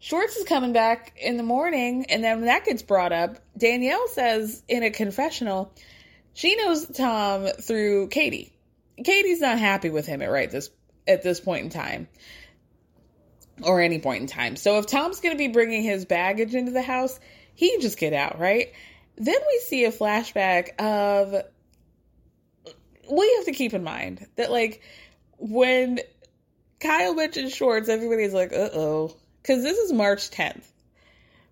Schwartz 0.00 0.36
is 0.36 0.44
coming 0.44 0.72
back 0.72 1.18
in 1.20 1.36
the 1.36 1.42
morning, 1.42 2.06
and 2.08 2.22
then 2.22 2.36
when 2.38 2.46
that 2.46 2.64
gets 2.64 2.82
brought 2.82 3.12
up, 3.12 3.38
Danielle 3.56 4.06
says 4.06 4.62
in 4.68 4.84
a 4.84 4.90
confessional 4.90 5.72
she 6.34 6.54
knows 6.54 6.86
Tom 6.86 7.46
through 7.60 8.08
Katie. 8.08 8.52
Katie's 8.96 9.40
not 9.40 9.58
happy 9.58 9.90
with 9.90 10.06
him 10.06 10.22
at 10.22 10.30
right 10.30 10.48
this 10.48 10.70
at 11.08 11.22
this 11.22 11.40
point 11.40 11.64
in 11.64 11.70
time, 11.70 12.08
or 13.62 13.80
any 13.80 13.98
point 13.98 14.22
in 14.22 14.28
time. 14.28 14.56
So 14.56 14.78
if 14.78 14.86
Tom's 14.86 15.20
going 15.20 15.34
to 15.34 15.38
be 15.38 15.48
bringing 15.48 15.82
his 15.82 16.04
baggage 16.04 16.54
into 16.54 16.70
the 16.72 16.82
house, 16.82 17.18
he 17.54 17.70
can 17.70 17.80
just 17.80 17.98
get 17.98 18.12
out, 18.12 18.38
right? 18.38 18.72
Then 19.16 19.38
we 19.46 19.58
see 19.66 19.84
a 19.84 19.92
flashback 19.92 20.78
of. 20.78 21.42
We 23.10 23.34
have 23.36 23.46
to 23.46 23.52
keep 23.52 23.72
in 23.72 23.82
mind 23.82 24.26
that 24.36 24.50
like 24.50 24.82
when 25.38 26.00
Kyle 26.78 27.14
mentioned 27.14 27.50
Schwartz, 27.50 27.88
everybody's 27.88 28.34
like, 28.34 28.52
uh 28.52 28.68
oh 28.74 29.16
because 29.48 29.62
this 29.62 29.78
is 29.78 29.92
March 29.92 30.30
10th. 30.30 30.64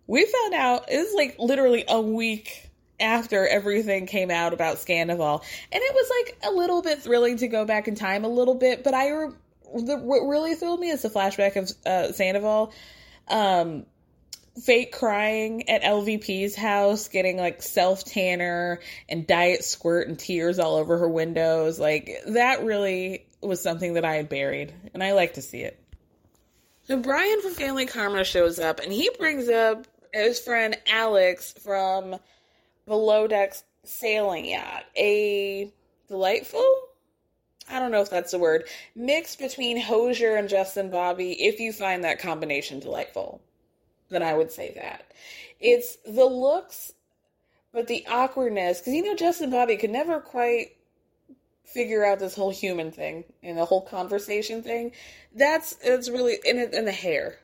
We 0.06 0.24
found 0.26 0.54
out 0.54 0.92
it 0.92 0.98
was 0.98 1.14
like 1.14 1.36
literally 1.38 1.84
a 1.88 2.00
week 2.00 2.70
after 3.00 3.46
everything 3.46 4.06
came 4.06 4.30
out 4.30 4.52
about 4.52 4.76
Scandoval, 4.76 5.42
and 5.72 5.82
it 5.82 5.94
was 5.94 6.10
like 6.20 6.38
a 6.44 6.54
little 6.54 6.82
bit 6.82 7.02
thrilling 7.02 7.38
to 7.38 7.48
go 7.48 7.64
back 7.64 7.88
in 7.88 7.94
time 7.94 8.24
a 8.24 8.28
little 8.28 8.54
bit. 8.54 8.84
But 8.84 8.94
I, 8.94 9.28
the, 9.74 9.96
what 9.96 10.26
really 10.26 10.54
thrilled 10.54 10.80
me 10.80 10.90
is 10.90 11.02
the 11.02 11.10
flashback 11.10 11.56
of 11.56 11.70
uh, 11.84 12.12
Sandoval, 12.12 12.72
um, 13.28 13.86
fake 14.62 14.92
crying 14.92 15.68
at 15.68 15.82
LVP's 15.82 16.54
house, 16.54 17.08
getting 17.08 17.36
like 17.36 17.62
self 17.62 18.04
tanner 18.04 18.80
and 19.08 19.26
diet 19.26 19.64
squirt 19.64 20.08
and 20.08 20.18
tears 20.18 20.58
all 20.58 20.76
over 20.76 20.98
her 20.98 21.08
windows. 21.08 21.78
Like 21.78 22.10
that 22.28 22.64
really 22.64 23.26
was 23.40 23.62
something 23.62 23.94
that 23.94 24.04
I 24.04 24.14
had 24.14 24.28
buried, 24.28 24.72
and 24.94 25.02
I 25.02 25.12
like 25.12 25.34
to 25.34 25.42
see 25.42 25.60
it. 25.60 25.78
So 26.84 26.96
Brian 26.96 27.42
from 27.42 27.52
Family 27.52 27.86
Karma 27.86 28.22
shows 28.22 28.60
up 28.60 28.78
and 28.78 28.92
he 28.92 29.10
brings 29.18 29.48
up 29.48 29.88
his 30.12 30.38
friend 30.38 30.76
Alex 30.86 31.52
from 31.64 32.16
Below 32.86 33.26
Decks 33.26 33.64
Sailing 33.82 34.44
Yacht. 34.46 34.84
A 34.96 35.72
delightful, 36.06 36.85
I 37.68 37.78
don't 37.78 37.90
know 37.90 38.00
if 38.00 38.10
that's 38.10 38.30
the 38.30 38.38
word, 38.38 38.68
mix 38.94 39.36
between 39.36 39.80
Hozier 39.80 40.36
and 40.36 40.48
Justin 40.48 40.90
Bobby, 40.90 41.32
if 41.32 41.58
you 41.58 41.72
find 41.72 42.04
that 42.04 42.20
combination 42.20 42.80
delightful. 42.80 43.40
Then 44.08 44.22
I 44.22 44.34
would 44.34 44.52
say 44.52 44.72
that. 44.76 45.10
It's 45.58 45.96
the 46.06 46.24
looks, 46.24 46.92
but 47.72 47.88
the 47.88 48.06
awkwardness, 48.08 48.78
because 48.78 48.94
you 48.94 49.02
know 49.02 49.16
Justin 49.16 49.50
Bobby 49.50 49.76
could 49.76 49.90
never 49.90 50.20
quite 50.20 50.76
figure 51.64 52.04
out 52.04 52.18
this 52.18 52.34
whole 52.34 52.50
human 52.50 52.92
thing 52.92 53.24
and 53.42 53.58
the 53.58 53.64
whole 53.64 53.82
conversation 53.82 54.62
thing. 54.62 54.92
That's 55.34 55.76
it's 55.82 56.08
really 56.08 56.38
in 56.44 56.58
in 56.58 56.84
the 56.84 56.92
hair. 56.92 57.38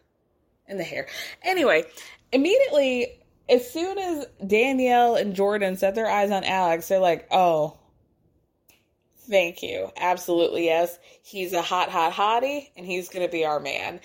In 0.69 0.79
the 0.79 0.85
hair. 0.85 1.09
Anyway, 1.43 1.85
immediately 2.31 3.19
as 3.49 3.69
soon 3.71 3.99
as 3.99 4.27
Danielle 4.47 5.17
and 5.17 5.35
Jordan 5.35 5.77
set 5.77 5.95
their 5.95 6.09
eyes 6.09 6.31
on 6.31 6.45
Alex, 6.45 6.89
they're 6.89 7.01
like, 7.01 7.27
"Oh, 7.31 7.79
thank 9.29 9.63
you, 9.63 9.91
absolutely 9.97 10.67
yes. 10.67 10.99
He's 11.23 11.53
a 11.53 11.63
hot, 11.63 11.89
hot 11.89 12.13
hottie, 12.13 12.69
and 12.77 12.87
he's 12.87 13.09
gonna 13.09 13.29
be 13.29 13.45
our 13.45 13.61
man." 13.61 14.01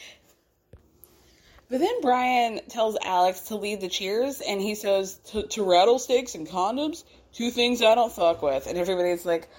But 1.70 1.80
then 1.80 2.01
Brian 2.01 2.61
tells 2.70 2.97
Alex 3.03 3.41
to 3.49 3.55
lead 3.55 3.82
the 3.82 3.89
cheers, 3.89 4.39
and 4.39 4.61
he 4.61 4.74
says 4.74 5.15
to, 5.32 5.43
to 5.47 5.63
rattlesnakes 5.63 6.34
and 6.34 6.47
condoms, 6.47 7.03
two 7.34 7.51
things 7.51 7.82
I 7.82 7.93
don't 7.93 8.11
fuck 8.11 8.41
with, 8.41 8.68
and 8.68 8.78
everybody's 8.78 9.26
like, 9.26 9.49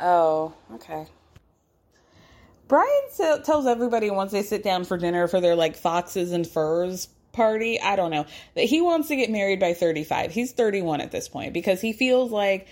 Oh, 0.00 0.54
okay. 0.74 1.06
Brian 2.66 3.42
tells 3.44 3.66
everybody 3.66 4.10
once 4.10 4.32
they 4.32 4.42
sit 4.42 4.62
down 4.62 4.84
for 4.84 4.96
dinner 4.96 5.28
for 5.28 5.40
their 5.40 5.54
like 5.54 5.76
foxes 5.76 6.32
and 6.32 6.46
furs 6.46 7.08
party, 7.32 7.80
I 7.80 7.96
don't 7.96 8.10
know, 8.10 8.26
that 8.54 8.64
he 8.64 8.80
wants 8.80 9.08
to 9.08 9.16
get 9.16 9.30
married 9.30 9.60
by 9.60 9.74
35. 9.74 10.32
He's 10.32 10.52
31 10.52 11.00
at 11.00 11.10
this 11.10 11.28
point 11.28 11.52
because 11.52 11.80
he 11.80 11.92
feels 11.92 12.30
like 12.30 12.66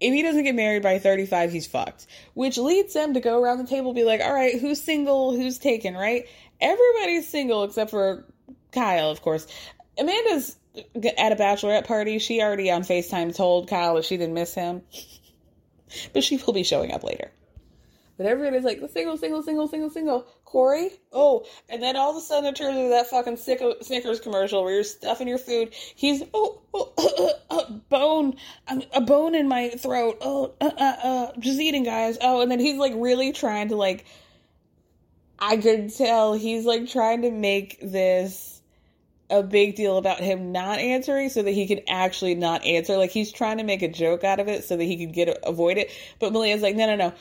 if 0.00 0.12
he 0.12 0.22
doesn't 0.22 0.44
get 0.44 0.54
married 0.54 0.82
by 0.82 0.98
35, 0.98 1.52
he's 1.52 1.66
fucked. 1.66 2.06
Which 2.34 2.58
leads 2.58 2.94
them 2.94 3.14
to 3.14 3.20
go 3.20 3.40
around 3.40 3.58
the 3.58 3.66
table 3.66 3.94
be 3.94 4.04
like, 4.04 4.20
all 4.20 4.32
right, 4.32 4.58
who's 4.58 4.80
single, 4.80 5.34
who's 5.34 5.58
taken, 5.58 5.94
right? 5.94 6.26
Everybody's 6.60 7.28
single 7.28 7.64
except 7.64 7.90
for 7.90 8.24
Kyle, 8.72 9.10
of 9.10 9.22
course. 9.22 9.46
Amanda's 9.98 10.56
at 11.18 11.32
a 11.32 11.36
bachelorette 11.36 11.86
party. 11.86 12.18
She 12.18 12.42
already 12.42 12.70
on 12.70 12.82
FaceTime 12.82 13.34
told 13.34 13.68
Kyle 13.68 13.94
that 13.94 14.04
she 14.04 14.16
didn't 14.16 14.34
miss 14.34 14.54
him 14.54 14.82
but 16.12 16.24
she 16.24 16.36
will 16.36 16.52
be 16.52 16.62
showing 16.62 16.92
up 16.92 17.04
later. 17.04 17.30
But 18.16 18.26
everybody's 18.26 18.64
like, 18.64 18.80
the 18.80 18.88
single, 18.88 19.16
single, 19.16 19.42
single, 19.42 19.68
single, 19.68 19.90
single. 19.90 20.26
Corey? 20.44 20.90
Oh, 21.12 21.44
and 21.68 21.82
then 21.82 21.96
all 21.96 22.10
of 22.10 22.16
a 22.16 22.20
sudden 22.20 22.48
it 22.48 22.56
turns 22.56 22.76
into 22.76 22.88
that 22.90 23.08
fucking 23.08 23.36
Snickers 23.36 24.20
commercial 24.20 24.64
where 24.64 24.72
you're 24.72 24.84
stuffing 24.84 25.28
your 25.28 25.38
food. 25.38 25.74
He's, 25.94 26.22
oh, 26.32 26.62
oh 26.72 27.32
a 27.50 27.72
bone, 27.72 28.36
a 28.92 29.00
bone 29.00 29.34
in 29.34 29.48
my 29.48 29.70
throat. 29.70 30.18
Oh, 30.22 30.54
uh, 30.60 30.70
uh, 30.78 30.96
uh, 31.02 31.32
just 31.38 31.60
eating, 31.60 31.82
guys. 31.82 32.16
Oh, 32.20 32.40
and 32.40 32.50
then 32.50 32.60
he's 32.60 32.78
like 32.78 32.94
really 32.96 33.32
trying 33.32 33.68
to 33.68 33.76
like, 33.76 34.06
I 35.38 35.58
could 35.58 35.94
tell 35.94 36.32
he's 36.32 36.64
like 36.64 36.88
trying 36.88 37.22
to 37.22 37.30
make 37.30 37.78
this 37.82 38.56
a 39.28 39.42
big 39.42 39.74
deal 39.74 39.98
about 39.98 40.20
him 40.20 40.52
not 40.52 40.78
answering 40.78 41.28
so 41.28 41.42
that 41.42 41.50
he 41.50 41.66
can 41.66 41.80
actually 41.88 42.34
not 42.34 42.64
answer. 42.64 42.96
Like 42.96 43.10
he's 43.10 43.32
trying 43.32 43.58
to 43.58 43.64
make 43.64 43.82
a 43.82 43.88
joke 43.88 44.24
out 44.24 44.40
of 44.40 44.48
it 44.48 44.64
so 44.64 44.76
that 44.76 44.84
he 44.84 44.96
can 44.96 45.12
get 45.12 45.36
avoid 45.42 45.78
it. 45.78 45.90
But 46.18 46.32
Malia's 46.32 46.62
like, 46.62 46.76
no, 46.76 46.86
no, 46.86 46.96
no. 46.96 47.12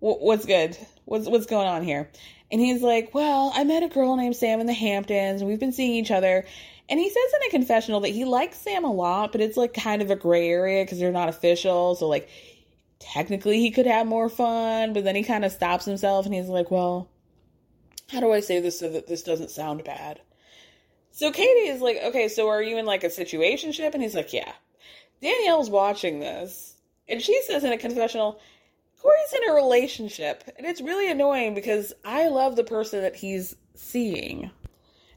What's 0.00 0.46
good? 0.46 0.76
What's 1.04 1.26
what's 1.26 1.46
going 1.46 1.68
on 1.68 1.82
here? 1.82 2.10
And 2.50 2.60
he's 2.60 2.82
like, 2.82 3.14
well, 3.14 3.52
I 3.54 3.64
met 3.64 3.82
a 3.82 3.88
girl 3.88 4.16
named 4.16 4.36
Sam 4.36 4.60
in 4.60 4.66
the 4.66 4.72
Hamptons, 4.72 5.40
and 5.40 5.50
we've 5.50 5.60
been 5.60 5.72
seeing 5.72 5.94
each 5.94 6.10
other. 6.10 6.44
And 6.88 7.00
he 7.00 7.08
says 7.08 7.32
in 7.40 7.48
a 7.48 7.50
confessional 7.50 8.00
that 8.00 8.10
he 8.10 8.24
likes 8.24 8.58
Sam 8.58 8.84
a 8.84 8.92
lot, 8.92 9.32
but 9.32 9.40
it's 9.40 9.56
like 9.56 9.74
kind 9.74 10.02
of 10.02 10.10
a 10.10 10.16
gray 10.16 10.48
area 10.48 10.84
because 10.84 11.00
they're 11.00 11.10
not 11.10 11.28
official. 11.28 11.96
So 11.96 12.06
like, 12.06 12.28
technically 13.00 13.60
he 13.60 13.70
could 13.70 13.86
have 13.86 14.06
more 14.06 14.28
fun, 14.28 14.92
but 14.92 15.04
then 15.04 15.16
he 15.16 15.24
kind 15.24 15.44
of 15.44 15.52
stops 15.52 15.84
himself 15.84 16.26
and 16.26 16.34
he's 16.34 16.48
like, 16.48 16.70
well, 16.70 17.08
how 18.08 18.20
do 18.20 18.32
I 18.32 18.40
say 18.40 18.60
this 18.60 18.78
so 18.78 18.88
that 18.90 19.08
this 19.08 19.22
doesn't 19.22 19.50
sound 19.50 19.82
bad? 19.84 20.20
So 21.10 21.32
Katie 21.32 21.68
is 21.68 21.80
like, 21.80 21.98
okay, 22.04 22.28
so 22.28 22.48
are 22.48 22.62
you 22.62 22.78
in 22.78 22.86
like 22.86 23.02
a 23.02 23.08
situationship? 23.08 23.94
And 23.94 24.02
he's 24.02 24.14
like, 24.14 24.32
yeah. 24.32 24.52
Danielle's 25.22 25.70
watching 25.70 26.20
this, 26.20 26.74
and 27.08 27.22
she 27.22 27.40
says 27.46 27.64
in 27.64 27.72
a 27.72 27.78
confessional, 27.78 28.38
Corey's 29.00 29.32
in 29.34 29.50
a 29.50 29.54
relationship, 29.54 30.44
and 30.56 30.66
it's 30.66 30.80
really 30.80 31.10
annoying 31.10 31.54
because 31.54 31.92
I 32.04 32.28
love 32.28 32.56
the 32.56 32.64
person 32.64 33.02
that 33.02 33.16
he's 33.16 33.54
seeing. 33.74 34.50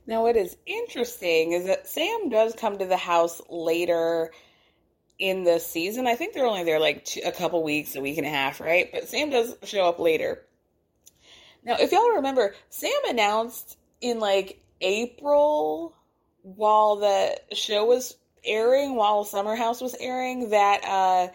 Now, 0.05 0.23
what 0.23 0.35
is 0.35 0.57
interesting 0.65 1.51
is 1.51 1.65
that 1.65 1.87
Sam 1.87 2.29
does 2.29 2.55
come 2.55 2.77
to 2.77 2.85
the 2.85 2.97
house 2.97 3.41
later 3.49 4.31
in 5.19 5.43
the 5.43 5.59
season. 5.59 6.07
I 6.07 6.15
think 6.15 6.33
they're 6.33 6.45
only 6.45 6.63
there 6.63 6.79
like 6.79 7.05
two, 7.05 7.21
a 7.25 7.31
couple 7.31 7.61
weeks, 7.61 7.95
a 7.95 8.01
week 8.01 8.17
and 8.17 8.25
a 8.25 8.29
half, 8.31 8.59
right? 8.59 8.89
But 8.91 9.07
Sam 9.07 9.29
does 9.29 9.55
show 9.63 9.87
up 9.87 9.99
later. 9.99 10.43
Now, 11.63 11.75
if 11.79 11.91
y'all 11.91 12.15
remember, 12.15 12.55
Sam 12.69 12.99
announced 13.07 13.77
in 14.01 14.19
like 14.19 14.61
April 14.81 15.93
while 16.41 16.95
the 16.95 17.39
show 17.53 17.85
was 17.85 18.15
airing, 18.43 18.95
while 18.95 19.25
Summer 19.25 19.55
House 19.55 19.81
was 19.81 19.95
airing, 19.99 20.49
that 20.49 20.83
uh, 20.85 21.27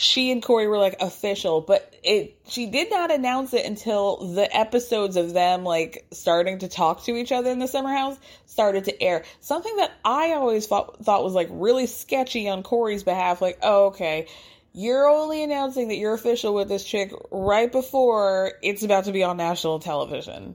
she 0.00 0.30
and 0.30 0.40
Corey 0.40 0.68
were 0.68 0.78
like 0.78 0.94
official, 1.00 1.60
but 1.60 1.92
it 2.04 2.38
she 2.46 2.66
did 2.66 2.88
not 2.88 3.10
announce 3.10 3.52
it 3.52 3.66
until 3.66 4.32
the 4.32 4.56
episodes 4.56 5.16
of 5.16 5.32
them 5.32 5.64
like 5.64 6.06
starting 6.12 6.60
to 6.60 6.68
talk 6.68 7.02
to 7.04 7.16
each 7.16 7.32
other 7.32 7.50
in 7.50 7.58
the 7.58 7.66
Summer 7.66 7.92
House 7.92 8.16
started 8.46 8.84
to 8.84 9.02
air. 9.02 9.24
Something 9.40 9.74
that 9.78 9.90
I 10.04 10.34
always 10.34 10.68
thought 10.68 11.04
thought 11.04 11.24
was 11.24 11.34
like 11.34 11.48
really 11.50 11.88
sketchy 11.88 12.48
on 12.48 12.62
Corey's 12.62 13.02
behalf, 13.02 13.42
like, 13.42 13.58
oh, 13.60 13.86
okay. 13.86 14.28
You're 14.72 15.08
only 15.08 15.42
announcing 15.42 15.88
that 15.88 15.96
you're 15.96 16.14
official 16.14 16.54
with 16.54 16.68
this 16.68 16.84
chick 16.84 17.12
right 17.32 17.70
before 17.70 18.52
it's 18.62 18.84
about 18.84 19.06
to 19.06 19.12
be 19.12 19.24
on 19.24 19.36
national 19.36 19.80
television. 19.80 20.54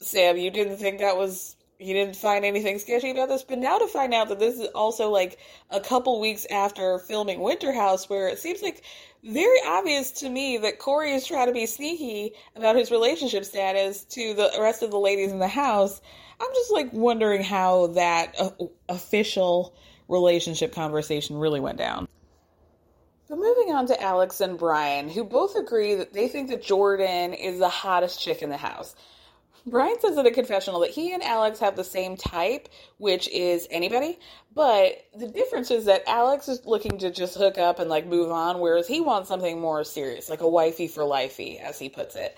Sam, 0.00 0.36
you 0.36 0.50
didn't 0.50 0.78
think 0.78 0.98
that 0.98 1.16
was 1.16 1.54
you 1.82 1.94
didn't 1.94 2.16
find 2.16 2.44
anything 2.44 2.78
sketchy 2.78 3.10
about 3.10 3.28
this, 3.28 3.42
but 3.42 3.58
now 3.58 3.78
to 3.78 3.86
find 3.86 4.14
out 4.14 4.28
that 4.28 4.38
this 4.38 4.58
is 4.58 4.68
also 4.68 5.10
like 5.10 5.38
a 5.70 5.80
couple 5.80 6.20
weeks 6.20 6.46
after 6.50 6.98
filming 6.98 7.40
Winter 7.40 7.72
House, 7.72 8.08
where 8.08 8.28
it 8.28 8.38
seems 8.38 8.62
like 8.62 8.82
very 9.24 9.58
obvious 9.66 10.10
to 10.12 10.28
me 10.28 10.58
that 10.58 10.78
Corey 10.78 11.12
is 11.12 11.26
trying 11.26 11.46
to 11.46 11.52
be 11.52 11.66
sneaky 11.66 12.32
about 12.56 12.76
his 12.76 12.90
relationship 12.90 13.44
status 13.44 14.04
to 14.04 14.34
the 14.34 14.50
rest 14.58 14.82
of 14.82 14.90
the 14.90 14.98
ladies 14.98 15.32
in 15.32 15.38
the 15.38 15.48
house. 15.48 16.00
I'm 16.40 16.52
just 16.54 16.72
like 16.72 16.92
wondering 16.92 17.42
how 17.42 17.88
that 17.88 18.34
uh, 18.38 18.50
official 18.88 19.74
relationship 20.08 20.74
conversation 20.74 21.36
really 21.36 21.60
went 21.60 21.78
down. 21.78 22.08
So 23.28 23.36
moving 23.36 23.72
on 23.72 23.86
to 23.86 24.02
Alex 24.02 24.40
and 24.40 24.58
Brian, 24.58 25.08
who 25.08 25.24
both 25.24 25.56
agree 25.56 25.94
that 25.94 26.12
they 26.12 26.28
think 26.28 26.50
that 26.50 26.62
Jordan 26.62 27.32
is 27.32 27.58
the 27.58 27.68
hottest 27.68 28.20
chick 28.20 28.42
in 28.42 28.50
the 28.50 28.56
house 28.56 28.94
Brian 29.64 29.98
says 30.00 30.16
in 30.16 30.26
a 30.26 30.30
confessional 30.30 30.80
that 30.80 30.90
he 30.90 31.14
and 31.14 31.22
Alex 31.22 31.60
have 31.60 31.76
the 31.76 31.84
same 31.84 32.16
type, 32.16 32.68
which 32.98 33.28
is 33.28 33.68
anybody. 33.70 34.18
But 34.54 35.04
the 35.16 35.28
difference 35.28 35.70
is 35.70 35.84
that 35.84 36.08
Alex 36.08 36.48
is 36.48 36.66
looking 36.66 36.98
to 36.98 37.10
just 37.10 37.36
hook 37.36 37.58
up 37.58 37.78
and 37.78 37.88
like 37.88 38.06
move 38.06 38.30
on, 38.30 38.58
whereas 38.58 38.88
he 38.88 39.00
wants 39.00 39.28
something 39.28 39.60
more 39.60 39.84
serious, 39.84 40.28
like 40.28 40.40
a 40.40 40.48
wifey 40.48 40.88
for 40.88 41.04
lifey, 41.04 41.60
as 41.60 41.78
he 41.78 41.88
puts 41.88 42.16
it. 42.16 42.36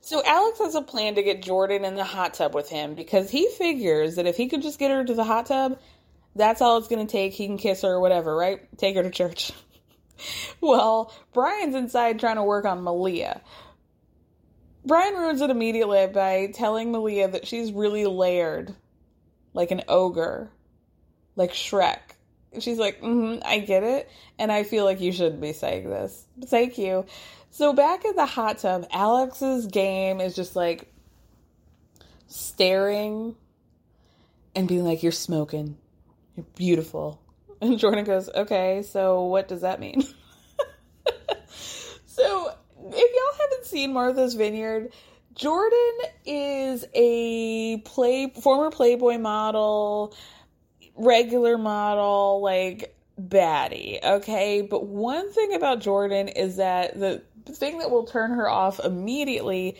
So 0.00 0.22
Alex 0.24 0.58
has 0.58 0.74
a 0.74 0.82
plan 0.82 1.14
to 1.14 1.22
get 1.22 1.42
Jordan 1.42 1.84
in 1.84 1.94
the 1.94 2.04
hot 2.04 2.34
tub 2.34 2.54
with 2.54 2.68
him 2.68 2.94
because 2.94 3.30
he 3.30 3.48
figures 3.56 4.16
that 4.16 4.26
if 4.26 4.36
he 4.36 4.48
could 4.48 4.60
just 4.60 4.78
get 4.78 4.90
her 4.90 5.04
to 5.04 5.14
the 5.14 5.24
hot 5.24 5.46
tub, 5.46 5.78
that's 6.36 6.60
all 6.60 6.76
it's 6.76 6.88
going 6.88 7.06
to 7.06 7.10
take. 7.10 7.32
He 7.32 7.46
can 7.46 7.56
kiss 7.56 7.82
her 7.82 7.88
or 7.88 8.00
whatever, 8.00 8.36
right? 8.36 8.60
Take 8.76 8.96
her 8.96 9.02
to 9.02 9.10
church. 9.10 9.52
well, 10.60 11.14
Brian's 11.32 11.74
inside 11.74 12.20
trying 12.20 12.36
to 12.36 12.42
work 12.42 12.64
on 12.64 12.82
Malia. 12.82 13.40
Brian 14.84 15.14
ruins 15.14 15.40
it 15.40 15.50
immediately 15.50 16.06
by 16.06 16.50
telling 16.54 16.92
Malia 16.92 17.28
that 17.28 17.46
she's 17.46 17.72
really 17.72 18.06
layered, 18.06 18.74
like 19.52 19.70
an 19.70 19.82
ogre, 19.88 20.50
like 21.36 21.52
Shrek. 21.52 21.98
She's 22.58 22.78
like, 22.78 23.00
mm-hmm, 23.00 23.42
I 23.44 23.58
get 23.58 23.82
it, 23.82 24.08
and 24.38 24.52
I 24.52 24.62
feel 24.62 24.84
like 24.84 25.00
you 25.00 25.10
shouldn't 25.10 25.40
be 25.40 25.52
saying 25.52 25.88
this. 25.88 26.24
Thank 26.46 26.78
you. 26.78 27.06
So 27.50 27.72
back 27.72 28.04
in 28.04 28.16
the 28.16 28.26
hot 28.26 28.58
tub, 28.58 28.86
Alex's 28.90 29.66
game 29.66 30.20
is 30.20 30.34
just 30.34 30.56
like 30.56 30.92
staring 32.26 33.36
and 34.54 34.68
being 34.68 34.84
like, 34.84 35.02
You're 35.02 35.12
smoking. 35.12 35.76
You're 36.36 36.46
beautiful. 36.56 37.20
And 37.60 37.78
Jordan 37.78 38.04
goes, 38.04 38.28
Okay, 38.28 38.82
so 38.82 39.24
what 39.24 39.48
does 39.48 39.60
that 39.60 39.80
mean? 39.80 40.02
so 42.06 42.52
seen 43.74 43.92
Martha's 43.92 44.34
Vineyard, 44.34 44.92
Jordan 45.34 45.98
is 46.24 46.84
a 46.94 47.78
play 47.78 48.32
former 48.40 48.70
Playboy 48.70 49.18
model, 49.18 50.14
regular 50.94 51.58
model, 51.58 52.40
like 52.40 52.96
baddie, 53.20 53.98
okay? 54.04 54.62
But 54.62 54.86
one 54.86 55.32
thing 55.32 55.54
about 55.54 55.80
Jordan 55.80 56.28
is 56.28 56.56
that 56.56 57.00
the 57.00 57.24
thing 57.48 57.78
that 57.78 57.90
will 57.90 58.04
turn 58.04 58.30
her 58.30 58.48
off 58.48 58.78
immediately 58.78 59.76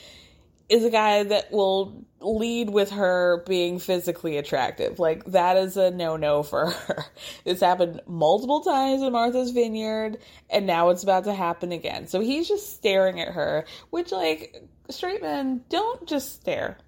is 0.68 0.84
a 0.84 0.90
guy 0.90 1.22
that 1.22 1.52
will 1.52 2.04
lead 2.20 2.70
with 2.70 2.90
her 2.90 3.42
being 3.46 3.78
physically 3.78 4.38
attractive. 4.38 4.98
Like 4.98 5.24
that 5.26 5.56
is 5.56 5.76
a 5.76 5.90
no-no 5.90 6.42
for 6.42 6.70
her. 6.70 7.04
This 7.44 7.60
happened 7.60 8.00
multiple 8.06 8.62
times 8.62 9.02
in 9.02 9.12
Martha's 9.12 9.50
Vineyard 9.50 10.18
and 10.48 10.66
now 10.66 10.88
it's 10.88 11.02
about 11.02 11.24
to 11.24 11.34
happen 11.34 11.72
again. 11.72 12.06
So 12.06 12.20
he's 12.20 12.48
just 12.48 12.74
staring 12.74 13.20
at 13.20 13.28
her, 13.28 13.66
which 13.90 14.12
like 14.12 14.62
straight 14.88 15.20
men 15.20 15.62
don't 15.68 16.06
just 16.08 16.40
stare. 16.40 16.78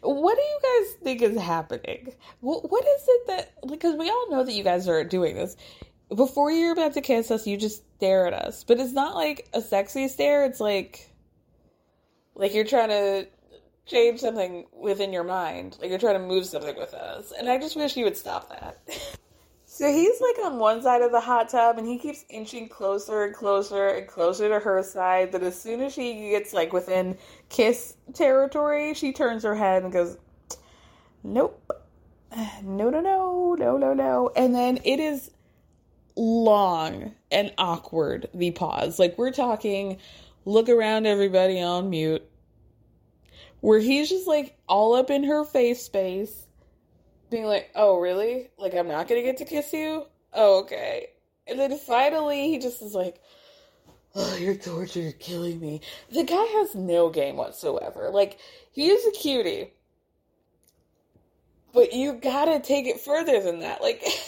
What 0.00 0.36
do 0.36 0.42
you 0.42 0.58
guys 0.62 0.94
think 1.02 1.22
is 1.22 1.38
happening? 1.38 2.14
What, 2.40 2.70
what 2.70 2.84
is 2.86 3.04
it 3.06 3.26
that 3.26 3.52
because 3.68 3.96
we 3.96 4.08
all 4.08 4.30
know 4.30 4.44
that 4.44 4.54
you 4.54 4.64
guys 4.64 4.88
are 4.88 5.04
doing 5.04 5.36
this. 5.36 5.56
Before 6.14 6.50
you're 6.50 6.72
about 6.72 6.94
to 6.94 7.02
kiss 7.02 7.30
us, 7.30 7.46
you 7.46 7.58
just 7.58 7.82
stare 7.96 8.26
at 8.26 8.32
us. 8.32 8.64
But 8.64 8.80
it's 8.80 8.94
not 8.94 9.14
like 9.14 9.46
a 9.52 9.60
sexy 9.60 10.08
stare, 10.08 10.46
it's 10.46 10.60
like 10.60 11.07
like 12.38 12.54
you're 12.54 12.64
trying 12.64 12.88
to 12.88 13.26
change 13.84 14.20
something 14.20 14.64
within 14.72 15.12
your 15.12 15.24
mind. 15.24 15.76
Like 15.80 15.90
you're 15.90 15.98
trying 15.98 16.20
to 16.20 16.26
move 16.26 16.46
something 16.46 16.76
with 16.76 16.94
us. 16.94 17.32
And 17.36 17.50
I 17.50 17.58
just 17.58 17.76
wish 17.76 17.96
you 17.96 18.04
would 18.04 18.16
stop 18.16 18.48
that. 18.48 18.78
so 19.66 19.92
he's 19.92 20.20
like 20.20 20.46
on 20.46 20.58
one 20.58 20.80
side 20.80 21.02
of 21.02 21.10
the 21.10 21.20
hot 21.20 21.48
tub 21.50 21.78
and 21.78 21.86
he 21.86 21.98
keeps 21.98 22.24
inching 22.30 22.68
closer 22.68 23.24
and 23.24 23.34
closer 23.34 23.88
and 23.88 24.06
closer 24.06 24.48
to 24.48 24.60
her 24.60 24.82
side. 24.82 25.32
That 25.32 25.42
as 25.42 25.60
soon 25.60 25.80
as 25.80 25.92
she 25.92 26.30
gets 26.30 26.52
like 26.52 26.72
within 26.72 27.18
kiss 27.48 27.96
territory, 28.14 28.94
she 28.94 29.12
turns 29.12 29.42
her 29.42 29.54
head 29.54 29.82
and 29.82 29.92
goes, 29.92 30.16
Nope. 31.24 31.72
No, 32.62 32.90
no, 32.90 33.00
no, 33.00 33.56
no, 33.58 33.78
no, 33.78 33.94
no. 33.94 34.30
And 34.36 34.54
then 34.54 34.78
it 34.84 35.00
is 35.00 35.30
long 36.14 37.14
and 37.30 37.52
awkward, 37.56 38.28
the 38.34 38.50
pause. 38.50 38.98
Like 38.98 39.16
we're 39.16 39.32
talking 39.32 39.98
look 40.48 40.70
around 40.70 41.06
everybody 41.06 41.60
on 41.60 41.90
mute 41.90 42.26
where 43.60 43.78
he's 43.78 44.08
just 44.08 44.26
like 44.26 44.56
all 44.66 44.94
up 44.94 45.10
in 45.10 45.24
her 45.24 45.44
face 45.44 45.82
space, 45.82 46.46
being 47.30 47.44
like, 47.44 47.70
"Oh, 47.74 47.98
really? 47.98 48.48
Like 48.56 48.74
I'm 48.74 48.88
not 48.88 49.08
gonna 49.08 49.22
get 49.22 49.36
to 49.38 49.44
kiss 49.44 49.72
you? 49.72 50.06
Oh, 50.32 50.60
okay." 50.60 51.08
And 51.46 51.58
then 51.58 51.76
finally, 51.76 52.48
he 52.48 52.58
just 52.58 52.80
is 52.80 52.94
like, 52.94 53.20
"Oh, 54.14 54.36
you're 54.36 54.54
torture, 54.54 55.00
you're 55.00 55.12
killing 55.12 55.60
me." 55.60 55.82
The 56.10 56.24
guy 56.24 56.44
has 56.44 56.74
no 56.74 57.10
game 57.10 57.36
whatsoever. 57.36 58.08
Like 58.10 58.38
he 58.72 58.88
is 58.88 59.06
a 59.06 59.10
cutie, 59.10 59.74
but 61.74 61.92
you 61.92 62.14
gotta 62.14 62.60
take 62.60 62.86
it 62.86 63.00
further 63.00 63.42
than 63.42 63.60
that. 63.60 63.82
Like. 63.82 64.02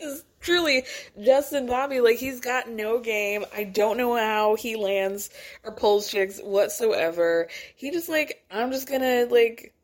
is 0.00 0.24
truly 0.40 0.84
Justin 1.20 1.66
Bobby. 1.66 2.00
Like 2.00 2.16
he's 2.16 2.40
got 2.40 2.68
no 2.68 2.98
game. 3.00 3.44
I 3.54 3.64
don't 3.64 3.96
know 3.96 4.16
how 4.16 4.54
he 4.54 4.76
lands 4.76 5.30
or 5.64 5.72
pulls 5.72 6.08
chicks 6.08 6.40
whatsoever. 6.40 7.48
He 7.76 7.90
just 7.90 8.08
like 8.08 8.44
I'm 8.50 8.70
just 8.70 8.88
gonna 8.88 9.26
like 9.30 9.74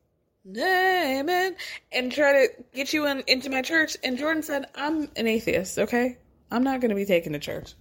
name 0.44 1.28
it 1.28 1.56
and 1.92 2.10
try 2.10 2.32
to 2.32 2.48
get 2.74 2.92
you 2.92 3.06
in, 3.06 3.22
into 3.26 3.50
my 3.50 3.62
church. 3.62 3.96
And 4.02 4.18
Jordan 4.18 4.42
said 4.42 4.66
I'm 4.74 5.10
an 5.16 5.26
atheist. 5.26 5.78
Okay, 5.78 6.18
I'm 6.50 6.64
not 6.64 6.80
gonna 6.80 6.94
be 6.94 7.06
taken 7.06 7.32
to 7.32 7.38
church. 7.38 7.74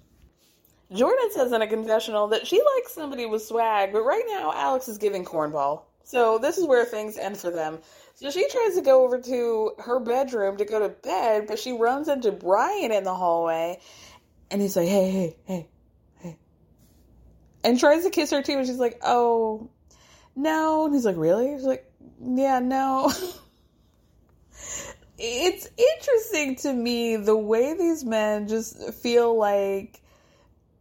Jordan 0.91 1.29
says 1.31 1.51
in 1.51 1.61
a 1.61 1.67
confessional 1.67 2.27
that 2.29 2.47
she 2.47 2.59
likes 2.75 2.93
somebody 2.93 3.27
with 3.27 3.43
swag, 3.43 3.93
but 3.93 4.01
right 4.01 4.23
now 4.27 4.51
Alex 4.53 4.87
is 4.87 4.97
giving 4.97 5.23
cornball. 5.23 5.83
So 6.09 6.39
this 6.39 6.57
is 6.57 6.65
where 6.65 6.85
things 6.85 7.19
end 7.19 7.37
for 7.37 7.51
them. 7.51 7.77
So 8.15 8.31
she 8.31 8.49
tries 8.49 8.73
to 8.73 8.81
go 8.81 9.05
over 9.05 9.21
to 9.21 9.73
her 9.77 9.99
bedroom 9.99 10.57
to 10.57 10.65
go 10.65 10.79
to 10.79 10.89
bed, 10.89 11.45
but 11.47 11.59
she 11.59 11.71
runs 11.71 12.07
into 12.07 12.31
Brian 12.31 12.91
in 12.91 13.03
the 13.03 13.13
hallway, 13.13 13.79
and 14.49 14.59
he's 14.59 14.75
like, 14.75 14.87
"Hey, 14.87 15.11
hey, 15.11 15.37
hey, 15.45 15.67
hey," 16.17 16.37
and 17.63 17.79
tries 17.79 18.05
to 18.05 18.09
kiss 18.09 18.31
her 18.31 18.41
too, 18.41 18.57
and 18.57 18.65
she's 18.65 18.79
like, 18.79 18.99
"Oh, 19.03 19.69
no," 20.35 20.85
and 20.85 20.95
he's 20.95 21.05
like, 21.05 21.15
"Really?" 21.15 21.55
She's 21.55 21.63
like, 21.63 21.85
"Yeah, 22.19 22.57
no." 22.57 23.13
it's 25.19 25.69
interesting 25.77 26.55
to 26.55 26.73
me 26.73 27.17
the 27.17 27.37
way 27.37 27.75
these 27.75 28.03
men 28.03 28.47
just 28.47 28.95
feel 28.95 29.37
like 29.37 30.01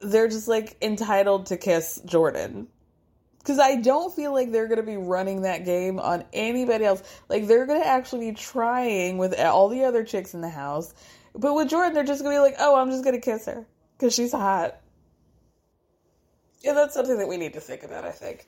they're 0.01 0.29
just 0.29 0.49
like 0.49 0.79
entitled 0.81 1.47
to 1.47 1.59
kiss 1.59 2.01
Jordan 2.07 2.69
because 3.49 3.61
I 3.61 3.77
don't 3.77 4.15
feel 4.15 4.35
like 4.35 4.53
they're 4.53 4.67
going 4.67 4.77
to 4.77 4.83
be 4.83 4.99
running 4.99 5.41
that 5.41 5.65
game 5.65 5.99
on 5.99 6.23
anybody 6.35 6.85
else. 6.85 7.03
Like 7.31 7.47
they're 7.47 7.65
going 7.65 7.81
to 7.81 7.87
actually 7.87 8.29
be 8.31 8.37
trying 8.37 9.17
with 9.17 9.41
all 9.41 9.71
the 9.71 9.85
other 9.85 10.05
chicks 10.05 10.35
in 10.35 10.43
the 10.43 10.51
house. 10.51 10.93
But 11.35 11.55
with 11.55 11.71
Jordan, 11.71 11.95
they're 11.95 12.05
just 12.05 12.23
going 12.23 12.37
to 12.37 12.41
be 12.41 12.43
like, 12.43 12.57
oh, 12.59 12.77
I'm 12.77 12.91
just 12.91 13.05
going 13.05 13.15
to 13.15 13.23
kiss 13.23 13.47
her 13.47 13.67
because 13.97 14.15
she's 14.15 14.33
hot. 14.33 14.79
Yeah, 16.61 16.75
that's 16.75 16.93
something 16.93 17.17
that 17.17 17.27
we 17.27 17.39
need 17.39 17.55
to 17.55 17.61
think 17.61 17.85
about, 17.85 18.05
I 18.05 18.11
think. 18.11 18.47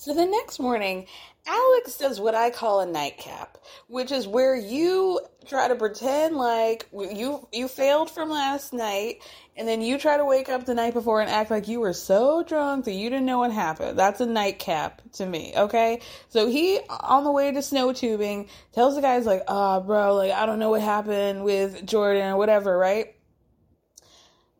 So 0.00 0.14
the 0.14 0.24
next 0.24 0.58
morning, 0.58 1.08
Alex 1.46 1.98
does 1.98 2.18
what 2.18 2.34
I 2.34 2.48
call 2.48 2.80
a 2.80 2.86
nightcap, 2.86 3.58
which 3.86 4.10
is 4.10 4.26
where 4.26 4.56
you 4.56 5.20
try 5.46 5.68
to 5.68 5.74
pretend 5.74 6.36
like 6.36 6.88
you 6.90 7.46
you 7.52 7.68
failed 7.68 8.10
from 8.10 8.30
last 8.30 8.72
night 8.72 9.18
and 9.58 9.68
then 9.68 9.82
you 9.82 9.98
try 9.98 10.16
to 10.16 10.24
wake 10.24 10.48
up 10.48 10.64
the 10.64 10.74
night 10.74 10.94
before 10.94 11.20
and 11.20 11.28
act 11.28 11.50
like 11.50 11.68
you 11.68 11.80
were 11.80 11.92
so 11.92 12.42
drunk 12.42 12.86
that 12.86 12.92
you 12.92 13.10
didn't 13.10 13.26
know 13.26 13.40
what 13.40 13.52
happened. 13.52 13.98
That's 13.98 14.22
a 14.22 14.26
nightcap 14.26 15.02
to 15.16 15.26
me, 15.26 15.52
okay? 15.54 16.00
So 16.30 16.46
he, 16.46 16.80
on 16.88 17.22
the 17.24 17.32
way 17.32 17.52
to 17.52 17.60
snow 17.60 17.92
tubing, 17.92 18.48
tells 18.72 18.94
the 18.94 19.02
guys, 19.02 19.26
like, 19.26 19.42
oh, 19.48 19.80
bro, 19.80 20.14
like, 20.14 20.32
I 20.32 20.46
don't 20.46 20.60
know 20.60 20.70
what 20.70 20.80
happened 20.80 21.44
with 21.44 21.84
Jordan 21.84 22.26
or 22.26 22.38
whatever, 22.38 22.78
right? 22.78 23.14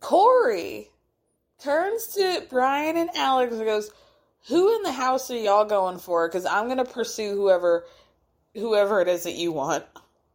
Corey 0.00 0.90
turns 1.58 2.08
to 2.08 2.44
Brian 2.50 2.98
and 2.98 3.08
Alex 3.14 3.54
and 3.54 3.64
goes, 3.64 3.90
who 4.48 4.74
in 4.76 4.82
the 4.82 4.92
house 4.92 5.30
are 5.30 5.38
y'all 5.38 5.64
going 5.64 5.98
for? 5.98 6.28
Because 6.28 6.46
I'm 6.46 6.66
going 6.66 6.78
to 6.78 6.84
pursue 6.84 7.34
whoever, 7.34 7.84
whoever 8.54 9.00
it 9.00 9.08
is 9.08 9.24
that 9.24 9.34
you 9.34 9.52
want. 9.52 9.84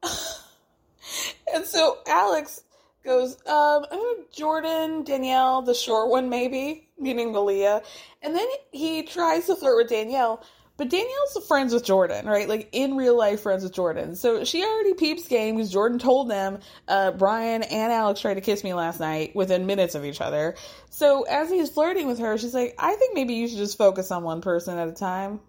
and 1.53 1.65
so 1.65 1.99
Alex 2.07 2.63
goes, 3.03 3.33
um, 3.47 3.85
I 3.91 3.95
heard 3.95 4.31
Jordan, 4.31 5.03
Danielle, 5.03 5.61
the 5.61 5.73
short 5.73 6.09
one, 6.09 6.29
maybe, 6.29 6.87
meaning 6.99 7.31
Malia. 7.31 7.81
And 8.21 8.35
then 8.35 8.47
he 8.71 9.03
tries 9.03 9.47
to 9.47 9.55
flirt 9.55 9.77
with 9.77 9.89
Danielle, 9.89 10.43
but 10.77 10.89
Danielle's 10.89 11.45
friends 11.47 11.73
with 11.73 11.85
Jordan, 11.85 12.25
right? 12.25 12.49
Like 12.49 12.69
in 12.73 12.97
real 12.97 13.17
life, 13.17 13.41
friends 13.41 13.63
with 13.63 13.73
Jordan. 13.73 14.15
So 14.15 14.43
she 14.43 14.63
already 14.63 14.93
peeps 14.93 15.27
game 15.27 15.55
because 15.55 15.71
Jordan 15.71 15.99
told 15.99 16.29
them, 16.29 16.59
uh, 16.87 17.11
Brian 17.11 17.63
and 17.63 17.93
Alex 17.93 18.19
tried 18.19 18.33
to 18.33 18.41
kiss 18.41 18.63
me 18.63 18.73
last 18.73 18.99
night 18.99 19.35
within 19.35 19.65
minutes 19.65 19.95
of 19.95 20.03
each 20.03 20.19
other. 20.19 20.55
So 20.89 21.23
as 21.23 21.49
he's 21.49 21.69
flirting 21.69 22.07
with 22.07 22.19
her, 22.19 22.37
she's 22.37 22.53
like, 22.53 22.75
I 22.77 22.95
think 22.95 23.15
maybe 23.15 23.35
you 23.35 23.47
should 23.47 23.57
just 23.57 23.77
focus 23.77 24.11
on 24.11 24.23
one 24.23 24.41
person 24.41 24.77
at 24.77 24.87
a 24.87 24.93
time. 24.93 25.39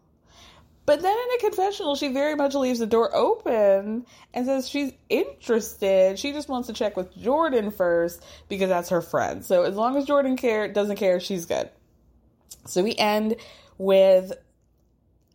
But 0.87 1.03
then 1.03 1.16
in 1.16 1.29
a 1.37 1.41
confessional, 1.41 1.97
she 1.97 2.09
very 2.12 2.37
much 2.37 2.55
leaves 2.55 2.79
the 2.79 2.87
door 2.87 3.14
open 3.14 4.07
and 4.33 4.47
says 4.47 4.68
she's 4.68 4.93
interested. 5.09 6.16
She 6.16 6.33
just 6.33 6.49
wants 6.49 6.68
to 6.68 6.72
check 6.72 6.97
with 6.97 7.16
Jordan 7.18 7.72
first 7.72 8.24
because 8.49 8.68
that's 8.68 8.91
her 8.91 9.03
friend. 9.03 9.45
So 9.45 9.64
as 9.64 9.74
long 9.74 9.97
as 9.97 10.05
Jordan 10.05 10.37
care 10.37 10.72
doesn't 10.72 10.97
care, 10.97 11.18
she's 11.18 11.47
good. 11.47 11.68
So 12.66 12.85
we 12.85 12.95
end 12.95 13.35
with 13.79 14.33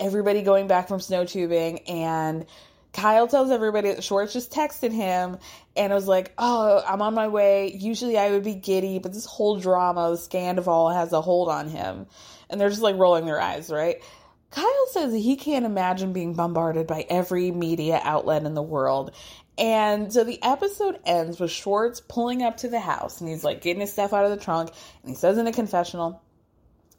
everybody 0.02 0.41
going 0.41 0.68
back 0.68 0.88
from 0.88 0.99
snow 0.99 1.24
tubing 1.24 1.80
and 1.82 2.45
Kyle 2.91 3.28
tells 3.28 3.52
everybody 3.52 3.93
that 3.93 4.04
Schwartz 4.04 4.34
just 4.34 4.52
texted 4.52 4.91
him 4.91 5.38
and 5.78 5.93
was 5.93 6.08
like, 6.08 6.34
Oh, 6.38 6.84
I'm 6.86 7.02
on 7.02 7.14
my 7.14 7.30
way. 7.30 7.72
Usually 7.72 8.18
I 8.18 8.32
would 8.32 8.43
be 8.43 8.56
giddy, 8.56 8.99
but 8.99 9.14
this 9.14 9.26
whole 9.26 9.60
drama, 9.60 10.10
the 10.10 10.18
Scandoval 10.18 10.93
has 10.93 11.14
a 11.14 11.22
hold 11.22 11.47
on 11.47 11.70
him. 11.70 12.08
And 12.49 12.60
they're 12.60 12.70
just 12.70 12.82
like 12.82 12.97
rolling 12.97 13.26
their 13.26 13.39
eyes, 13.39 13.70
right? 13.70 14.04
Kyle 14.49 14.88
says 14.89 15.14
he 15.14 15.38
can't 15.38 15.66
imagine 15.66 16.12
being 16.12 16.34
bombarded 16.34 16.86
by 16.86 17.06
every 17.10 17.52
media 17.52 18.02
outlet 18.04 18.43
in 18.43 18.56
the 18.56 18.62
world. 18.62 19.12
And 19.58 20.12
so 20.12 20.26
the 20.26 20.41
episode 20.43 20.99
ends 21.06 21.39
with 21.39 21.52
Schwartz 21.52 22.02
pulling 22.02 22.43
up 22.43 22.58
to 22.58 22.68
the 22.68 22.80
house 22.80 23.22
and 23.22 23.30
he's 23.30 23.45
like 23.45 23.62
getting 23.62 23.82
his 23.82 23.93
stuff 23.93 24.12
out 24.12 24.26
of 24.26 24.32
the 24.32 24.43
trunk 24.43 24.72
and 25.04 25.12
he 25.12 25.16
says 25.16 25.38
in 25.38 25.47
a 25.47 25.54
confessional, 25.54 26.22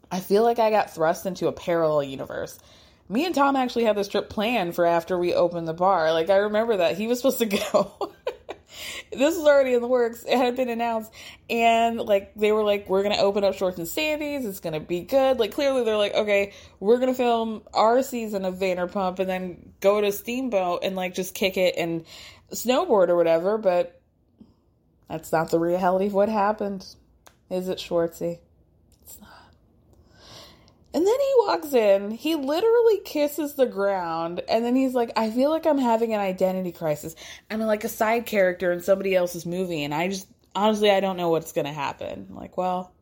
I 0.09 0.21
feel 0.21 0.43
like 0.43 0.57
I 0.57 0.71
got 0.71 0.95
thrust 0.95 1.27
into 1.27 1.47
a 1.47 1.51
parallel 1.51 2.03
universe 2.03 2.57
me 3.09 3.25
and 3.25 3.35
Tom 3.35 3.55
actually 3.55 3.83
had 3.83 3.97
this 3.97 4.07
trip 4.07 4.29
planned 4.29 4.75
for 4.75 4.85
after 4.85 5.17
we 5.17 5.33
opened 5.33 5.67
the 5.67 5.73
bar. 5.73 6.11
Like 6.13 6.29
I 6.29 6.37
remember 6.37 6.77
that 6.77 6.97
he 6.97 7.07
was 7.07 7.19
supposed 7.19 7.39
to 7.39 7.45
go. 7.71 8.13
this 9.11 9.37
was 9.37 9.45
already 9.45 9.73
in 9.73 9.81
the 9.81 9.87
works. 9.87 10.23
It 10.23 10.37
had 10.37 10.55
been 10.55 10.69
announced, 10.69 11.11
and 11.49 11.99
like 11.99 12.33
they 12.35 12.51
were 12.51 12.63
like, 12.63 12.89
"We're 12.89 13.03
gonna 13.03 13.17
open 13.17 13.43
up 13.43 13.55
Schwartz 13.55 13.77
and 13.77 13.87
Sandy's. 13.87 14.45
It's 14.45 14.59
gonna 14.59 14.79
be 14.79 15.01
good." 15.01 15.39
Like 15.39 15.51
clearly, 15.51 15.83
they're 15.83 15.97
like, 15.97 16.13
"Okay, 16.15 16.53
we're 16.79 16.99
gonna 16.99 17.13
film 17.13 17.63
our 17.73 18.01
season 18.03 18.45
of 18.45 18.55
Vanderpump 18.55 19.19
and 19.19 19.29
then 19.29 19.73
go 19.79 20.01
to 20.01 20.11
Steamboat 20.11 20.79
and 20.83 20.95
like 20.95 21.13
just 21.13 21.35
kick 21.35 21.57
it 21.57 21.75
and 21.77 22.05
snowboard 22.51 23.09
or 23.09 23.15
whatever." 23.15 23.57
But 23.57 23.99
that's 25.09 25.31
not 25.31 25.51
the 25.51 25.59
reality 25.59 26.07
of 26.07 26.13
what 26.13 26.29
happened, 26.29 26.85
is 27.49 27.69
it, 27.69 27.77
Schwartzy? 27.77 28.39
And 30.95 31.07
then 31.07 31.19
he 31.19 31.33
walks 31.39 31.73
in, 31.73 32.11
he 32.11 32.35
literally 32.35 32.99
kisses 33.03 33.55
the 33.55 33.65
ground, 33.65 34.43
and 34.47 34.63
then 34.63 34.75
he's 34.75 34.93
like, 34.93 35.11
I 35.15 35.31
feel 35.31 35.49
like 35.49 35.65
I'm 35.65 35.79
having 35.79 36.13
an 36.13 36.19
identity 36.19 36.71
crisis. 36.71 37.15
I'm 37.49 37.59
like 37.61 37.83
a 37.83 37.89
side 37.89 38.27
character 38.27 38.71
in 38.71 38.79
somebody 38.79 39.15
else's 39.15 39.43
movie, 39.43 39.83
and 39.83 39.93
I 39.93 40.09
just, 40.09 40.27
honestly, 40.53 40.91
I 40.91 40.99
don't 40.99 41.17
know 41.17 41.29
what's 41.29 41.51
going 41.51 41.65
to 41.65 41.73
happen. 41.73 42.27
I'm 42.29 42.35
like, 42.35 42.57
well, 42.57 42.93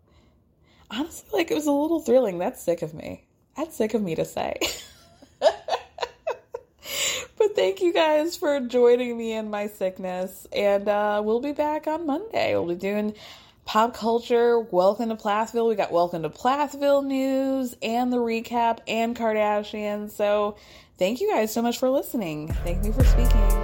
honestly, 0.89 1.28
like, 1.34 1.52
it 1.52 1.56
was 1.56 1.68
a 1.68 1.72
little 1.72 2.00
thrilling. 2.00 2.38
That's 2.38 2.64
sick 2.64 2.82
of 2.82 2.94
me. 2.94 3.28
That's 3.58 3.76
sick 3.76 3.94
of 3.94 4.02
me 4.02 4.16
to 4.16 4.24
say. 4.24 4.58
but 5.42 5.52
thank 7.58 7.82
you 7.82 7.92
guys 7.92 8.38
for 8.38 8.62
joining 8.62 9.18
me 9.18 9.34
in 9.34 9.50
my 9.50 9.68
sickness, 9.68 10.48
and 10.54 10.88
uh, 10.88 11.22
we'll 11.26 11.42
be 11.42 11.52
back 11.52 11.88
on 11.88 12.06
Monday. 12.06 12.56
We'll 12.56 12.68
be 12.68 12.76
doing 12.76 13.16
pop 13.66 13.93
culture, 13.93 14.59
welcome 14.59 15.09
to 15.09 15.16
Plathville. 15.16 15.68
We 15.68 15.76
got 15.76 15.91
welcome 15.91 16.24
to 16.24 16.30
Plathville 16.30 17.05
news 17.05 17.76
and 17.82 18.12
the 18.12 18.18
recap 18.18 18.80
and 18.88 19.16
Kardashians. 19.16 20.12
So 20.12 20.57
thank 20.97 21.22
you 21.22 21.32
guys 21.32 21.53
so 21.53 21.62
much 21.62 21.78
for 21.78 21.89
listening. 21.89 22.49
Thank 22.64 22.86
you 22.86 22.93
for 22.93 23.03
speaking. 23.03 23.61